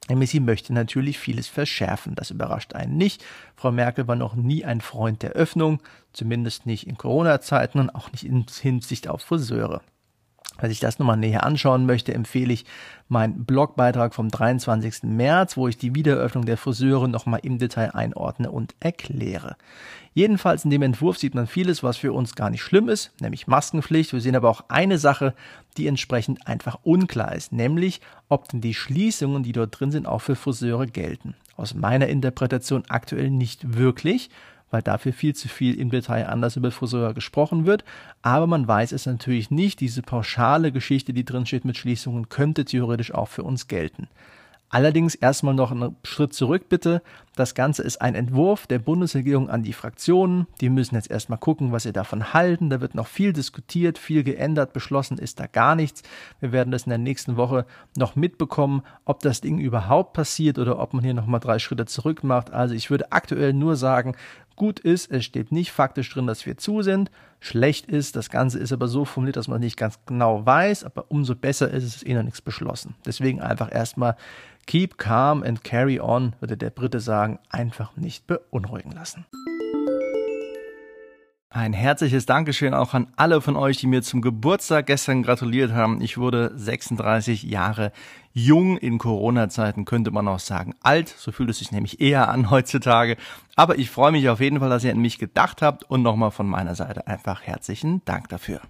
Nämlich 0.10 0.32
sie 0.32 0.40
möchte 0.40 0.74
natürlich 0.74 1.20
vieles 1.20 1.48
verschärfen. 1.48 2.16
Das 2.16 2.32
überrascht 2.32 2.74
einen 2.74 2.98
nicht. 2.98 3.24
Frau 3.56 3.72
Merkel 3.72 4.08
war 4.08 4.16
noch 4.16 4.36
nie 4.36 4.66
ein 4.66 4.82
Freund 4.82 5.22
der 5.22 5.32
Öffnung, 5.32 5.82
zumindest 6.14 6.66
nicht 6.66 6.88
in 6.88 6.98
Corona-Zeiten 6.98 7.80
und 7.80 7.92
auch 7.92 8.12
nicht 8.12 8.26
in 8.26 8.46
Hinsicht 8.50 9.08
auf 9.08 9.22
Friseure. 9.22 9.82
Wer 10.60 10.70
sich 10.70 10.80
das 10.80 11.00
nochmal 11.00 11.18
näher 11.18 11.44
anschauen 11.44 11.86
möchte, 11.86 12.14
empfehle 12.14 12.54
ich 12.54 12.66
meinen 13.08 13.46
Blogbeitrag 13.46 14.14
vom 14.14 14.30
23. 14.30 15.04
März, 15.04 15.58
wo 15.58 15.68
ich 15.68 15.78
die 15.78 15.96
Wiedereröffnung 15.96 16.46
der 16.46 16.58
Friseure 16.58 17.08
nochmal 17.08 17.40
im 17.44 17.58
Detail 17.58 17.92
einordne 17.92 18.52
und 18.52 18.76
erkläre. 18.80 19.56
Jedenfalls 20.14 20.66
in 20.66 20.72
dem 20.72 20.82
Entwurf 20.82 21.18
sieht 21.18 21.36
man 21.36 21.48
vieles, 21.48 21.84
was 21.84 21.98
für 21.98 22.14
uns 22.14 22.36
gar 22.36 22.50
nicht 22.50 22.62
schlimm 22.62 22.90
ist, 22.90 23.12
nämlich 23.22 23.48
Maskenpflicht. 23.48 24.12
Wir 24.12 24.22
sehen 24.22 24.36
aber 24.36 24.50
auch 24.50 24.66
eine 24.68 24.98
Sache, 24.98 25.34
die 25.78 25.88
entsprechend 25.88 26.48
einfach 26.48 26.80
unklar 26.84 27.34
ist, 27.36 27.52
nämlich 27.52 28.02
ob 28.28 28.50
denn 28.50 28.62
die 28.62 28.74
Schließungen, 28.74 29.44
die 29.44 29.54
dort 29.54 29.80
drin 29.80 29.92
sind, 29.92 30.08
auch 30.08 30.20
für 30.20 30.36
Friseure 30.36 30.88
gelten. 30.88 31.36
Aus 31.56 31.74
meiner 31.74 32.08
Interpretation 32.08 32.84
aktuell 32.90 33.30
nicht 33.30 33.78
wirklich 33.78 34.30
weil 34.72 34.82
dafür 34.82 35.14
viel 35.14 35.36
zu 35.36 35.48
viel 35.48 35.80
im 35.80 35.90
Detail 35.90 36.28
anders 36.28 36.56
über 36.56 36.72
Friseure 36.72 37.14
gesprochen 37.14 37.66
wird. 37.66 37.84
Aber 38.22 38.48
man 38.48 38.68
weiß 38.68 38.92
es 38.92 39.06
natürlich 39.06 39.52
nicht. 39.52 39.80
Diese 39.80 40.02
pauschale 40.02 40.72
Geschichte, 40.72 41.14
die 41.14 41.26
drin 41.26 41.46
steht 41.46 41.66
mit 41.66 41.78
Schließungen, 41.78 42.30
könnte 42.30 42.66
theoretisch 42.66 43.14
auch 43.14 43.28
für 43.28 43.44
uns 43.44 43.68
gelten. 43.68 44.08
Allerdings 44.72 45.16
erstmal 45.16 45.56
noch 45.56 45.72
einen 45.72 45.96
Schritt 46.04 46.34
zurück 46.34 46.70
bitte. 46.70 47.02
Das 47.36 47.56
Ganze 47.56 47.82
ist 47.82 48.02
ein 48.02 48.14
Entwurf 48.14 48.68
der 48.68 48.78
Bundesregierung 48.78 49.50
an 49.50 49.64
die 49.64 49.74
Fraktionen. 49.74 50.46
Die 50.62 50.70
müssen 50.70 50.94
jetzt 50.94 51.10
erstmal 51.10 51.40
gucken, 51.40 51.72
was 51.72 51.84
sie 51.84 51.94
davon 51.94 52.34
halten. 52.34 52.70
Da 52.70 52.80
wird 52.80 52.94
noch 52.94 53.08
viel 53.08 53.34
diskutiert, 53.34 53.98
viel 53.98 54.24
geändert, 54.24 54.74
beschlossen 54.74 55.18
ist 55.18 55.40
da 55.40 55.48
gar 55.48 55.76
nichts. 55.76 56.04
Wir 56.40 56.52
werden 56.52 56.70
das 56.70 56.84
in 56.84 56.92
der 56.92 57.00
nächsten 57.00 57.36
Woche 57.36 57.66
noch 57.98 58.16
mitbekommen, 58.16 58.84
ob 59.06 59.22
das 59.22 59.42
Ding 59.42 59.58
überhaupt 59.58 60.14
passiert 60.14 60.60
oder 60.60 60.78
ob 60.80 60.94
man 60.94 61.04
hier 61.04 61.16
nochmal 61.16 61.40
drei 61.40 61.58
Schritte 61.58 61.88
zurück 61.88 62.24
macht. 62.24 62.52
Also 62.52 62.76
ich 62.76 62.92
würde 62.92 63.12
aktuell 63.12 63.54
nur 63.54 63.76
sagen, 63.76 64.16
Gut 64.60 64.82
ist, 64.82 65.10
es 65.10 65.24
steht 65.24 65.54
nicht 65.54 65.72
faktisch 65.72 66.14
drin, 66.14 66.28
dass 66.28 66.46
wir 66.46 66.58
zu 66.58 66.82
sind. 66.82 67.10
Schlecht 67.40 67.86
ist, 67.86 68.18
das 68.18 68.30
Ganze 68.30 68.60
ist 68.60 68.74
aber 68.74 68.90
so 68.90 69.06
formuliert, 69.06 69.38
dass 69.38 69.48
man 69.48 69.62
nicht 69.62 69.78
ganz 69.78 69.98
genau 70.06 70.46
weiß, 70.46 70.84
aber 70.84 71.06
umso 71.08 71.34
besser 71.34 71.72
ist 71.72 71.86
es, 71.86 71.96
ist 71.96 72.06
eh 72.06 72.14
noch 72.14 72.24
nichts 72.24 72.42
beschlossen. 72.42 72.94
Deswegen 73.06 73.40
einfach 73.40 73.74
erstmal 73.74 74.18
keep 74.68 74.98
calm 74.98 75.44
and 75.44 75.64
carry 75.64 76.02
on, 76.02 76.36
würde 76.42 76.58
der 76.58 76.72
Brite 76.72 77.00
sagen, 77.00 77.40
einfach 77.50 77.96
nicht 77.96 78.28
beunruhigen 78.28 78.92
lassen. 78.92 79.26
Ein 81.52 81.74
herzliches 81.74 82.28
Dankeschön 82.28 82.76
auch 82.76 82.94
an 82.94 83.08
alle 83.16 83.42
von 83.42 83.56
euch, 83.56 83.78
die 83.78 83.88
mir 83.88 84.04
zum 84.04 84.22
Geburtstag 84.22 84.86
gestern 84.86 85.24
gratuliert 85.24 85.72
haben. 85.72 86.00
Ich 86.00 86.20
wurde 86.20 86.52
36 86.56 87.42
Jahre 87.42 87.92
jung 88.34 88.78
in 88.78 89.00
Corona-Zeiten, 89.00 89.84
könnte 89.84 90.12
man 90.12 90.28
auch 90.28 90.38
sagen. 90.38 90.76
Alt, 90.84 91.10
so 91.10 91.32
fühlt 91.32 91.50
es 91.50 91.58
sich 91.58 91.72
nämlich 91.72 92.02
eher 92.02 92.30
an 92.30 92.52
heutzutage. 92.52 93.18
Aber 93.56 93.80
ich 93.80 93.90
freue 93.90 94.12
mich 94.12 94.30
auf 94.30 94.40
jeden 94.42 94.60
Fall, 94.60 94.70
dass 94.70 94.84
ihr 94.84 94.92
an 94.92 95.00
mich 95.00 95.18
gedacht 95.18 95.64
habt 95.64 95.84
und 95.86 96.04
nochmal 96.04 96.30
von 96.30 96.48
meiner 96.48 96.76
Seite 96.76 97.08
einfach 97.08 97.42
herzlichen 97.42 98.06
Dank 98.06 98.30
dafür. 98.30 98.62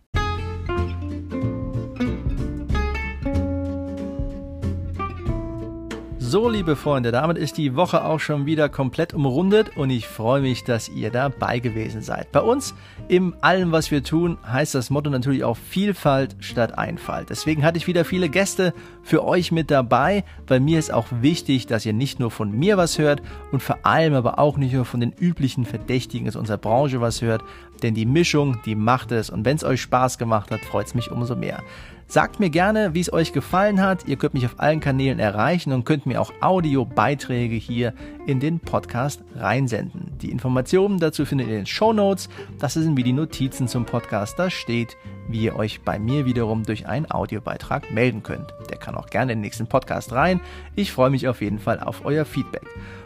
So, 6.32 6.48
liebe 6.48 6.76
Freunde, 6.76 7.12
damit 7.12 7.40
ist 7.40 7.58
die 7.58 7.76
Woche 7.76 8.06
auch 8.06 8.20
schon 8.20 8.46
wieder 8.46 8.70
komplett 8.70 9.16
umrundet 9.16 9.76
und 9.76 9.90
ich 9.90 10.08
freue 10.08 10.42
mich, 10.42 10.64
dass 10.64 10.88
ihr 10.88 11.10
dabei 11.10 11.58
gewesen 11.58 12.04
seid. 12.04 12.32
Bei 12.32 12.42
uns 12.42 12.76
im 13.08 13.34
allem, 13.42 13.72
was 13.72 13.90
wir 13.90 14.04
tun, 14.04 14.38
heißt 14.46 14.76
das 14.76 14.92
Motto 14.92 15.10
natürlich 15.10 15.44
auch 15.44 15.58
Vielfalt 15.58 16.36
statt 16.40 16.78
Einfalt. 16.78 17.32
Deswegen 17.32 17.64
hatte 17.64 17.80
ich 17.80 17.88
wieder 17.88 18.06
viele 18.06 18.30
Gäste 18.30 18.76
für 19.02 19.26
euch 19.26 19.52
mit 19.52 19.72
dabei, 19.72 20.24
weil 20.46 20.60
mir 20.60 20.78
ist 20.78 20.94
auch 20.94 21.08
wichtig, 21.10 21.66
dass 21.66 21.84
ihr 21.88 21.94
nicht 21.94 22.20
nur 22.20 22.30
von 22.30 22.52
mir 22.52 22.78
was 22.78 23.00
hört 23.00 23.24
und 23.52 23.64
vor 23.64 23.80
allem 23.82 24.14
aber 24.14 24.38
auch 24.38 24.58
nicht 24.58 24.74
nur 24.74 24.86
von 24.86 25.00
den 25.00 25.14
üblichen 25.14 25.66
Verdächtigen 25.66 26.28
aus 26.28 26.36
unserer 26.36 26.60
Branche 26.60 27.02
was 27.02 27.24
hört, 27.24 27.42
denn 27.82 27.96
die 27.96 28.06
Mischung, 28.06 28.60
die 28.66 28.76
macht 28.76 29.12
es 29.12 29.32
und 29.32 29.46
wenn 29.46 29.56
es 29.56 29.64
euch 29.64 29.82
Spaß 29.82 30.20
gemacht 30.20 30.52
hat, 30.52 30.60
freut 30.60 30.86
es 30.86 30.94
mich 30.94 31.10
umso 31.10 31.36
mehr. 31.36 31.64
Sagt 32.12 32.40
mir 32.40 32.50
gerne, 32.50 32.96
wie 32.96 33.02
es 33.02 33.14
euch 33.14 33.34
gefallen 33.34 33.82
hat. 33.82 34.08
Ihr 34.08 34.16
könnt 34.16 34.34
mich 34.34 34.48
auf 34.48 34.60
allen 34.60 34.80
Kanälen 34.80 35.20
erreichen 35.20 35.72
und 35.72 35.86
könnt 35.86 36.08
mir 36.08 36.20
auch 36.20 36.34
Audiobeiträge 36.42 37.54
hier 37.54 37.94
in 38.26 38.40
den 38.40 38.60
Podcast 38.60 39.24
reinsenden. 39.36 40.18
Die 40.20 40.32
Informationen 40.32 40.98
dazu 40.98 41.24
findet 41.24 41.50
ihr 41.50 41.54
in 41.54 41.60
den 41.60 41.66
Show 41.68 41.94
Notes. 41.94 42.28
Das 42.58 42.74
sind 42.74 42.98
wie 42.98 43.04
die 43.04 43.14
Notizen 43.14 43.68
zum 43.68 43.86
Podcast. 43.86 44.40
Da 44.40 44.50
steht, 44.50 44.98
wie 45.28 45.44
ihr 45.44 45.56
euch 45.56 45.82
bei 45.82 46.00
mir 46.00 46.26
wiederum 46.26 46.64
durch 46.64 46.88
einen 46.88 47.12
Audiobeitrag 47.12 47.92
melden 47.92 48.24
könnt. 48.24 48.56
Der 48.72 48.78
kann 48.80 48.96
auch 48.96 49.12
gerne 49.12 49.34
in 49.34 49.38
den 49.38 49.44
nächsten 49.44 49.68
Podcast 49.68 50.12
rein. 50.12 50.42
Ich 50.76 50.92
freue 50.92 51.12
mich 51.12 51.28
auf 51.28 51.42
jeden 51.42 51.60
Fall 51.60 51.80
auf 51.80 52.06
euer 52.06 52.26
Feedback. 52.26 52.66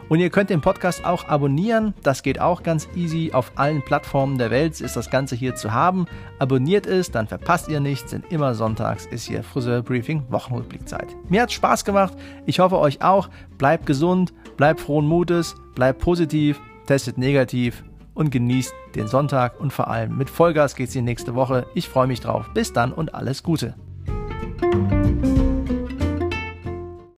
Und 0.10 0.20
ihr 0.20 0.30
könnt 0.30 0.50
den 0.50 0.62
Podcast 0.62 1.06
auch 1.06 1.28
abonnieren. 1.28 1.94
Das 2.04 2.24
geht 2.24 2.40
auch 2.40 2.64
ganz 2.64 2.88
easy. 2.96 3.32
Auf 3.34 3.52
allen 3.56 3.82
Plattformen 3.82 4.38
der 4.38 4.52
Welt 4.52 4.80
ist 4.82 4.96
das 4.96 5.10
Ganze 5.10 5.36
hier 5.36 5.56
zu 5.56 5.74
haben. 5.74 6.06
Abonniert 6.40 6.86
es, 6.86 7.12
dann 7.12 7.28
verpasst 7.28 7.70
ihr 7.70 7.80
nichts, 7.80 8.12
denn 8.12 8.24
immer 8.30 8.56
sonntags 8.56 9.06
ist 9.06 9.28
hier 9.28 9.44
Friseurbriefing 9.44 10.24
Wochenrückblickzeit. 10.30 11.16
Mir 11.30 11.44
hat 11.44 11.52
Spaß 11.52 11.86
gemacht. 11.86 12.14
Ich 12.46 12.60
hoffe 12.60 12.78
euch 12.80 13.02
auch. 13.02 13.30
Bleibt 13.58 13.86
gesund, 13.86 14.34
bleibt 14.58 14.82
frohen 14.82 15.08
Mutes, 15.08 15.56
bleibt 15.76 16.00
positiv, 16.00 16.60
testet 16.86 17.18
negativ 17.18 17.84
und 18.14 18.30
genießt 18.30 18.74
den 18.96 19.08
Sonntag 19.08 19.60
und 19.60 19.74
vor 19.74 19.88
allem 19.88 20.18
mit 20.18 20.30
Vollgas 20.30 20.76
geht's 20.76 20.94
die 20.94 21.02
nächste 21.02 21.36
Woche. 21.36 21.66
Ich 21.74 21.90
freue 21.90 22.08
mich 22.08 22.20
drauf. 22.20 22.50
Bis 22.54 22.74
dann 22.74 22.92
und 22.92 23.16
alles 23.16 23.44
Gute. 23.44 23.76